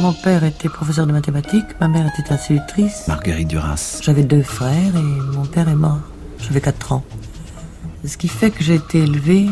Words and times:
Mon 0.00 0.12
père 0.12 0.44
était 0.44 0.68
professeur 0.68 1.06
de 1.08 1.12
mathématiques, 1.12 1.66
ma 1.80 1.88
mère 1.88 2.06
était 2.06 2.32
institutrice. 2.32 3.08
Marguerite 3.08 3.48
Duras. 3.48 4.00
J'avais 4.00 4.22
deux 4.22 4.42
frères 4.42 4.94
et 4.94 5.36
mon 5.36 5.44
père 5.44 5.68
est 5.68 5.74
mort. 5.74 5.98
J'avais 6.38 6.60
4 6.60 6.92
ans. 6.92 7.04
Ce 8.04 8.16
qui 8.16 8.28
fait 8.28 8.50
que 8.50 8.62
j'ai 8.62 8.76
été 8.76 9.00
élevée 9.00 9.48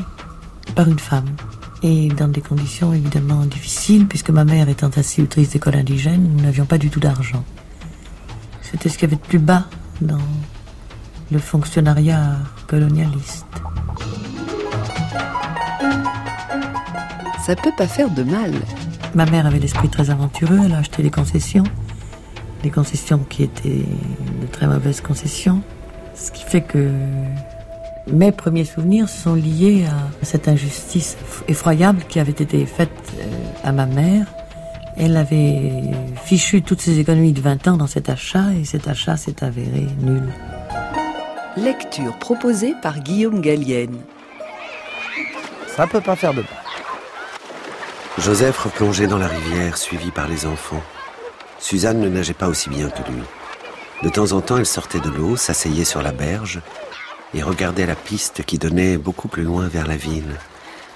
par 0.77 0.89
une 0.89 1.01
femme. 1.01 1.29
Et 1.83 2.09
dans 2.09 2.29
des 2.29 2.41
conditions 2.41 2.93
évidemment 2.93 3.45
difficiles, 3.45 4.07
puisque 4.07 4.31
ma 4.31 4.45
mère 4.45 4.69
étant 4.69 4.91
institutrice 4.97 5.51
d'école 5.51 5.75
indigène, 5.75 6.23
nous 6.37 6.43
n'avions 6.45 6.65
pas 6.65 6.79
du 6.79 6.91
tout 6.91 7.01
d'argent. 7.01 7.45
C'était 8.63 8.89
ce 8.89 8.99
qu'il 8.99 9.09
y 9.09 9.13
avait 9.13 9.21
de 9.21 9.29
plus 9.29 9.41
bas 9.41 9.65
dans 10.01 10.19
le 11.31 11.39
fonctionnariat 11.39 12.39
colonialiste. 12.69 13.47
Ça 17.45 17.57
peut 17.57 17.73
pas 17.77 17.89
faire 17.89 18.11
de 18.11 18.23
mal. 18.23 18.53
Ma 19.15 19.27
mère 19.27 19.47
avait 19.47 19.59
l'esprit 19.59 19.89
très 19.89 20.11
aventureux, 20.11 20.61
elle 20.65 20.73
a 20.73 20.79
acheté 20.79 21.03
des 21.03 21.11
concessions. 21.11 21.65
Des 22.63 22.71
concessions 22.71 23.21
qui 23.29 23.45
étaient 23.45 23.85
de 24.41 24.47
très 24.51 24.67
mauvaises 24.67 25.01
concessions. 25.01 25.63
Ce 26.15 26.31
qui 26.31 26.45
fait 26.45 26.63
que 26.63 26.91
mes 28.13 28.33
premiers 28.33 28.65
souvenirs 28.65 29.09
sont 29.09 29.35
liés 29.35 29.85
à 29.87 30.25
cette 30.25 30.49
injustice 30.49 31.17
effroyable 31.49 32.03
qui 32.09 32.21
avait 32.21 32.31
été 32.31 32.65
faite 32.65 32.91
euh, 33.19 33.25
à 33.65 33.73
ma 33.73 33.87
mère. 33.87 34.27
Elle 34.97 35.17
avait 35.17 35.83
fichu 36.25 36.63
toutes 36.63 36.81
ses 36.81 36.99
économies 36.99 37.33
de 37.33 37.41
20 37.41 37.69
ans 37.69 37.77
dans 37.77 37.87
cet 37.87 38.09
achat 38.09 38.53
et 38.59 38.65
cet 38.65 38.89
achat 38.89 39.17
s'est 39.17 39.45
avéré 39.45 39.87
nul. 40.01 40.23
Lecture 41.57 42.17
proposée 42.19 42.75
par 42.81 43.01
Guillaume 43.01 43.41
Gallienne. 43.41 43.99
Ça 45.67 45.87
peut 45.87 46.01
pas 46.01 46.17
faire 46.17 46.33
de 46.33 46.41
mal. 46.41 46.56
Joseph 48.19 48.59
replongeait 48.59 49.07
dans 49.07 49.19
la 49.19 49.29
rivière, 49.29 49.77
suivi 49.77 50.11
par 50.11 50.27
les 50.27 50.47
enfants. 50.47 50.83
Suzanne 51.59 52.01
ne 52.01 52.09
nageait 52.09 52.33
pas 52.33 52.49
aussi 52.49 52.71
bien 52.71 52.89
que 52.89 53.03
lui. 53.11 53.23
De 54.03 54.09
temps 54.09 54.33
en 54.33 54.41
temps, 54.41 54.57
elle 54.57 54.67
sortait 54.67 55.01
de 55.01 55.11
l'eau, 55.11 55.37
s'asseyait 55.37 55.85
sur 55.85 56.01
la 56.01 56.13
berge 56.13 56.61
et 57.35 57.43
regardait 57.43 57.85
la 57.85 57.95
piste 57.95 58.43
qui 58.45 58.57
donnait 58.57 58.97
beaucoup 58.97 59.29
plus 59.29 59.43
loin 59.43 59.69
vers 59.69 59.87
la 59.87 59.97
ville, 59.97 60.37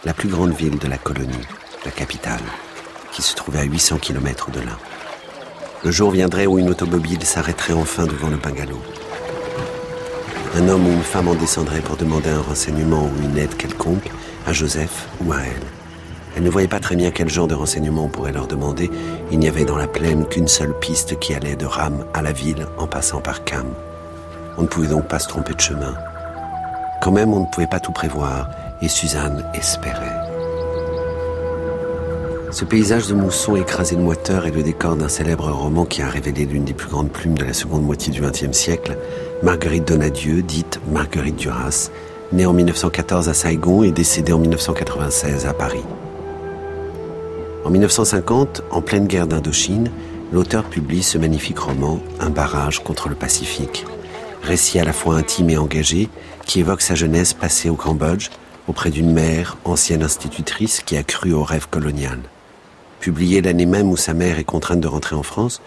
la 0.05 0.15
plus 0.15 0.29
grande 0.29 0.55
ville 0.55 0.79
de 0.79 0.89
la 0.89 0.97
colonie, 0.97 1.47
la 1.85 1.91
capitale, 1.91 2.41
qui 3.13 3.21
se 3.21 3.35
trouvait 3.35 3.61
à 3.61 3.65
800 3.65 3.99
km 3.99 4.51
de 4.51 4.61
là. 4.61 4.79
Le 5.85 5.91
jour 5.91 6.13
viendrait 6.13 6.47
où 6.47 6.59
une 6.59 6.71
automobile 6.71 7.25
s'arrêterait 7.25 7.75
enfin 7.75 8.07
devant 8.07 8.29
le 8.29 8.37
bungalow. 8.39 8.81
Un 10.57 10.69
homme 10.69 10.87
ou 10.87 10.93
une 10.93 11.03
femme 11.03 11.29
en 11.29 11.35
descendrait 11.35 11.81
pour 11.81 11.97
demander 11.97 12.31
un 12.31 12.41
renseignement 12.41 13.05
ou 13.05 13.23
une 13.23 13.37
aide 13.37 13.57
quelconque 13.59 14.11
à 14.47 14.55
Joseph 14.55 15.07
ou 15.21 15.33
à 15.33 15.41
elle. 15.41 15.80
Elle 16.37 16.43
ne 16.43 16.51
voyait 16.51 16.69
pas 16.69 16.81
très 16.81 16.97
bien 16.97 17.11
quel 17.11 17.29
genre 17.29 17.49
de 17.49 17.55
renseignements 17.55 18.05
on 18.05 18.09
pourrait 18.09 18.33
leur 18.33 18.47
demander. 18.47 18.91
Il 19.31 19.39
n'y 19.39 19.49
avait 19.49 19.65
dans 19.65 19.77
la 19.77 19.89
plaine 19.89 20.27
qu'une 20.27 20.49
seule 20.49 20.75
piste 20.79 21.19
qui 21.19 21.35
allait 21.35 21.57
de 21.57 21.67
Ram 21.67 22.05
à 22.15 22.23
la 22.23 22.33
ville 22.33 22.67
en 22.79 22.87
passant 22.87 23.21
par 23.21 23.45
Cam. 23.45 23.67
On 24.57 24.63
ne 24.63 24.67
pouvait 24.67 24.89
donc 24.89 25.09
pas 25.09 25.19
se 25.19 25.29
tromper 25.29 25.55
de 25.55 25.61
chemin. 25.61 25.95
Quand 27.01 27.13
même, 27.13 27.33
on 27.33 27.41
ne 27.41 27.47
pouvait 27.47 27.67
pas 27.67 27.81
tout 27.81 27.93
prévoir, 27.93 28.51
et 28.83 28.89
Suzanne 28.89 29.45
espérait. 29.55 30.17
Ce 32.51 32.65
paysage 32.65 33.07
de 33.07 33.15
mousson 33.15 33.55
écrasé 33.55 33.95
de 33.95 34.01
moiteur 34.01 34.45
est 34.45 34.51
le 34.51 34.63
décor 34.63 34.97
d'un 34.97 35.09
célèbre 35.09 35.51
roman 35.51 35.85
qui 35.85 36.03
a 36.03 36.09
révélé 36.09 36.45
l'une 36.45 36.65
des 36.65 36.75
plus 36.75 36.89
grandes 36.89 37.11
plumes 37.11 37.39
de 37.39 37.45
la 37.45 37.53
seconde 37.53 37.85
moitié 37.85 38.13
du 38.13 38.21
XXe 38.21 38.53
siècle, 38.53 38.99
Marguerite 39.43 39.87
Donadieu, 39.87 40.43
dite 40.43 40.81
Marguerite 40.91 41.37
Duras, 41.37 41.91
née 42.33 42.47
en 42.47 42.53
1914 42.53 43.29
à 43.29 43.35
Saigon 43.35 43.85
et 43.85 43.93
décédée 43.93 44.33
en 44.33 44.39
1996 44.39 45.47
à 45.47 45.55
Paris. 45.55 45.85
En 47.63 47.69
1950, 47.69 48.63
en 48.71 48.81
pleine 48.81 49.07
guerre 49.07 49.27
d'Indochine, 49.27 49.91
l'auteur 50.33 50.65
publie 50.65 51.03
ce 51.03 51.19
magnifique 51.19 51.59
roman, 51.59 52.01
Un 52.19 52.31
barrage 52.31 52.83
contre 52.83 53.11
le 53.11 53.15
Pacifique. 53.15 53.85
Récit 54.43 54.79
à 54.79 54.85
la 54.85 54.95
fois 54.95 55.17
intime 55.17 55.51
et 55.51 55.59
engagé, 55.59 56.09
qui 56.47 56.61
évoque 56.61 56.81
sa 56.81 56.95
jeunesse 56.95 57.35
passée 57.35 57.69
au 57.69 57.75
Cambodge, 57.75 58.31
auprès 58.67 58.91
d'une 58.91 59.13
mère, 59.13 59.59
ancienne 59.65 60.03
institutrice, 60.03 60.81
qui 60.81 60.97
a 60.97 61.03
cru 61.03 61.35
au 61.35 61.45
rêve 61.45 61.69
colonial. 61.69 62.19
Publié 62.99 63.43
l'année 63.43 63.67
même 63.67 63.91
où 63.91 63.97
sa 63.97 64.15
mère 64.15 64.39
est 64.39 64.45
contrainte 64.45 64.81
de 64.81 64.89
rentrer 64.89 65.15
en 65.15 65.23
France, 65.23 65.61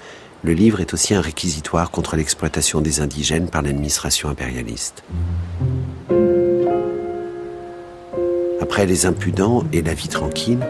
le 0.44 0.53
livre 0.53 0.81
est 0.81 0.96
aussi 0.96 1.13
un 1.13 1.22
réquisitoire 1.22 1.91
contre 1.91 2.16
l'exploitation 2.16 2.81
des 2.81 3.01
indigènes 3.01 3.50
par 3.50 3.62
l'administration 3.62 4.29
impérialiste. 4.29 5.03
Après 8.59 8.88
Les 8.88 9.06
Impudents 9.06 9.63
et 9.72 9.84
La 9.84 9.94
vie 9.94 10.07
tranquille, 10.07 10.66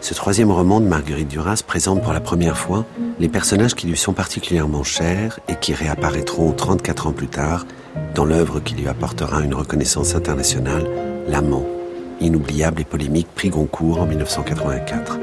ce 0.00 0.14
troisième 0.14 0.50
roman 0.50 0.80
de 0.80 0.86
Marguerite 0.86 1.28
Duras 1.28 1.62
présente 1.66 2.02
pour 2.02 2.12
la 2.12 2.20
première 2.20 2.56
fois 2.56 2.84
les 3.18 3.28
personnages 3.28 3.74
qui 3.74 3.86
lui 3.86 3.96
sont 3.96 4.12
particulièrement 4.12 4.84
chers 4.84 5.40
et 5.48 5.56
qui 5.56 5.74
réapparaîtront 5.74 6.52
34 6.52 7.08
ans 7.08 7.12
plus 7.12 7.26
tard 7.26 7.66
dans 8.14 8.24
l'œuvre 8.24 8.60
qui 8.60 8.74
lui 8.74 8.88
apportera 8.88 9.42
une 9.42 9.54
reconnaissance 9.54 10.14
internationale, 10.14 10.88
L'amant, 11.28 11.66
inoubliable 12.20 12.80
et 12.80 12.84
polémique 12.84 13.28
prix 13.34 13.50
Goncourt 13.50 14.00
en 14.00 14.06
1984. 14.06 15.18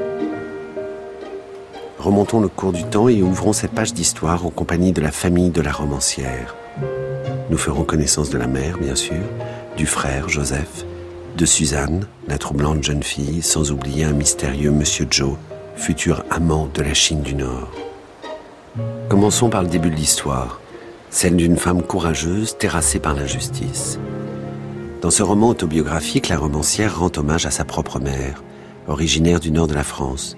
Remontons 1.98 2.40
le 2.40 2.48
cours 2.48 2.72
du 2.72 2.84
temps 2.84 3.08
et 3.08 3.22
ouvrons 3.22 3.52
cette 3.52 3.72
page 3.72 3.92
d'histoire 3.92 4.46
en 4.46 4.50
compagnie 4.50 4.92
de 4.92 5.00
la 5.00 5.10
famille 5.10 5.50
de 5.50 5.62
la 5.62 5.72
romancière. 5.72 6.54
Nous 7.50 7.58
ferons 7.58 7.82
connaissance 7.82 8.30
de 8.30 8.38
la 8.38 8.46
mère, 8.46 8.78
bien 8.78 8.94
sûr, 8.94 9.16
du 9.76 9.86
frère 9.86 10.28
Joseph, 10.28 10.84
de 11.36 11.44
Suzanne, 11.44 12.06
la 12.28 12.38
troublante 12.38 12.82
jeune 12.82 13.02
fille, 13.02 13.42
sans 13.42 13.70
oublier 13.70 14.04
un 14.04 14.12
mystérieux 14.12 14.70
Monsieur 14.70 15.06
Joe, 15.10 15.36
futur 15.76 16.24
amant 16.30 16.68
de 16.72 16.82
la 16.82 16.94
Chine 16.94 17.20
du 17.20 17.34
Nord. 17.34 17.70
Commençons 19.08 19.50
par 19.50 19.62
le 19.62 19.68
début 19.68 19.90
de 19.90 19.96
l'histoire, 19.96 20.60
celle 21.10 21.36
d'une 21.36 21.58
femme 21.58 21.82
courageuse 21.82 22.56
terrassée 22.58 23.00
par 23.00 23.14
l'injustice. 23.14 23.98
Dans 25.02 25.10
ce 25.10 25.22
roman 25.22 25.50
autobiographique, 25.50 26.28
la 26.28 26.38
romancière 26.38 26.98
rend 26.98 27.12
hommage 27.16 27.44
à 27.44 27.50
sa 27.50 27.64
propre 27.64 28.00
mère, 28.00 28.42
originaire 28.88 29.40
du 29.40 29.50
nord 29.50 29.66
de 29.66 29.74
la 29.74 29.84
France. 29.84 30.36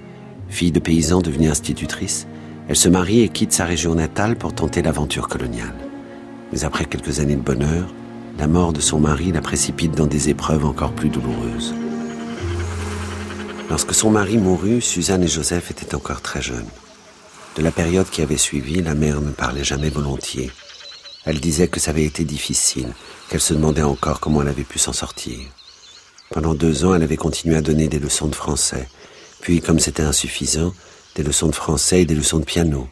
Fille 0.48 0.72
de 0.72 0.80
paysan 0.80 1.20
devenue 1.20 1.48
institutrice, 1.48 2.26
elle 2.68 2.76
se 2.76 2.88
marie 2.88 3.20
et 3.20 3.28
quitte 3.28 3.52
sa 3.52 3.64
région 3.64 3.94
natale 3.94 4.36
pour 4.36 4.52
tenter 4.52 4.82
l'aventure 4.82 5.28
coloniale. 5.28 5.74
Mais 6.52 6.64
après 6.64 6.86
quelques 6.86 7.20
années 7.20 7.36
de 7.36 7.40
bonheur, 7.40 7.86
la 8.38 8.46
mort 8.46 8.72
de 8.72 8.80
son 8.80 9.00
mari 9.00 9.32
la 9.32 9.40
précipite 9.40 9.96
dans 9.96 10.06
des 10.06 10.28
épreuves 10.28 10.64
encore 10.64 10.92
plus 10.92 11.08
douloureuses. 11.08 11.74
Lorsque 13.68 13.94
son 13.94 14.10
mari 14.10 14.38
mourut, 14.38 14.80
Suzanne 14.80 15.24
et 15.24 15.28
Joseph 15.28 15.72
étaient 15.72 15.94
encore 15.96 16.22
très 16.22 16.40
jeunes. 16.40 16.68
De 17.56 17.62
la 17.62 17.72
période 17.72 18.08
qui 18.08 18.22
avait 18.22 18.36
suivi, 18.36 18.80
la 18.80 18.94
mère 18.94 19.20
ne 19.20 19.32
parlait 19.32 19.64
jamais 19.64 19.90
volontiers. 19.90 20.52
Elle 21.24 21.40
disait 21.40 21.66
que 21.66 21.80
ça 21.80 21.90
avait 21.90 22.04
été 22.04 22.24
difficile, 22.24 22.94
qu'elle 23.28 23.40
se 23.40 23.54
demandait 23.54 23.82
encore 23.82 24.20
comment 24.20 24.42
elle 24.42 24.48
avait 24.48 24.62
pu 24.62 24.78
s'en 24.78 24.92
sortir. 24.92 25.38
Pendant 26.30 26.54
deux 26.54 26.84
ans, 26.84 26.94
elle 26.94 27.02
avait 27.02 27.16
continué 27.16 27.56
à 27.56 27.60
donner 27.60 27.88
des 27.88 27.98
leçons 27.98 28.28
de 28.28 28.34
français. 28.36 28.88
Puis, 29.40 29.60
comme 29.60 29.80
c'était 29.80 30.02
insuffisant, 30.04 30.72
des 31.16 31.24
leçons 31.24 31.48
de 31.48 31.54
français 31.54 32.02
et 32.02 32.06
des 32.06 32.14
leçons 32.14 32.38
de 32.38 32.44
piano. 32.44 32.88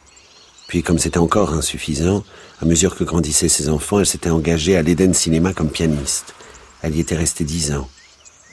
Puis, 0.66 0.82
comme 0.82 0.98
c'était 0.98 1.18
encore 1.18 1.52
insuffisant, 1.52 2.24
à 2.60 2.64
mesure 2.64 2.96
que 2.96 3.04
grandissaient 3.04 3.48
ses 3.48 3.68
enfants, 3.68 4.00
elle 4.00 4.06
s'était 4.06 4.30
engagée 4.30 4.76
à 4.76 4.82
l'Eden 4.82 5.14
Cinéma 5.14 5.52
comme 5.52 5.70
pianiste. 5.70 6.34
Elle 6.82 6.96
y 6.96 7.00
était 7.00 7.16
restée 7.16 7.44
dix 7.44 7.72
ans. 7.72 7.88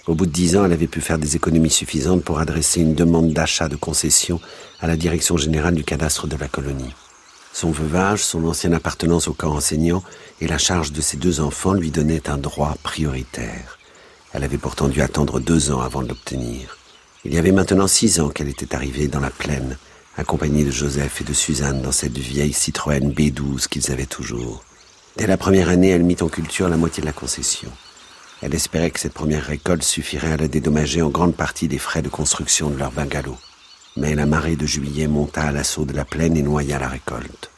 Au 0.05 0.15
bout 0.15 0.25
de 0.25 0.31
dix 0.31 0.57
ans, 0.57 0.65
elle 0.65 0.73
avait 0.73 0.87
pu 0.87 0.99
faire 0.99 1.17
des 1.17 1.35
économies 1.35 1.69
suffisantes 1.69 2.23
pour 2.23 2.39
adresser 2.39 2.81
une 2.81 2.93
demande 2.93 3.31
d'achat 3.31 3.69
de 3.69 3.77
concession 3.77 4.41
à 4.81 4.87
la 4.87 4.97
direction 4.97 5.37
générale 5.37 5.75
du 5.75 5.83
cadastre 5.83 6.27
de 6.27 6.35
la 6.35 6.49
colonie. 6.49 6.93
Son 7.53 7.71
veuvage, 7.71 8.23
son 8.23 8.43
ancienne 8.45 8.73
appartenance 8.73 9.27
au 9.27 9.33
camp 9.33 9.53
enseignant 9.53 10.03
et 10.41 10.47
la 10.47 10.57
charge 10.57 10.91
de 10.91 11.01
ses 11.01 11.17
deux 11.17 11.39
enfants 11.39 11.73
lui 11.73 11.91
donnaient 11.91 12.29
un 12.29 12.37
droit 12.37 12.75
prioritaire. 12.83 13.77
Elle 14.33 14.43
avait 14.43 14.57
pourtant 14.57 14.89
dû 14.89 15.01
attendre 15.01 15.39
deux 15.39 15.71
ans 15.71 15.79
avant 15.79 16.01
de 16.01 16.09
l'obtenir. 16.09 16.77
Il 17.23 17.33
y 17.33 17.37
avait 17.37 17.51
maintenant 17.51 17.87
six 17.87 18.19
ans 18.19 18.29
qu'elle 18.29 18.49
était 18.49 18.75
arrivée 18.75 19.07
dans 19.07 19.19
la 19.19 19.29
plaine, 19.29 19.77
accompagnée 20.17 20.63
de 20.63 20.71
Joseph 20.71 21.21
et 21.21 21.23
de 21.23 21.33
Suzanne 21.33 21.81
dans 21.81 21.91
cette 21.91 22.17
vieille 22.17 22.53
Citroën 22.53 23.11
B12 23.11 23.67
qu'ils 23.67 23.91
avaient 23.91 24.05
toujours. 24.05 24.63
Dès 25.17 25.27
la 25.27 25.37
première 25.37 25.69
année, 25.69 25.89
elle 25.89 26.03
mit 26.03 26.17
en 26.21 26.27
culture 26.27 26.69
la 26.69 26.77
moitié 26.77 27.01
de 27.01 27.07
la 27.07 27.13
concession. 27.13 27.69
Elle 28.41 28.55
espérait 28.55 28.91
que 28.91 28.99
cette 28.99 29.13
première 29.13 29.45
récolte 29.45 29.83
suffirait 29.83 30.33
à 30.33 30.37
la 30.37 30.47
dédommager 30.47 31.01
en 31.01 31.09
grande 31.09 31.35
partie 31.35 31.67
des 31.67 31.77
frais 31.77 32.01
de 32.01 32.09
construction 32.09 32.69
de 32.69 32.77
leur 32.77 32.91
bungalow. 32.91 33.37
Mais 33.95 34.15
la 34.15 34.25
marée 34.25 34.55
de 34.55 34.65
juillet 34.65 35.07
monta 35.07 35.43
à 35.43 35.51
l'assaut 35.51 35.85
de 35.85 35.93
la 35.93 36.03
plaine 36.03 36.35
et 36.35 36.41
noya 36.41 36.79
la 36.79 36.89
récolte. 36.89 37.51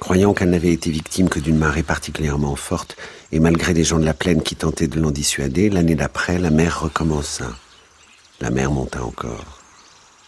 Croyant 0.00 0.34
qu'elle 0.34 0.50
n'avait 0.50 0.72
été 0.72 0.90
victime 0.90 1.28
que 1.28 1.38
d'une 1.38 1.58
marée 1.58 1.84
particulièrement 1.84 2.56
forte, 2.56 2.96
et 3.30 3.38
malgré 3.38 3.72
les 3.72 3.84
gens 3.84 4.00
de 4.00 4.04
la 4.04 4.14
plaine 4.14 4.42
qui 4.42 4.56
tentaient 4.56 4.88
de 4.88 5.00
l'en 5.00 5.12
dissuader, 5.12 5.70
l'année 5.70 5.94
d'après, 5.94 6.38
la 6.38 6.50
mer 6.50 6.80
recommença. 6.80 7.46
La 8.40 8.50
mer 8.50 8.72
monta 8.72 9.04
encore. 9.04 9.61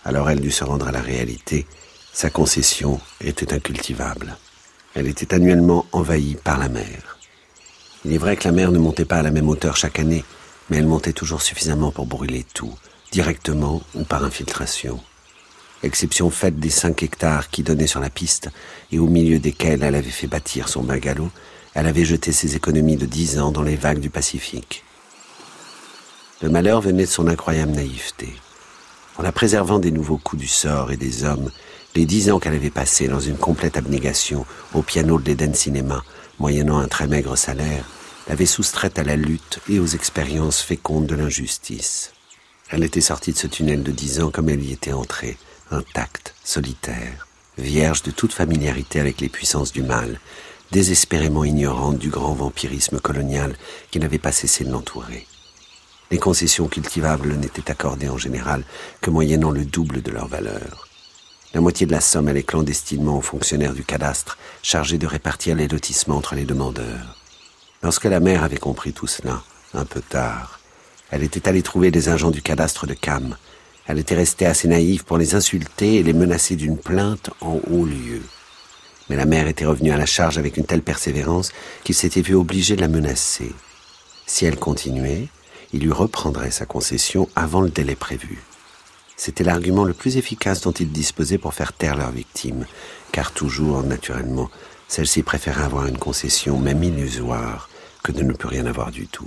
Alors 0.04 0.28
elle 0.28 0.40
dut 0.40 0.50
se 0.50 0.64
rendre 0.64 0.88
à 0.88 0.92
la 0.92 1.00
réalité. 1.00 1.66
Sa 2.12 2.30
concession 2.30 3.00
était 3.20 3.52
incultivable. 3.52 4.36
Elle 4.94 5.08
était 5.08 5.34
annuellement 5.34 5.86
envahie 5.92 6.36
par 6.36 6.58
la 6.58 6.68
mer. 6.68 7.18
Il 8.04 8.12
est 8.12 8.18
vrai 8.18 8.36
que 8.36 8.44
la 8.44 8.52
mer 8.52 8.70
ne 8.70 8.78
montait 8.78 9.06
pas 9.06 9.16
à 9.16 9.22
la 9.22 9.30
même 9.30 9.48
hauteur 9.48 9.76
chaque 9.76 9.98
année, 9.98 10.24
mais 10.68 10.76
elle 10.76 10.86
montait 10.86 11.14
toujours 11.14 11.42
suffisamment 11.42 11.90
pour 11.90 12.06
brûler 12.06 12.44
tout, 12.54 12.74
directement 13.10 13.82
ou 13.94 14.04
par 14.04 14.24
infiltration. 14.24 15.00
exception 15.82 16.30
faite 16.30 16.58
des 16.60 16.70
cinq 16.70 17.02
hectares 17.02 17.50
qui 17.50 17.62
donnaient 17.62 17.86
sur 17.86 18.00
la 18.00 18.10
piste 18.10 18.48
et 18.92 18.98
au 18.98 19.06
milieu 19.06 19.38
desquels 19.38 19.82
elle 19.82 19.94
avait 19.94 20.10
fait 20.10 20.26
bâtir 20.26 20.68
son 20.68 20.82
bungalow, 20.82 21.30
elle 21.74 21.86
avait 21.86 22.04
jeté 22.04 22.32
ses 22.32 22.56
économies 22.56 22.96
de 22.96 23.06
dix 23.06 23.38
ans 23.38 23.52
dans 23.52 23.62
les 23.62 23.76
vagues 23.76 24.00
du 24.00 24.10
Pacifique. 24.10 24.84
Le 26.40 26.48
malheur 26.48 26.80
venait 26.80 27.04
de 27.04 27.10
son 27.10 27.26
incroyable 27.26 27.72
naïveté. 27.72 28.34
En 29.16 29.22
la 29.22 29.32
préservant 29.32 29.78
des 29.78 29.92
nouveaux 29.92 30.18
coups 30.18 30.42
du 30.42 30.48
sort 30.48 30.90
et 30.90 30.96
des 30.96 31.24
hommes, 31.24 31.50
les 31.94 32.04
dix 32.04 32.30
ans 32.30 32.40
qu'elle 32.40 32.54
avait 32.54 32.70
passés 32.70 33.06
dans 33.06 33.20
une 33.20 33.36
complète 33.36 33.76
abnégation 33.76 34.44
au 34.74 34.82
piano 34.82 35.18
de 35.20 35.24
l'Eden 35.24 35.54
Cinéma, 35.54 36.02
moyennant 36.40 36.78
un 36.78 36.88
très 36.88 37.06
maigre 37.06 37.36
salaire, 37.36 37.84
l'avaient 38.28 38.46
soustraite 38.46 38.98
à 38.98 39.04
la 39.04 39.14
lutte 39.14 39.60
et 39.68 39.78
aux 39.78 39.86
expériences 39.86 40.60
fécondes 40.60 41.06
de 41.06 41.14
l'injustice. 41.14 42.12
Elle 42.70 42.82
était 42.82 43.00
sortie 43.00 43.32
de 43.32 43.38
ce 43.38 43.46
tunnel 43.46 43.84
de 43.84 43.92
dix 43.92 44.20
ans 44.20 44.30
comme 44.30 44.48
elle 44.48 44.64
y 44.64 44.72
était 44.72 44.92
entrée, 44.92 45.36
intacte, 45.70 46.34
solitaire, 46.42 47.28
vierge 47.56 48.02
de 48.02 48.10
toute 48.10 48.32
familiarité 48.32 48.98
avec 48.98 49.20
les 49.20 49.28
puissances 49.28 49.72
du 49.72 49.82
mal, 49.82 50.18
désespérément 50.72 51.44
ignorante 51.44 51.98
du 51.98 52.08
grand 52.08 52.34
vampirisme 52.34 52.98
colonial 52.98 53.54
qui 53.92 54.00
n'avait 54.00 54.18
pas 54.18 54.32
cessé 54.32 54.64
de 54.64 54.72
l'entourer. 54.72 55.28
Les 56.10 56.18
concessions 56.18 56.68
cultivables 56.68 57.34
n'étaient 57.34 57.70
accordées 57.70 58.08
en 58.08 58.18
général 58.18 58.64
que 59.00 59.10
moyennant 59.10 59.50
le 59.50 59.64
double 59.64 60.02
de 60.02 60.10
leur 60.10 60.28
valeur. 60.28 60.88
La 61.54 61.60
moitié 61.60 61.86
de 61.86 61.92
la 61.92 62.00
somme 62.00 62.28
allait 62.28 62.42
clandestinement 62.42 63.18
aux 63.18 63.22
fonctionnaires 63.22 63.74
du 63.74 63.84
cadastre 63.84 64.38
chargés 64.62 64.98
de 64.98 65.06
répartir 65.06 65.54
les 65.54 65.68
lotissements 65.68 66.16
entre 66.16 66.34
les 66.34 66.44
demandeurs. 66.44 67.16
Lorsque 67.82 68.04
la 68.04 68.20
mère 68.20 68.42
avait 68.42 68.56
compris 68.56 68.92
tout 68.92 69.06
cela, 69.06 69.42
un 69.72 69.84
peu 69.84 70.00
tard, 70.00 70.60
elle 71.10 71.22
était 71.22 71.48
allée 71.48 71.62
trouver 71.62 71.90
les 71.90 72.08
agents 72.08 72.30
du 72.30 72.42
cadastre 72.42 72.86
de 72.86 72.94
Cam. 72.94 73.36
Elle 73.86 73.98
était 73.98 74.16
restée 74.16 74.46
assez 74.46 74.66
naïve 74.66 75.04
pour 75.04 75.18
les 75.18 75.34
insulter 75.34 75.96
et 75.96 76.02
les 76.02 76.12
menacer 76.12 76.56
d'une 76.56 76.78
plainte 76.78 77.30
en 77.40 77.60
haut 77.70 77.84
lieu. 77.84 78.22
Mais 79.08 79.16
la 79.16 79.26
mère 79.26 79.46
était 79.46 79.66
revenue 79.66 79.92
à 79.92 79.98
la 79.98 80.06
charge 80.06 80.38
avec 80.38 80.56
une 80.56 80.64
telle 80.64 80.82
persévérance 80.82 81.52
qu'il 81.84 81.94
s'était 81.94 82.22
vu 82.22 82.34
obligé 82.34 82.74
de 82.74 82.80
la 82.80 82.88
menacer. 82.88 83.52
Si 84.26 84.46
elle 84.46 84.58
continuait, 84.58 85.28
il 85.74 85.80
lui 85.80 85.92
reprendrait 85.92 86.52
sa 86.52 86.66
concession 86.66 87.28
avant 87.34 87.60
le 87.60 87.68
délai 87.68 87.96
prévu. 87.96 88.40
C'était 89.16 89.42
l'argument 89.42 89.84
le 89.84 89.92
plus 89.92 90.16
efficace 90.16 90.60
dont 90.60 90.70
ils 90.70 90.90
disposaient 90.90 91.36
pour 91.36 91.52
faire 91.52 91.72
taire 91.72 91.96
leurs 91.96 92.12
victimes, 92.12 92.64
car 93.10 93.32
toujours, 93.32 93.82
naturellement, 93.82 94.50
celles-ci 94.86 95.24
préféraient 95.24 95.64
avoir 95.64 95.86
une 95.86 95.98
concession, 95.98 96.58
même 96.58 96.84
illusoire, 96.84 97.68
que 98.04 98.12
de 98.12 98.22
ne 98.22 98.32
plus 98.32 98.46
rien 98.46 98.66
avoir 98.66 98.92
du 98.92 99.08
tout. 99.08 99.26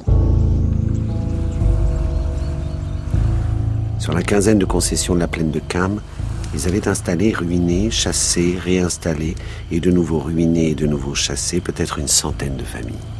Sur 4.00 4.14
la 4.14 4.24
quinzaine 4.24 4.60
de 4.60 4.66
concessions 4.66 5.16
de 5.16 5.20
la 5.20 5.28
plaine 5.28 5.52
de 5.52 5.60
Cam, 5.60 6.00
ils 6.54 6.66
avaient 6.66 6.88
installé, 6.88 7.34
ruiné, 7.34 7.92
chassé, 7.92 8.58
réinstallé, 8.58 9.36
et 9.70 9.82
de 9.82 9.92
nouveau 9.92 10.20
ruiné 10.20 10.70
et 10.70 10.76
de 10.76 10.88
nouveau 10.88 11.14
chassé 11.14 11.60
peut-être 11.60 12.00
une 12.00 12.08
centaine 12.08 12.56
de 12.56 12.64
familles. 12.64 13.17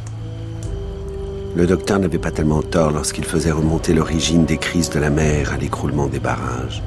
Le 1.58 1.66
docteur 1.66 1.98
n'avait 1.98 2.18
pas 2.18 2.30
tellement 2.30 2.62
tort 2.62 2.92
lorsqu'il 2.92 3.24
faisait 3.24 3.50
remonter 3.50 3.92
l'origine 3.92 4.44
des 4.44 4.58
crises 4.58 4.90
de 4.90 5.00
la 5.00 5.10
mer 5.10 5.52
à 5.52 5.56
l'écroulement 5.56 6.06
des 6.06 6.20
barrages. 6.20 6.84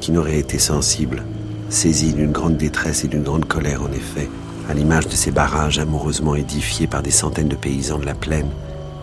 Qui 0.00 0.10
n'aurait 0.10 0.40
été 0.40 0.58
sensible, 0.58 1.22
saisi 1.68 2.12
d'une 2.12 2.32
grande 2.32 2.56
détresse 2.56 3.04
et 3.04 3.06
d'une 3.06 3.22
grande 3.22 3.44
colère 3.44 3.84
en 3.84 3.92
effet, 3.92 4.28
à 4.68 4.74
l'image 4.74 5.06
de 5.06 5.14
ces 5.14 5.30
barrages 5.30 5.78
amoureusement 5.78 6.34
édifiés 6.34 6.88
par 6.88 7.04
des 7.04 7.12
centaines 7.12 7.46
de 7.46 7.54
paysans 7.54 8.00
de 8.00 8.04
la 8.04 8.16
plaine, 8.16 8.50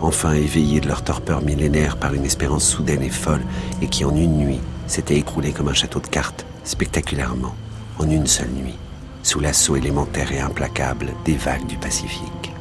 enfin 0.01 0.33
éveillés 0.33 0.81
de 0.81 0.89
leur 0.89 1.06
torpeur 1.06 1.42
millénaire 1.42 1.95
par 1.95 2.13
une 2.13 2.25
espérance 2.25 2.68
soudaine 2.68 3.01
et 3.01 3.10
folle, 3.10 3.45
et 3.81 3.88
qui 3.88 4.04
en 4.04 4.13
une 4.13 4.36
nuit 4.36 4.60
s'était 4.88 5.16
écroulé 5.16 5.54
comme 5.54 5.69
un 5.69 5.74
château 5.74 6.01
de 6.01 6.07
cartes, 6.07 6.45
spectaculairement, 6.66 7.56
en 7.98 8.10
une 8.10 8.28
seule 8.28 8.51
nuit, 8.51 8.78
sous 9.24 9.39
l'assaut 9.39 9.78
élémentaire 9.78 10.33
et 10.33 10.42
implacable 10.42 11.13
des 11.24 11.38
vagues 11.38 11.66
du 11.66 11.78
Pacifique. 11.78 12.55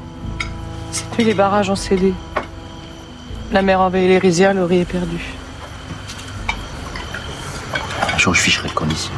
C'est 0.94 1.10
plus 1.10 1.24
les 1.24 1.34
barrages 1.34 1.70
ont 1.70 1.74
cédé. 1.74 2.14
La 3.50 3.62
mer 3.62 3.80
envahit 3.80 4.08
les 4.08 4.18
rizières, 4.18 4.54
le 4.54 4.64
riz 4.64 4.78
est 4.78 4.84
perdu. 4.84 5.20
Un 8.14 8.16
jour, 8.16 8.32
je 8.32 8.40
ficherai 8.40 8.68
le 8.68 8.74
camp 8.74 8.86
d'ici. 8.86 9.10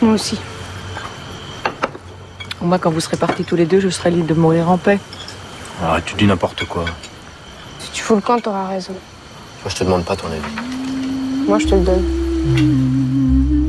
Moi 0.00 0.14
aussi. 0.14 0.38
Au 2.62 2.66
moins, 2.66 2.78
quand 2.78 2.92
vous 2.92 3.00
serez 3.00 3.16
partis 3.16 3.42
tous 3.42 3.56
les 3.56 3.66
deux, 3.66 3.80
je 3.80 3.88
serai 3.88 4.12
libre 4.12 4.28
de 4.28 4.34
mourir 4.34 4.70
en 4.70 4.78
paix. 4.78 5.00
Arrête, 5.82 6.04
tu 6.04 6.14
dis 6.14 6.26
n'importe 6.26 6.64
quoi. 6.66 6.84
Si 7.80 7.90
tu 7.90 8.04
fous 8.04 8.14
le 8.14 8.20
camp, 8.20 8.38
t'auras 8.38 8.68
raison. 8.68 8.92
Moi, 8.92 9.70
je 9.70 9.74
te 9.74 9.82
demande 9.82 10.04
pas 10.04 10.14
ton 10.14 10.28
avis. 10.28 11.48
Moi, 11.48 11.58
je 11.58 11.66
te 11.66 11.74
le 11.74 11.80
donne. 11.80 13.63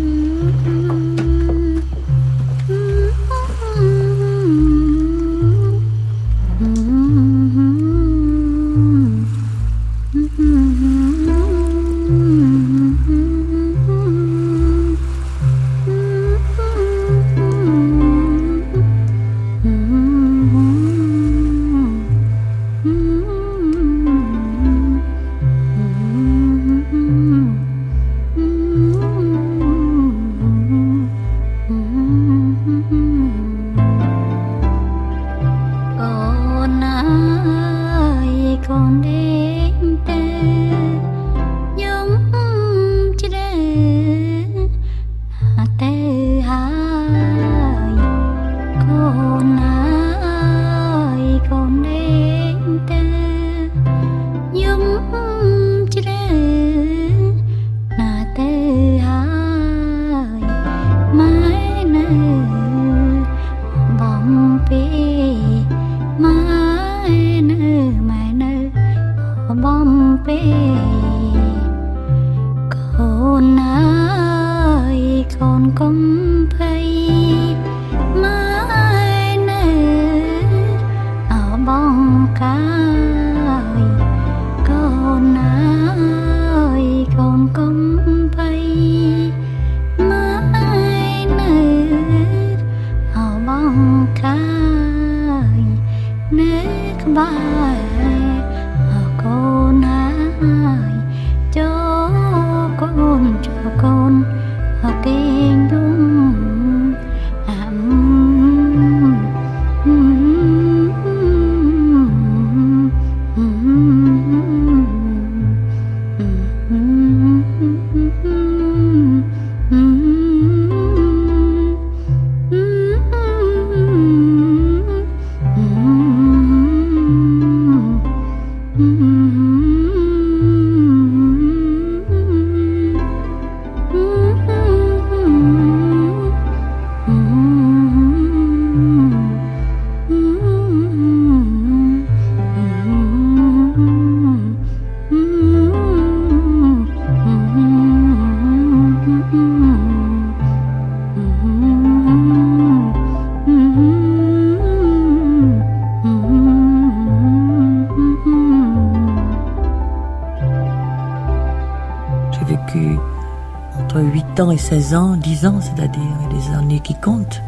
16 164.67 164.95
ans, 164.95 165.15
10 165.15 165.45
ans, 165.45 165.61
c'est-à-dire 165.61 166.01
les 166.31 166.55
années 166.55 166.79
qui 166.79 166.95
comptent. 166.95 167.39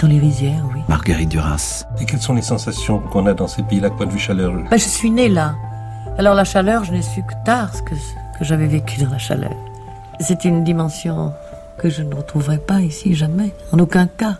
Dans 0.00 0.06
les 0.06 0.20
rizières, 0.20 0.64
oui. 0.72 0.80
Marguerite 0.88 1.28
Duras. 1.28 1.84
Et 2.00 2.04
quelles 2.04 2.20
sont 2.20 2.34
les 2.34 2.42
sensations 2.42 3.00
qu'on 3.00 3.26
a 3.26 3.34
dans 3.34 3.48
ces 3.48 3.64
pays-là, 3.64 3.90
point 3.90 4.06
de 4.06 4.12
vue 4.12 4.20
chaleureux? 4.20 4.62
Ben, 4.70 4.78
Je 4.78 4.84
suis 4.84 5.10
née 5.10 5.28
là. 5.28 5.56
Alors 6.16 6.34
la 6.36 6.44
chaleur, 6.44 6.84
je 6.84 6.92
n'ai 6.92 7.02
su 7.02 7.24
que 7.24 7.34
tard 7.44 7.74
ce 7.74 7.82
que, 7.82 7.96
que 8.38 8.44
j'avais 8.44 8.68
vécu 8.68 9.00
dans 9.02 9.10
la 9.10 9.18
chaleur. 9.18 9.50
C'est 10.20 10.44
une 10.44 10.62
dimension 10.62 11.32
que 11.78 11.90
je 11.90 12.02
ne 12.02 12.14
retrouverai 12.14 12.58
pas 12.58 12.80
ici 12.80 13.16
jamais, 13.16 13.52
en 13.72 13.80
aucun 13.80 14.06
cas. 14.06 14.38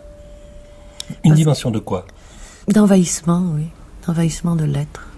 Une 1.24 1.34
dimension 1.34 1.72
de 1.72 1.80
quoi? 1.80 2.06
D'envahissement, 2.68 3.42
oui. 3.52 3.66
D'envahissement 4.06 4.54
de 4.54 4.64
l'être. 4.64 5.08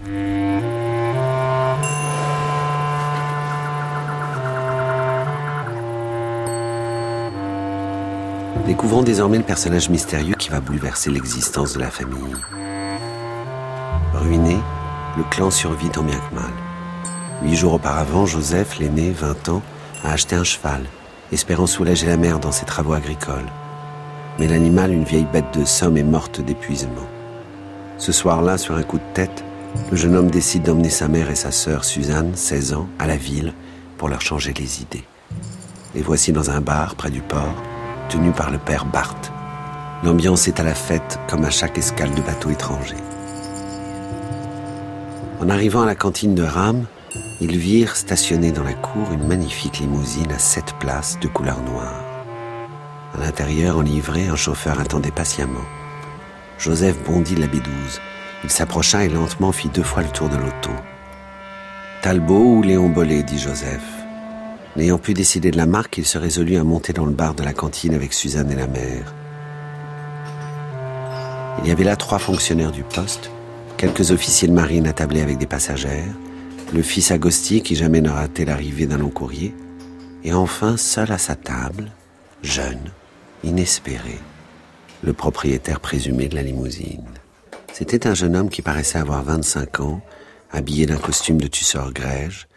Découvrons 8.67 9.01
désormais 9.01 9.37
le 9.37 9.45
personnage 9.45 9.89
mystérieux 9.89 10.35
qui 10.37 10.49
va 10.49 10.59
bouleverser 10.59 11.09
l'existence 11.09 11.73
de 11.73 11.79
la 11.79 11.89
famille. 11.89 12.35
Ruiné, 14.13 14.57
le 15.15 15.23
clan 15.23 15.49
survit 15.49 15.89
tant 15.89 16.03
bien 16.03 16.17
que 16.17 16.35
mal. 16.35 16.51
Huit 17.43 17.55
jours 17.55 17.75
auparavant, 17.75 18.25
Joseph, 18.25 18.77
l'aîné, 18.77 19.11
20 19.11 19.47
ans, 19.47 19.61
a 20.03 20.11
acheté 20.11 20.35
un 20.35 20.43
cheval, 20.43 20.83
espérant 21.31 21.65
soulager 21.65 22.07
la 22.07 22.17
mère 22.17 22.39
dans 22.39 22.51
ses 22.51 22.65
travaux 22.65 22.91
agricoles. 22.91 23.49
Mais 24.37 24.47
l'animal, 24.47 24.91
une 24.91 25.05
vieille 25.05 25.27
bête 25.31 25.57
de 25.57 25.63
somme, 25.63 25.95
est 25.95 26.03
morte 26.03 26.41
d'épuisement. 26.41 27.07
Ce 27.97 28.11
soir-là, 28.11 28.57
sur 28.57 28.75
un 28.75 28.83
coup 28.83 28.97
de 28.97 29.13
tête, 29.13 29.45
le 29.89 29.95
jeune 29.95 30.15
homme 30.17 30.29
décide 30.29 30.63
d'emmener 30.63 30.89
sa 30.89 31.07
mère 31.07 31.31
et 31.31 31.35
sa 31.35 31.51
sœur 31.51 31.85
Suzanne, 31.85 32.33
16 32.35 32.73
ans, 32.73 32.89
à 32.99 33.07
la 33.07 33.15
ville 33.15 33.53
pour 33.97 34.09
leur 34.09 34.19
changer 34.19 34.51
les 34.51 34.81
idées. 34.81 35.05
Les 35.95 36.01
voici 36.01 36.33
dans 36.33 36.51
un 36.51 36.59
bar 36.59 36.95
près 36.95 37.09
du 37.09 37.21
port, 37.21 37.55
tenu 38.09 38.31
par 38.31 38.51
le 38.51 38.57
père 38.57 38.85
Barthes. 38.85 39.31
L'ambiance 40.03 40.47
est 40.47 40.59
à 40.59 40.63
la 40.63 40.75
fête 40.75 41.19
comme 41.27 41.45
à 41.45 41.49
chaque 41.49 41.77
escale 41.77 42.13
de 42.13 42.21
bateau 42.21 42.49
étranger. 42.49 42.97
En 45.39 45.49
arrivant 45.49 45.83
à 45.83 45.85
la 45.85 45.95
cantine 45.95 46.35
de 46.35 46.43
Rame, 46.43 46.85
ils 47.41 47.57
virent 47.57 47.95
stationner 47.95 48.51
dans 48.51 48.63
la 48.63 48.73
cour 48.73 49.11
une 49.11 49.27
magnifique 49.27 49.79
limousine 49.79 50.31
à 50.31 50.39
sept 50.39 50.73
places 50.79 51.19
de 51.19 51.27
couleur 51.27 51.61
noire. 51.61 52.03
À 53.15 53.19
l'intérieur, 53.19 53.77
en 53.77 53.81
livrée, 53.81 54.27
un 54.27 54.35
chauffeur 54.35 54.79
attendait 54.79 55.11
patiemment. 55.11 55.65
Joseph 56.59 56.97
bondit 57.05 57.35
la 57.35 57.47
bédouze. 57.47 58.01
Il 58.43 58.49
s'approcha 58.49 59.03
et 59.03 59.09
lentement 59.09 59.51
fit 59.51 59.69
deux 59.69 59.83
fois 59.83 60.03
le 60.03 60.09
tour 60.09 60.29
de 60.29 60.35
l'auto. 60.35 60.71
Talbot 62.01 62.57
ou 62.57 62.61
Léon 62.61 62.89
Bollet, 62.89 63.23
dit 63.23 63.39
Joseph. 63.39 63.96
N'ayant 64.77 64.99
pu 64.99 65.15
décider 65.15 65.49
de 65.49 65.57
la 65.57 65.65
marque, 65.65 65.97
il 65.97 66.05
se 66.05 66.19
résolut 66.19 66.57
à 66.57 66.63
monter 66.63 66.93
dans 66.93 67.07
le 67.07 67.11
bar 67.11 67.33
de 67.33 67.41
la 67.41 67.53
cantine 67.53 67.95
avec 67.95 68.13
Suzanne 68.13 68.51
et 68.51 68.55
la 68.55 68.67
mère. 68.67 69.15
Il 71.59 71.67
y 71.67 71.71
avait 71.71 71.83
là 71.83 71.95
trois 71.95 72.19
fonctionnaires 72.19 72.71
du 72.71 72.83
poste, 72.83 73.31
quelques 73.77 74.11
officiers 74.11 74.47
de 74.47 74.53
marine 74.53 74.85
attablés 74.85 75.21
avec 75.21 75.39
des 75.39 75.47
passagères, 75.47 76.13
le 76.75 76.83
fils 76.83 77.09
Agosti 77.09 77.63
qui 77.63 77.75
jamais 77.75 78.01
ne 78.01 78.09
ratait 78.11 78.45
l'arrivée 78.45 78.85
d'un 78.85 78.99
long 78.99 79.09
courrier, 79.09 79.55
et 80.23 80.31
enfin, 80.31 80.77
seul 80.77 81.11
à 81.11 81.17
sa 81.17 81.35
table, 81.35 81.91
jeune, 82.43 82.91
inespéré, 83.43 84.19
le 85.01 85.13
propriétaire 85.13 85.79
présumé 85.79 86.27
de 86.27 86.35
la 86.35 86.43
limousine. 86.43 87.03
C'était 87.73 88.05
un 88.05 88.13
jeune 88.13 88.35
homme 88.35 88.49
qui 88.49 88.61
paraissait 88.61 88.99
avoir 88.99 89.23
25 89.23 89.79
ans, 89.79 90.01
habillé 90.51 90.85
d'un 90.85 90.97
costume 90.97 91.41
de 91.41 91.47
tusseur 91.47 91.91
grège, 91.91 92.47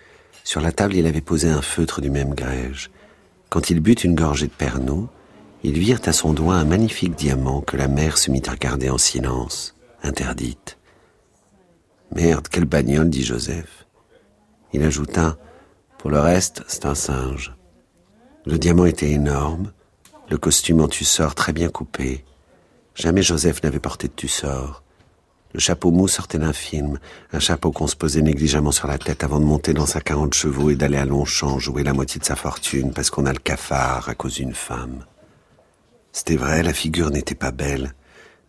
sur 0.44 0.60
la 0.60 0.72
table, 0.72 0.94
il 0.94 1.06
avait 1.06 1.20
posé 1.20 1.48
un 1.48 1.62
feutre 1.62 2.00
du 2.00 2.10
même 2.10 2.34
grège. 2.34 2.90
Quand 3.48 3.70
il 3.70 3.80
but 3.80 4.04
une 4.04 4.14
gorgée 4.14 4.46
de 4.46 4.52
Pernod, 4.52 5.08
ils 5.62 5.78
virent 5.78 6.00
à 6.06 6.12
son 6.12 6.32
doigt 6.32 6.54
un 6.54 6.64
magnifique 6.64 7.14
diamant 7.14 7.60
que 7.60 7.76
la 7.76 7.88
mère 7.88 8.16
se 8.16 8.30
mit 8.30 8.42
à 8.46 8.52
regarder 8.52 8.88
en 8.90 8.98
silence, 8.98 9.74
interdite. 10.02 10.78
Merde, 12.14 12.48
quelle 12.48 12.64
bagnole, 12.64 13.10
dit 13.10 13.22
Joseph. 13.22 13.86
Il 14.72 14.82
ajouta, 14.82 15.36
pour 15.98 16.10
le 16.10 16.20
reste, 16.20 16.62
c'est 16.66 16.86
un 16.86 16.94
singe. 16.94 17.54
Le 18.46 18.58
diamant 18.58 18.86
était 18.86 19.10
énorme, 19.10 19.72
le 20.30 20.38
costume 20.38 20.80
en 20.80 20.88
tussor 20.88 21.34
très 21.34 21.52
bien 21.52 21.68
coupé. 21.68 22.24
Jamais 22.94 23.22
Joseph 23.22 23.62
n'avait 23.62 23.80
porté 23.80 24.08
de 24.08 24.12
tussor. 24.12 24.82
Le 25.52 25.58
chapeau 25.58 25.90
mou 25.90 26.06
sortait 26.06 26.38
d'un 26.38 26.52
film, 26.52 26.98
un 27.32 27.40
chapeau 27.40 27.72
qu'on 27.72 27.88
se 27.88 27.96
posait 27.96 28.22
négligemment 28.22 28.70
sur 28.70 28.86
la 28.86 28.98
tête 28.98 29.24
avant 29.24 29.40
de 29.40 29.44
monter 29.44 29.74
dans 29.74 29.86
sa 29.86 30.00
40 30.00 30.32
chevaux 30.32 30.70
et 30.70 30.76
d'aller 30.76 30.96
à 30.96 31.04
Longchamp 31.04 31.58
jouer 31.58 31.82
la 31.82 31.92
moitié 31.92 32.20
de 32.20 32.24
sa 32.24 32.36
fortune 32.36 32.92
parce 32.92 33.10
qu'on 33.10 33.26
a 33.26 33.32
le 33.32 33.38
cafard 33.40 34.08
à 34.08 34.14
cause 34.14 34.34
d'une 34.34 34.54
femme. 34.54 35.04
C'était 36.12 36.36
vrai, 36.36 36.62
la 36.62 36.72
figure 36.72 37.10
n'était 37.10 37.34
pas 37.34 37.50
belle. 37.50 37.94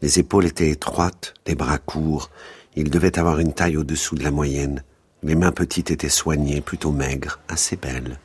Les 0.02 0.20
épaules 0.20 0.46
étaient 0.46 0.70
étroites, 0.70 1.34
les 1.48 1.56
bras 1.56 1.80
courts. 1.80 2.30
Il 2.76 2.90
devait 2.90 3.18
avoir 3.18 3.40
une 3.40 3.54
taille 3.54 3.78
au-dessous 3.78 4.16
de 4.16 4.24
la 4.24 4.32
moyenne. 4.32 4.84
Les 5.24 5.36
mains 5.36 5.52
petites 5.52 5.92
étaient 5.92 6.10
soignées, 6.10 6.62
plutôt 6.62 6.92
maigres, 6.92 7.40
assez 7.48 7.78
belles. 7.78 8.20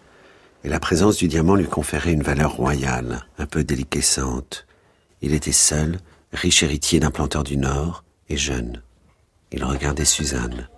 Et 0.64 0.68
la 0.68 0.80
présence 0.80 1.16
du 1.16 1.28
diamant 1.28 1.54
lui 1.54 1.66
conférait 1.66 2.12
une 2.12 2.22
valeur 2.22 2.52
royale, 2.52 3.26
un 3.38 3.46
peu 3.46 3.64
déliquescente. 3.64 4.66
Il 5.22 5.34
était 5.34 5.52
seul, 5.52 5.98
riche 6.32 6.62
héritier 6.62 7.00
d'un 7.00 7.10
planteur 7.10 7.44
du 7.44 7.56
Nord, 7.56 8.04
et 8.28 8.36
jeune. 8.36 8.82
Il 9.52 9.64
regardait 9.64 10.04
Suzanne. 10.04 10.68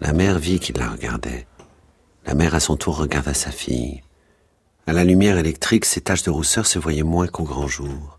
La 0.00 0.12
mère 0.12 0.38
vit 0.38 0.60
qu'il 0.60 0.76
la 0.76 0.90
regardait. 0.90 1.46
La 2.26 2.34
mère 2.34 2.54
à 2.54 2.60
son 2.60 2.76
tour 2.76 2.96
regarda 2.96 3.34
sa 3.34 3.50
fille. 3.50 4.02
À 4.86 4.92
la 4.92 5.04
lumière 5.04 5.38
électrique, 5.38 5.84
ses 5.84 6.00
taches 6.00 6.22
de 6.22 6.30
rousseur 6.30 6.66
se 6.66 6.78
voyaient 6.78 7.02
moins 7.02 7.26
qu'au 7.26 7.44
grand 7.44 7.66
jour. 7.66 8.18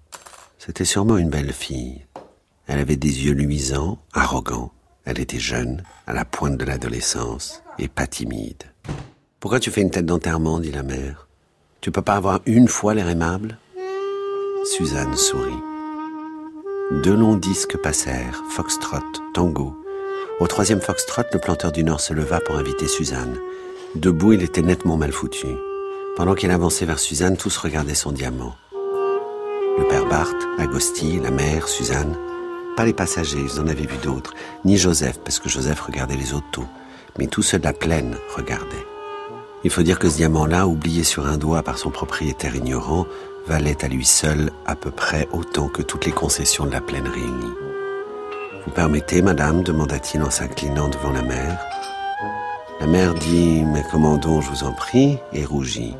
C'était 0.57 0.85
sûrement 0.85 1.17
une 1.17 1.29
belle 1.29 1.53
fille. 1.53 2.05
Elle 2.67 2.79
avait 2.79 2.97
des 2.97 3.25
yeux 3.25 3.33
luisants, 3.33 3.97
arrogants. 4.13 4.71
Elle 5.05 5.19
était 5.19 5.39
jeune, 5.39 5.83
à 6.05 6.13
la 6.13 6.25
pointe 6.25 6.57
de 6.57 6.65
l'adolescence, 6.65 7.63
et 7.79 7.87
pas 7.87 8.07
timide. 8.07 8.63
Pourquoi 9.39 9.59
tu 9.59 9.71
fais 9.71 9.81
une 9.81 9.89
tête 9.89 10.05
d'enterrement 10.05 10.59
dit 10.59 10.71
la 10.71 10.83
mère. 10.83 11.27
Tu 11.81 11.91
peux 11.91 12.01
pas 12.01 12.15
avoir 12.15 12.41
une 12.45 12.67
fois 12.67 12.93
l'air 12.93 13.07
aimable? 13.07 13.57
Suzanne 14.65 15.15
sourit. 15.15 15.68
Deux 16.91 17.15
longs 17.15 17.35
disques 17.35 17.77
passèrent, 17.77 18.43
foxtrot, 18.49 18.97
tango. 19.35 19.77
Au 20.39 20.47
troisième 20.47 20.81
foxtrot, 20.81 21.21
le 21.31 21.37
planteur 21.37 21.71
du 21.71 21.83
Nord 21.83 22.01
se 22.01 22.15
leva 22.15 22.39
pour 22.39 22.55
inviter 22.55 22.87
Suzanne. 22.87 23.37
Debout, 23.93 24.33
il 24.33 24.41
était 24.41 24.63
nettement 24.63 24.97
mal 24.97 25.11
foutu. 25.11 25.49
Pendant 26.17 26.33
qu'il 26.33 26.49
avançait 26.49 26.87
vers 26.87 26.97
Suzanne, 26.97 27.37
tous 27.37 27.55
regardaient 27.57 27.93
son 27.93 28.11
diamant. 28.11 28.55
Le 28.73 29.87
père 29.87 30.07
Barthes, 30.07 30.47
Agosti, 30.57 31.19
la 31.19 31.29
mère, 31.29 31.67
Suzanne. 31.67 32.17
Pas 32.75 32.85
les 32.85 32.93
passagers, 32.93 33.37
ils 33.45 33.59
en 33.59 33.67
avaient 33.67 33.85
vu 33.85 33.97
d'autres. 34.01 34.33
Ni 34.65 34.75
Joseph, 34.75 35.19
parce 35.23 35.37
que 35.37 35.47
Joseph 35.47 35.81
regardait 35.81 36.17
les 36.17 36.33
autos. 36.33 36.65
Mais 37.19 37.27
tous 37.27 37.43
ceux 37.43 37.59
de 37.59 37.65
la 37.65 37.73
plaine 37.73 38.17
regardaient. 38.35 38.87
Il 39.63 39.69
faut 39.69 39.83
dire 39.83 39.99
que 39.99 40.09
ce 40.09 40.15
diamant-là, 40.15 40.65
oublié 40.65 41.03
sur 41.03 41.27
un 41.27 41.37
doigt 41.37 41.61
par 41.61 41.77
son 41.77 41.91
propriétaire 41.91 42.55
ignorant, 42.55 43.05
valait 43.49 43.83
à 43.83 43.87
lui 43.87 44.05
seul 44.05 44.51
à 44.67 44.75
peu 44.75 44.91
près 44.91 45.27
autant 45.31 45.69
que 45.69 45.81
toutes 45.81 46.05
les 46.05 46.11
concessions 46.11 46.67
de 46.67 46.71
la 46.71 46.81
plaine 46.81 47.07
réunie. 47.07 47.53
Vous 48.63 48.71
permettez, 48.71 49.23
madame 49.23 49.63
demanda-t-il 49.63 50.21
en 50.21 50.29
s'inclinant 50.29 50.87
devant 50.87 51.11
la 51.11 51.23
mère. 51.23 51.59
La 52.79 52.85
mère 52.85 53.15
dit 53.15 53.63
Mais 53.65 53.81
commandons, 53.91 54.39
je 54.39 54.51
vous 54.51 54.63
en 54.63 54.71
prie, 54.71 55.17
et 55.33 55.45
rougit. 55.45 55.95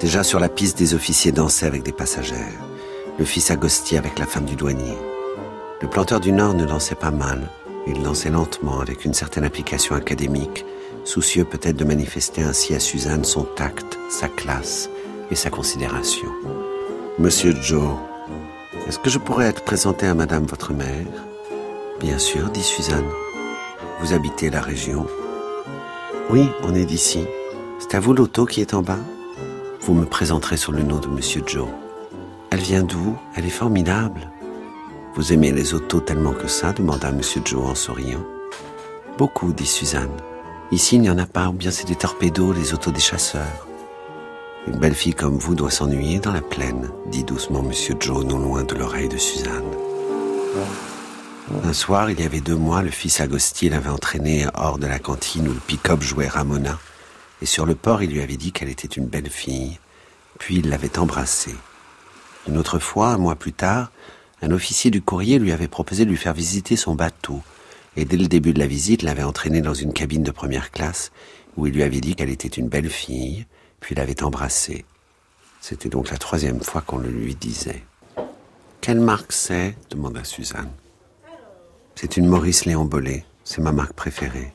Déjà 0.00 0.24
sur 0.24 0.40
la 0.40 0.48
piste, 0.48 0.78
des 0.78 0.94
officiers 0.94 1.32
dansaient 1.32 1.66
avec 1.66 1.82
des 1.82 1.92
passagères. 1.92 2.62
Le 3.18 3.26
fils 3.26 3.50
Agosti 3.50 3.98
avec 3.98 4.18
la 4.18 4.26
femme 4.26 4.46
du 4.46 4.56
douanier. 4.56 4.96
Le 5.82 5.88
planteur 5.88 6.18
du 6.18 6.32
Nord 6.32 6.54
ne 6.54 6.64
dansait 6.64 6.94
pas 6.94 7.10
mal. 7.10 7.50
Il 7.86 8.02
dansait 8.02 8.30
lentement, 8.30 8.80
avec 8.80 9.04
une 9.04 9.14
certaine 9.14 9.44
application 9.44 9.94
académique, 9.94 10.64
soucieux 11.04 11.44
peut-être 11.44 11.76
de 11.76 11.84
manifester 11.84 12.42
ainsi 12.42 12.74
à 12.74 12.80
Suzanne 12.80 13.24
son 13.24 13.42
tact, 13.42 13.98
sa 14.08 14.28
classe, 14.28 14.88
et 15.30 15.34
sa 15.34 15.50
considération. 15.50 16.28
Monsieur 17.18 17.54
Joe, 17.60 17.96
est-ce 18.86 18.98
que 18.98 19.10
je 19.10 19.18
pourrais 19.18 19.46
être 19.46 19.64
présenté 19.64 20.06
à 20.06 20.14
Madame 20.14 20.44
votre 20.44 20.72
mère? 20.72 21.06
Bien 22.00 22.18
sûr, 22.18 22.50
dit 22.50 22.62
Suzanne. 22.62 23.08
Vous 24.00 24.12
habitez 24.12 24.50
la 24.50 24.60
région 24.60 25.06
Oui, 26.30 26.48
on 26.62 26.74
est 26.74 26.84
d'ici. 26.84 27.26
C'est 27.78 27.96
à 27.96 28.00
vous 28.00 28.14
l'auto 28.14 28.46
qui 28.46 28.60
est 28.60 28.74
en 28.74 28.82
bas? 28.82 28.98
Vous 29.82 29.94
me 29.94 30.04
présenterez 30.04 30.56
sur 30.56 30.72
le 30.72 30.82
nom 30.82 30.98
de 30.98 31.08
Monsieur 31.08 31.42
Joe. 31.44 31.68
Elle 32.50 32.60
vient 32.60 32.82
d'où? 32.82 33.16
Elle 33.34 33.46
est 33.46 33.50
formidable. 33.50 34.30
Vous 35.14 35.32
aimez 35.32 35.50
les 35.50 35.74
autos 35.74 36.00
tellement 36.00 36.32
que 36.32 36.46
ça? 36.48 36.72
demanda 36.72 37.10
Monsieur 37.10 37.42
Joe 37.44 37.68
en 37.68 37.74
souriant. 37.74 38.24
Beaucoup, 39.18 39.52
dit 39.52 39.66
Suzanne. 39.66 40.16
Ici, 40.70 40.96
il 40.96 41.02
n'y 41.02 41.10
en 41.10 41.18
a 41.18 41.26
pas, 41.26 41.48
ou 41.48 41.52
bien 41.52 41.70
c'est 41.70 41.88
des 41.88 41.96
torpédos, 41.96 42.52
les 42.52 42.74
autos 42.74 42.92
des 42.92 43.00
chasseurs. 43.00 43.66
Une 44.68 44.80
belle 44.80 44.94
fille 44.94 45.14
comme 45.14 45.38
vous 45.38 45.54
doit 45.54 45.70
s'ennuyer 45.70 46.18
dans 46.18 46.32
la 46.32 46.42
plaine, 46.42 46.90
dit 47.06 47.24
doucement 47.24 47.62
Monsieur 47.62 47.96
Joe 47.98 48.26
non 48.26 48.38
loin 48.38 48.64
de 48.64 48.74
l'oreille 48.74 49.08
de 49.08 49.16
Suzanne. 49.16 49.64
Un 51.64 51.72
soir, 51.72 52.10
il 52.10 52.20
y 52.20 52.22
avait 52.22 52.42
deux 52.42 52.54
mois, 52.54 52.82
le 52.82 52.90
fils 52.90 53.22
Agosti 53.22 53.70
l'avait 53.70 53.88
entraîné 53.88 54.46
hors 54.52 54.78
de 54.78 54.86
la 54.86 54.98
cantine 54.98 55.48
où 55.48 55.54
le 55.54 55.60
pick-up 55.66 56.02
jouait 56.02 56.28
Ramona. 56.28 56.78
et 57.40 57.46
sur 57.46 57.64
le 57.64 57.74
port 57.74 58.02
il 58.02 58.10
lui 58.10 58.20
avait 58.20 58.36
dit 58.36 58.52
qu'elle 58.52 58.68
était 58.68 58.86
une 58.86 59.06
belle 59.06 59.30
fille, 59.30 59.78
puis 60.38 60.56
il 60.56 60.68
l'avait 60.68 60.98
embrassée. 60.98 61.56
Une 62.46 62.58
autre 62.58 62.78
fois, 62.78 63.08
un 63.08 63.18
mois 63.18 63.36
plus 63.36 63.54
tard, 63.54 63.90
un 64.42 64.50
officier 64.50 64.90
du 64.90 65.00
courrier 65.00 65.38
lui 65.38 65.52
avait 65.52 65.66
proposé 65.66 66.04
de 66.04 66.10
lui 66.10 66.18
faire 66.18 66.34
visiter 66.34 66.76
son 66.76 66.94
bateau, 66.94 67.40
et 67.96 68.04
dès 68.04 68.18
le 68.18 68.28
début 68.28 68.52
de 68.52 68.58
la 68.58 68.66
visite 68.66 69.02
l'avait 69.02 69.22
entraîné 69.22 69.62
dans 69.62 69.72
une 69.72 69.94
cabine 69.94 70.22
de 70.22 70.30
première 70.30 70.70
classe, 70.70 71.10
où 71.56 71.66
il 71.66 71.72
lui 71.72 71.82
avait 71.82 72.02
dit 72.02 72.14
qu'elle 72.14 72.28
était 72.28 72.48
une 72.48 72.68
belle 72.68 72.90
fille, 72.90 73.46
puis 73.80 73.94
l'avait 73.94 74.22
embrassée. 74.22 74.84
C'était 75.60 75.88
donc 75.88 76.10
la 76.10 76.18
troisième 76.18 76.60
fois 76.60 76.80
qu'on 76.80 76.98
le 76.98 77.10
lui 77.10 77.34
disait. 77.34 77.84
Quelle 78.80 79.00
marque 79.00 79.32
c'est? 79.32 79.76
demanda 79.90 80.24
Suzanne. 80.24 80.70
C'est 81.94 82.16
une 82.16 82.26
Maurice 82.26 82.64
Léon 82.64 82.84
Bollet, 82.84 83.24
c'est 83.44 83.60
ma 83.60 83.72
marque 83.72 83.94
préférée. 83.94 84.52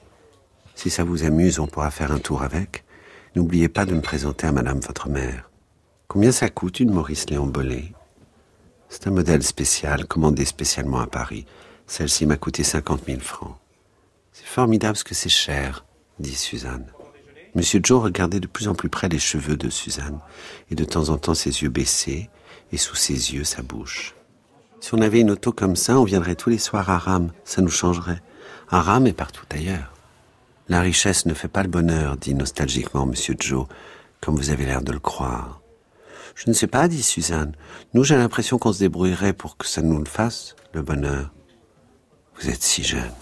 Si 0.76 0.90
ça 0.90 1.04
vous 1.04 1.24
amuse, 1.24 1.60
on 1.60 1.68
pourra 1.68 1.92
faire 1.92 2.12
un 2.12 2.20
tour 2.20 2.42
avec. 2.42 2.84
N'oubliez 3.36 3.68
pas 3.68 3.86
de 3.86 3.94
me 3.94 4.02
présenter 4.02 4.48
à 4.48 4.52
madame 4.52 4.80
votre 4.80 5.10
mère. 5.10 5.50
Combien 6.08 6.32
ça 6.32 6.50
coûte 6.50 6.80
une 6.80 6.92
Maurice 6.92 7.30
Léon 7.30 7.48
Bollet? 7.48 7.92
C'est 8.90 9.08
un 9.08 9.12
modèle 9.12 9.44
spécial, 9.44 10.06
commandé 10.06 10.46
spécialement 10.46 11.00
à 11.00 11.08
Paris. 11.08 11.46
Celle-ci 11.88 12.26
m'a 12.26 12.38
coûté 12.38 12.64
50 12.64 13.06
000 13.06 13.20
francs. 13.20 13.58
C'est 14.32 14.46
formidable 14.46 14.96
ce 14.96 15.04
que 15.04 15.16
c'est 15.16 15.30
cher, 15.30 15.86
dit 16.20 16.36
Suzanne. 16.36 16.86
Monsieur 17.56 17.80
Joe 17.84 18.02
regardait 18.02 18.40
de 18.40 18.48
plus 18.48 18.68
en 18.68 18.74
plus 18.74 18.90
près 18.90 19.10
les 19.10 19.20
cheveux 19.20 19.58
de 19.58 19.70
Suzanne, 19.70 20.20
et 20.72 20.76
de 20.76 20.86
temps 20.86 21.10
en 21.10 21.18
temps 21.18 21.36
ses 21.36 21.62
yeux 21.62 21.70
baissés, 21.70 22.30
et 22.72 22.78
sous 22.78 22.96
ses 22.96 23.34
yeux 23.34 23.44
sa 23.44 23.62
bouche. 23.62 24.16
Si 24.80 24.94
on 24.94 25.02
avait 25.02 25.22
une 25.22 25.32
auto 25.32 25.52
comme 25.52 25.76
ça, 25.76 26.00
on 26.00 26.04
viendrait 26.04 26.36
tous 26.36 26.50
les 26.50 26.58
soirs 26.58 26.90
à 26.90 26.98
Rame, 26.98 27.32
ça 27.46 27.62
nous 27.62 27.70
changerait. 27.70 28.22
À 28.70 28.82
Rame 28.82 29.08
et 29.08 29.14
partout 29.14 29.46
ailleurs. 29.52 29.94
La 30.68 30.82
richesse 30.82 31.26
ne 31.26 31.34
fait 31.34 31.48
pas 31.48 31.64
le 31.64 31.70
bonheur, 31.70 32.18
dit 32.18 32.34
nostalgiquement 32.34 33.06
Monsieur 33.06 33.36
Joe, 33.40 33.68
comme 34.20 34.36
vous 34.36 34.50
avez 34.50 34.66
l'air 34.66 34.82
de 34.82 34.92
le 34.92 35.00
croire. 35.00 35.62
Je 36.36 36.50
ne 36.50 36.54
sais 36.54 36.68
pas, 36.68 36.88
dit 36.88 37.04
Suzanne. 37.04 37.54
Nous, 37.94 38.04
j'ai 38.04 38.16
l'impression 38.16 38.58
qu'on 38.58 38.74
se 38.74 38.80
débrouillerait 38.80 39.34
pour 39.34 39.58
que 39.58 39.68
ça 39.68 39.82
nous 39.82 40.00
le 40.00 40.06
fasse, 40.06 40.56
le 40.74 40.82
bonheur. 40.82 41.32
Vous 42.40 42.50
êtes 42.50 42.64
si 42.64 42.84
jeune, 42.84 43.14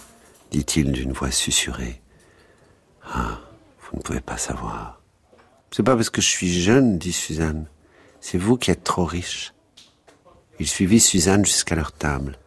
dit-il 0.51 0.91
d'une 0.91 1.11
voix 1.11 1.31
susurrée. 1.31 2.01
Ah, 3.03 3.39
vous 3.91 3.97
ne 3.97 4.03
pouvez 4.03 4.21
pas 4.21 4.37
savoir. 4.37 5.01
C'est 5.71 5.83
pas 5.83 5.95
parce 5.95 6.09
que 6.09 6.21
je 6.21 6.27
suis 6.27 6.61
jeune, 6.61 6.97
dit 6.97 7.13
Suzanne. 7.13 7.67
C'est 8.19 8.37
vous 8.37 8.57
qui 8.57 8.71
êtes 8.71 8.83
trop 8.83 9.05
riche. 9.05 9.53
Il 10.59 10.67
suivit 10.67 10.99
Suzanne 10.99 11.45
jusqu'à 11.45 11.75
leur 11.75 11.91
table. 11.91 12.37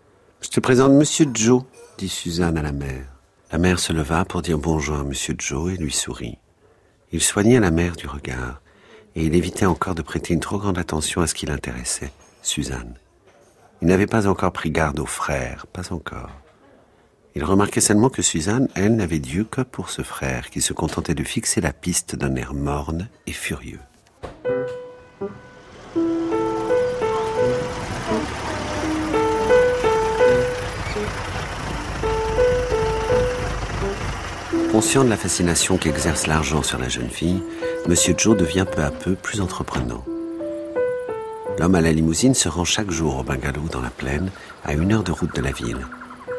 Je 0.41 0.49
te 0.49 0.61
présente 0.61 0.93
Monsieur 0.93 1.27
Joe, 1.33 1.65
dit 1.99 2.09
Suzanne 2.09 2.59
à 2.59 2.63
la 2.63 2.73
mère. 2.73 3.07
La 3.51 3.59
mère 3.59 3.79
se 3.79 3.93
leva 3.93 4.25
pour 4.25 4.43
dire 4.43 4.59
bonjour 4.59 4.97
à 4.97 5.05
Monsieur 5.05 5.35
Joe 5.39 5.73
et 5.73 5.77
lui 5.77 5.93
sourit. 5.93 6.39
Il 7.13 7.23
soignait 7.23 7.61
la 7.61 7.71
mère 7.71 7.97
du 7.97 8.07
regard, 8.07 8.61
et 9.15 9.25
il 9.25 9.35
évitait 9.35 9.67
encore 9.67 9.95
de 9.95 10.03
prêter 10.03 10.35
une 10.35 10.41
trop 10.41 10.59
grande 10.59 10.79
attention 10.79 11.21
à 11.21 11.27
ce 11.27 11.35
qui 11.35 11.47
l'intéressait, 11.47 12.13
Suzanne. 12.43 12.95
Il 13.81 13.89
n'avait 13.89 14.07
pas 14.07 14.27
encore 14.27 14.53
pris 14.53 14.71
garde 14.71 14.99
aux 14.99 15.07
frères, 15.07 15.67
pas 15.67 15.93
encore. 15.93 16.31
Il 17.37 17.43
remarquait 17.43 17.81
seulement 17.81 18.11
que 18.11 18.23
Suzanne, 18.23 18.69
elle, 18.77 18.95
n'avait 18.95 19.19
Dieu 19.19 19.43
que 19.43 19.63
pour 19.63 19.91
ce 19.91 20.03
frère, 20.03 20.51
qui 20.51 20.61
se 20.61 20.73
contentait 20.73 21.17
de 21.17 21.25
fixer 21.25 21.61
la 21.61 21.73
piste 21.73 22.15
d'un 22.15 22.37
air 22.37 22.55
morne 22.55 23.09
et 23.27 23.33
furieux. 23.33 23.81
Conscient 34.71 35.05
de 35.05 35.11
la 35.11 35.17
fascination 35.17 35.77
qu'exerce 35.77 36.29
l'argent 36.29 36.63
sur 36.63 36.79
la 36.79 36.89
jeune 36.89 37.11
fille, 37.11 37.43
Monsieur 37.89 38.15
Joe 38.17 38.37
devient 38.37 38.67
peu 38.71 38.83
à 38.83 38.93
peu 38.93 39.17
plus 39.17 39.41
entreprenant. 39.41 40.05
L'homme 41.59 41.75
à 41.75 41.81
la 41.81 41.93
limousine 41.93 42.35
se 42.35 42.49
rend 42.49 42.65
chaque 42.65 42.91
jour 42.93 43.19
au 43.19 43.23
bungalow 43.25 43.69
dans 43.73 43.81
la 43.81 43.91
plaine, 43.91 44.31
à 44.65 44.75
une 44.75 44.93
heure 44.93 45.05
de 45.05 45.13
route 45.13 45.35
de 45.35 45.43
la 45.43 45.53
ville 45.53 45.85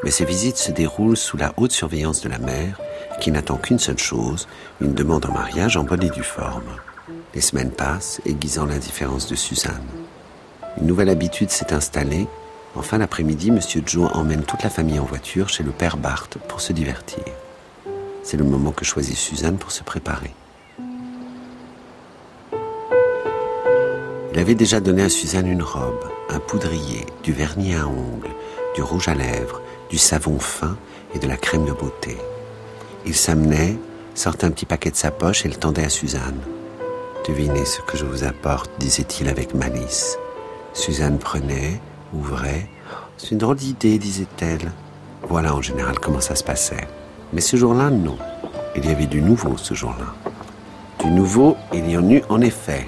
mais 0.06 0.12
ces 0.12 0.24
visites 0.24 0.58
se 0.58 0.72
déroulent 0.72 1.18
sous 1.18 1.36
la 1.36 1.52
haute 1.58 1.72
surveillance 1.72 2.22
de 2.22 2.30
la 2.30 2.38
mère, 2.38 2.80
qui 3.20 3.32
n'attend 3.32 3.58
qu'une 3.58 3.80
seule 3.80 3.98
chose, 3.98 4.48
une 4.80 4.94
demande 4.94 5.26
en 5.26 5.34
mariage 5.34 5.78
en 5.78 5.84
bonne 5.84 6.04
et 6.04 6.12
due 6.12 6.24
forme. 6.24 6.70
Les 7.34 7.42
semaines 7.42 7.72
passent, 7.72 8.22
aiguisant 8.26 8.68
l'indifférence 8.68 9.28
de 9.28 9.36
Suzanne. 9.36 9.84
Une 10.80 10.86
nouvelle 10.86 11.10
habitude 11.10 11.50
s'est 11.50 11.74
installée. 11.74 12.28
En 12.76 12.84
fin 12.84 13.00
d'après-midi, 13.00 13.50
M. 13.50 13.60
Joe 13.86 14.10
emmène 14.14 14.44
toute 14.44 14.64
la 14.64 14.70
famille 14.70 15.00
en 15.00 15.06
voiture 15.06 15.50
chez 15.50 15.64
le 15.64 15.72
père 15.72 15.98
Barthes 15.98 16.38
pour 16.48 16.62
se 16.62 16.72
divertir. 16.72 17.24
C'est 18.22 18.38
le 18.38 18.44
moment 18.44 18.72
que 18.72 18.86
choisit 18.86 19.16
Suzanne 19.16 19.58
pour 19.58 19.72
se 19.72 19.84
préparer. 19.84 20.34
Il 24.34 24.40
avait 24.40 24.56
déjà 24.56 24.82
donné 24.82 25.04
à 25.04 25.10
Suzanne 25.10 25.48
une 25.48 25.64
robe, 25.64 26.04
un 26.30 26.40
poudrier, 26.40 27.06
du 27.24 27.32
vernis 27.32 27.74
à 27.74 27.88
ongles, 27.88 28.36
du 28.76 28.82
rouge 28.82 29.08
à 29.08 29.16
lèvres, 29.16 29.62
du 29.90 29.98
savon 29.98 30.40
fin 30.40 30.78
et 31.14 31.20
de 31.20 31.28
la 31.28 31.38
crème 31.38 31.66
de 31.66 31.72
beauté. 31.72 32.18
Il 33.06 33.16
s'amenait, 33.16 33.78
sortait 34.14 34.46
un 34.46 34.52
petit 34.52 34.66
paquet 34.66 34.92
de 34.92 34.96
sa 34.96 35.12
poche 35.12 35.46
et 35.46 35.50
le 35.50 35.56
tendait 35.56 35.86
à 35.86 35.90
Suzanne. 35.90 36.40
Devinez 37.28 37.66
ce 37.66 37.82
que 37.82 37.98
je 37.98 38.06
vous 38.06 38.24
apporte, 38.24 38.72
disait-il 38.80 39.30
avec 39.30 39.54
malice. 39.54 40.18
Suzanne 40.74 41.18
prenait, 41.18 41.80
ouvrait. 42.14 42.68
C'est 43.18 43.32
une 43.32 43.38
drôle 43.38 43.56
d'idée, 43.56 43.98
disait-elle. 43.98 44.72
Voilà 45.28 45.56
en 45.56 45.62
général 45.62 46.00
comment 46.00 46.22
ça 46.22 46.36
se 46.36 46.44
passait. 46.44 46.88
Mais 47.34 47.42
ce 47.42 47.58
jour-là, 47.58 47.90
non. 47.90 48.18
Il 48.76 48.86
y 48.86 48.92
avait 48.92 49.06
du 49.06 49.22
nouveau 49.22 49.58
ce 49.58 49.74
jour-là. 49.74 50.14
Du 51.00 51.08
nouveau, 51.08 51.56
il 51.74 51.90
y 51.90 51.98
en 51.98 52.10
eut 52.10 52.24
en 52.30 52.42
effet. 52.42 52.88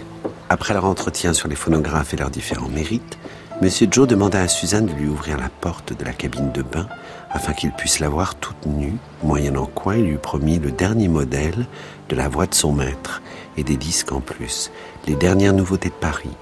Après 0.49 0.73
leur 0.73 0.85
entretien 0.85 1.33
sur 1.33 1.47
les 1.47 1.55
phonographes 1.55 2.13
et 2.13 2.17
leurs 2.17 2.29
différents 2.29 2.69
mérites, 2.69 3.17
Monsieur 3.59 3.87
Joe 3.89 4.07
demanda 4.07 4.39
à 4.39 4.47
Suzanne 4.47 4.85
de 4.85 4.93
lui 4.93 5.07
ouvrir 5.07 5.37
la 5.37 5.49
porte 5.49 5.91
de 5.91 6.05
la 6.05 6.13
cabine 6.13 6.51
de 6.51 6.61
bain 6.61 6.87
afin 7.31 7.53
qu'il 7.53 7.71
puisse 7.71 7.99
la 7.99 8.07
voir 8.07 8.35
toute 8.35 8.67
nue, 8.67 8.97
moyennant 9.23 9.65
quoi 9.65 9.97
il 9.97 10.05
lui 10.05 10.17
promit 10.17 10.59
le 10.59 10.71
dernier 10.71 11.07
modèle 11.07 11.65
de 12.07 12.15
la 12.15 12.29
voix 12.29 12.45
de 12.45 12.53
son 12.53 12.71
maître 12.71 13.23
et 13.57 13.63
des 13.63 13.75
disques 13.75 14.11
en 14.11 14.19
plus, 14.19 14.71
les 15.07 15.15
dernières 15.15 15.53
nouveautés 15.53 15.89
de 15.89 15.95
Paris. 15.95 16.37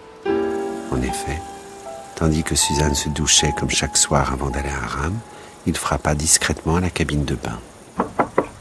En 0.91 1.01
effet, 1.01 1.41
tandis 2.17 2.43
que 2.43 2.55
Suzanne 2.55 2.95
se 2.95 3.07
douchait 3.07 3.53
comme 3.57 3.69
chaque 3.69 3.95
soir 3.95 4.33
avant 4.33 4.49
d'aller 4.49 4.69
à 4.69 4.85
Rame, 4.85 5.19
il 5.65 5.77
frappa 5.77 6.15
discrètement 6.15 6.75
à 6.75 6.81
la 6.81 6.89
cabine 6.89 7.23
de 7.23 7.35
bain. 7.35 7.59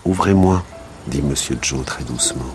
Ouvrez-moi, 0.05 0.63
dit 1.09 1.23
Monsieur 1.23 1.59
Joe 1.61 1.85
très 1.85 2.05
doucement. 2.05 2.55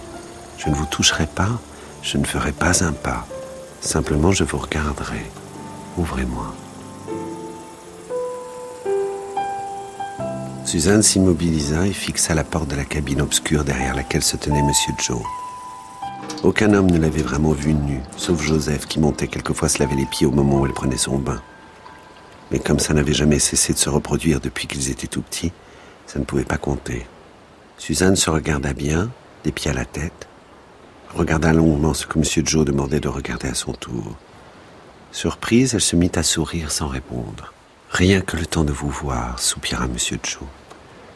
Je 0.57 0.69
ne 0.69 0.75
vous 0.75 0.85
toucherai 0.85 1.27
pas, 1.27 1.59
je 2.01 2.17
ne 2.17 2.25
ferai 2.25 2.53
pas 2.53 2.85
un 2.85 2.93
pas. 2.93 3.27
Simplement, 3.81 4.31
je 4.31 4.45
vous 4.45 4.57
regarderai. 4.57 5.25
Ouvrez-moi. 5.97 6.53
Suzanne 10.65 11.01
s'immobilisa 11.01 11.87
et 11.87 11.93
fixa 11.93 12.35
la 12.35 12.43
porte 12.43 12.69
de 12.69 12.75
la 12.75 12.85
cabine 12.85 13.21
obscure 13.21 13.63
derrière 13.63 13.95
laquelle 13.95 14.23
se 14.23 14.37
tenait 14.37 14.61
Monsieur 14.61 14.93
Joe. 14.99 15.23
Aucun 16.43 16.73
homme 16.73 16.91
ne 16.91 16.99
l'avait 16.99 17.23
vraiment 17.23 17.51
vue 17.51 17.73
nue, 17.73 18.01
sauf 18.15 18.41
Joseph 18.41 18.85
qui 18.85 18.99
montait 18.99 19.27
quelquefois 19.27 19.67
se 19.67 19.79
laver 19.79 19.95
les 19.95 20.05
pieds 20.05 20.27
au 20.27 20.31
moment 20.31 20.61
où 20.61 20.65
elle 20.65 20.73
prenait 20.73 20.97
son 20.97 21.17
bain. 21.17 21.41
Mais 22.51 22.59
comme 22.59 22.79
ça 22.79 22.93
n'avait 22.93 23.13
jamais 23.13 23.39
cessé 23.39 23.73
de 23.73 23.79
se 23.79 23.89
reproduire 23.89 24.39
depuis 24.39 24.67
qu'ils 24.67 24.89
étaient 24.89 25.07
tout 25.07 25.21
petits, 25.21 25.51
ça 26.05 26.19
ne 26.19 26.23
pouvait 26.23 26.45
pas 26.45 26.57
compter. 26.57 27.07
Suzanne 27.77 28.15
se 28.15 28.29
regarda 28.29 28.73
bien, 28.73 29.09
des 29.43 29.51
pieds 29.51 29.71
à 29.71 29.73
la 29.73 29.85
tête, 29.85 30.27
regarda 31.15 31.51
longuement 31.51 31.93
ce 31.93 32.05
que 32.05 32.19
M. 32.19 32.45
Joe 32.45 32.63
demandait 32.63 32.99
de 32.99 33.07
regarder 33.07 33.47
à 33.47 33.55
son 33.55 33.73
tour. 33.73 34.15
Surprise, 35.11 35.73
elle 35.73 35.81
se 35.81 35.95
mit 35.95 36.11
à 36.15 36.23
sourire 36.23 36.71
sans 36.71 36.87
répondre. 36.87 37.53
Rien 37.89 38.21
que 38.21 38.37
le 38.37 38.45
temps 38.45 38.63
de 38.63 38.71
vous 38.71 38.89
voir, 38.89 39.39
soupira 39.39 39.85
M. 39.85 39.97
Joe. 39.97 40.43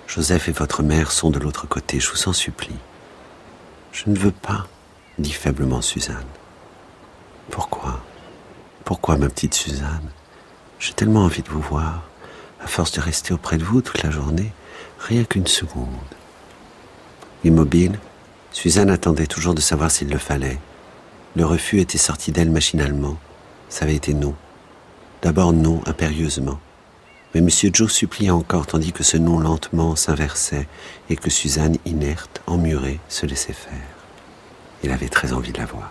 Joseph 0.08 0.50
et 0.50 0.52
votre 0.52 0.82
mère 0.82 1.12
sont 1.12 1.30
de 1.30 1.40
l'autre 1.40 1.68
côté, 1.68 2.00
je 2.00 2.10
vous 2.12 2.28
en 2.28 2.34
supplie. 2.34 2.76
Je 3.92 4.10
ne 4.10 4.18
veux 4.18 4.32
pas, 4.32 4.68
dit 5.20 5.32
faiblement 5.32 5.82
Suzanne. 5.82 6.26
Pourquoi? 7.52 8.04
Pourquoi, 8.84 9.18
ma 9.18 9.30
petite 9.30 9.54
Suzanne? 9.54 10.10
J'ai 10.80 10.94
tellement 10.94 11.26
envie 11.26 11.44
de 11.44 11.50
vous 11.50 11.62
voir, 11.62 12.02
à 12.64 12.68
force 12.68 12.92
de 12.94 13.02
rester 13.02 13.34
auprès 13.34 13.58
de 13.58 13.64
vous 13.64 13.82
toute 13.82 14.02
la 14.02 14.10
journée, 14.10 14.52
rien 15.00 15.24
qu'une 15.24 15.48
seconde. 15.48 15.88
Immobile, 17.44 18.00
Suzanne 18.52 18.90
attendait 18.90 19.28
toujours 19.28 19.54
de 19.54 19.62
savoir 19.62 19.92
s'il 19.92 20.10
le 20.10 20.18
fallait. 20.18 20.60
Le 21.36 21.46
refus 21.46 21.80
était 21.80 21.98
sorti 21.98 22.32
d'elle 22.32 22.52
machinalement 22.52 23.18
ça 23.74 23.86
avait 23.86 23.96
été 23.96 24.14
non. 24.14 24.36
D'abord 25.24 25.52
non, 25.52 25.82
impérieusement. 25.88 26.60
Mais 27.34 27.40
M. 27.40 27.50
Joe 27.74 27.92
suppliait 27.92 28.30
encore, 28.30 28.68
tandis 28.68 28.92
que 28.92 29.02
ce 29.02 29.18
non 29.18 29.40
lentement 29.40 29.96
s'inversait 29.96 30.68
et 31.10 31.16
que 31.16 31.32
Suzanne, 31.32 31.78
inerte, 31.84 32.44
emmurée, 32.46 33.00
se 33.10 33.26
laissait 33.26 33.52
faire. 33.52 33.74
Il 34.84 34.92
avait 34.92 35.10
très 35.10 35.34
envie 35.34 35.52
de 35.52 35.58
la 35.58 35.66
voir. 35.66 35.90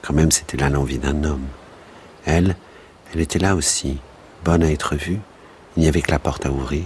Quand 0.00 0.14
même, 0.14 0.30
c'était 0.30 0.56
là 0.56 0.70
l'envie 0.70 0.96
d'un 0.96 1.22
homme. 1.22 1.48
Elle, 2.24 2.56
elle 3.12 3.20
était 3.20 3.38
là 3.38 3.56
aussi, 3.56 3.98
bonne 4.42 4.62
à 4.62 4.72
être 4.72 4.96
vue. 4.96 5.20
Il 5.76 5.82
n'y 5.82 5.88
avait 5.88 6.00
que 6.00 6.10
la 6.10 6.18
porte 6.18 6.46
à 6.46 6.50
ouvrir. 6.50 6.84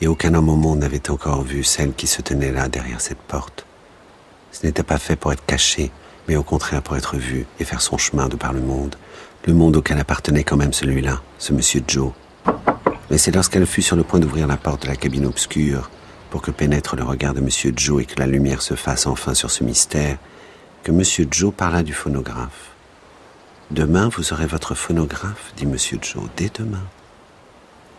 Et 0.00 0.06
aucun 0.06 0.34
homme 0.34 0.50
au 0.50 0.56
monde 0.56 0.78
n'avait 0.78 1.10
encore 1.10 1.42
vu 1.42 1.64
celle 1.64 1.94
qui 1.94 2.06
se 2.06 2.22
tenait 2.22 2.52
là 2.52 2.68
derrière 2.68 3.00
cette 3.00 3.18
porte. 3.18 3.66
Ce 4.52 4.64
n'était 4.64 4.84
pas 4.84 4.98
fait 4.98 5.16
pour 5.16 5.32
être 5.32 5.44
caché, 5.46 5.90
mais 6.30 6.36
au 6.36 6.44
contraire 6.44 6.80
pour 6.80 6.96
être 6.96 7.16
vu 7.16 7.44
et 7.58 7.64
faire 7.64 7.80
son 7.80 7.98
chemin 7.98 8.28
de 8.28 8.36
par 8.36 8.52
le 8.52 8.60
monde. 8.60 8.94
Le 9.46 9.52
monde 9.52 9.74
auquel 9.74 9.98
appartenait 9.98 10.44
quand 10.44 10.56
même 10.56 10.72
celui-là, 10.72 11.20
ce 11.40 11.52
monsieur 11.52 11.82
Joe. 11.88 12.12
Mais 13.10 13.18
c'est 13.18 13.34
lorsqu'elle 13.34 13.66
fut 13.66 13.82
sur 13.82 13.96
le 13.96 14.04
point 14.04 14.20
d'ouvrir 14.20 14.46
la 14.46 14.56
porte 14.56 14.82
de 14.84 14.86
la 14.86 14.94
cabine 14.94 15.26
obscure 15.26 15.90
pour 16.30 16.40
que 16.40 16.52
pénètre 16.52 16.94
le 16.94 17.02
regard 17.02 17.34
de 17.34 17.40
monsieur 17.40 17.72
Joe 17.74 18.04
et 18.04 18.06
que 18.06 18.20
la 18.20 18.28
lumière 18.28 18.62
se 18.62 18.74
fasse 18.74 19.08
enfin 19.08 19.34
sur 19.34 19.50
ce 19.50 19.64
mystère, 19.64 20.18
que 20.84 20.92
monsieur 20.92 21.26
Joe 21.28 21.52
parla 21.52 21.82
du 21.82 21.94
phonographe. 21.94 22.76
Demain, 23.72 24.08
vous 24.16 24.32
aurez 24.32 24.46
votre 24.46 24.76
phonographe, 24.76 25.52
dit 25.56 25.66
monsieur 25.66 25.98
Joe, 26.00 26.22
dès 26.36 26.52
demain. 26.56 26.86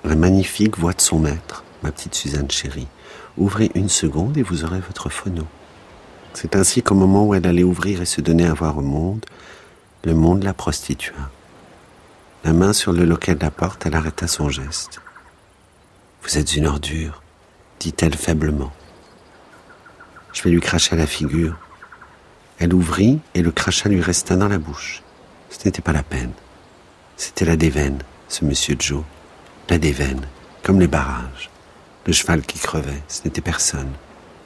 La 0.05 0.15
magnifique 0.15 0.77
voix 0.77 0.93
de 0.93 1.01
son 1.01 1.19
maître, 1.19 1.65
ma 1.83 1.91
petite 1.91 2.15
Suzanne 2.15 2.49
chérie, 2.49 2.87
ouvrez 3.35 3.71
une 3.75 3.89
seconde 3.89 4.37
et 4.37 4.41
vous 4.41 4.63
aurez 4.63 4.79
votre 4.79 5.09
phono. 5.09 5.45
C'est 6.33 6.55
ainsi 6.55 6.81
qu'au 6.81 6.95
moment 6.95 7.25
où 7.25 7.35
elle 7.35 7.45
allait 7.45 7.63
ouvrir 7.63 8.01
et 8.01 8.05
se 8.05 8.21
donner 8.21 8.45
à 8.45 8.53
voir 8.53 8.77
au 8.77 8.81
monde, 8.81 9.25
le 10.03 10.13
monde 10.13 10.43
la 10.43 10.53
prostitua. 10.53 11.29
La 12.43 12.53
main 12.53 12.73
sur 12.73 12.91
le 12.91 13.05
loquet 13.05 13.35
de 13.35 13.43
la 13.43 13.51
porte, 13.51 13.85
elle 13.85 13.95
arrêta 13.95 14.27
son 14.27 14.49
geste. 14.49 15.01
Vous 16.23 16.37
êtes 16.37 16.55
une 16.55 16.67
ordure, 16.67 17.21
dit-elle 17.79 18.15
faiblement. 18.15 18.71
Je 20.33 20.41
vais 20.43 20.49
lui 20.49 20.61
cracher 20.61 20.93
à 20.93 20.97
la 20.97 21.07
figure. 21.07 21.57
Elle 22.59 22.73
ouvrit 22.73 23.19
et 23.33 23.41
le 23.41 23.51
crachat 23.51 23.89
lui 23.89 24.01
resta 24.01 24.35
dans 24.35 24.47
la 24.47 24.59
bouche. 24.59 25.03
Ce 25.49 25.65
n'était 25.65 25.81
pas 25.81 25.93
la 25.93 26.03
peine. 26.03 26.31
C'était 27.17 27.45
la 27.45 27.55
déveine, 27.55 27.99
ce 28.27 28.45
monsieur 28.45 28.75
Joe. 28.79 29.03
La 29.69 29.77
déveine, 29.77 30.21
comme 30.63 30.79
les 30.79 30.87
barrages. 30.87 31.49
Le 32.07 32.13
cheval 32.13 32.41
qui 32.41 32.57
crevait, 32.57 33.03
ce 33.07 33.21
n'était 33.25 33.41
personne. 33.41 33.91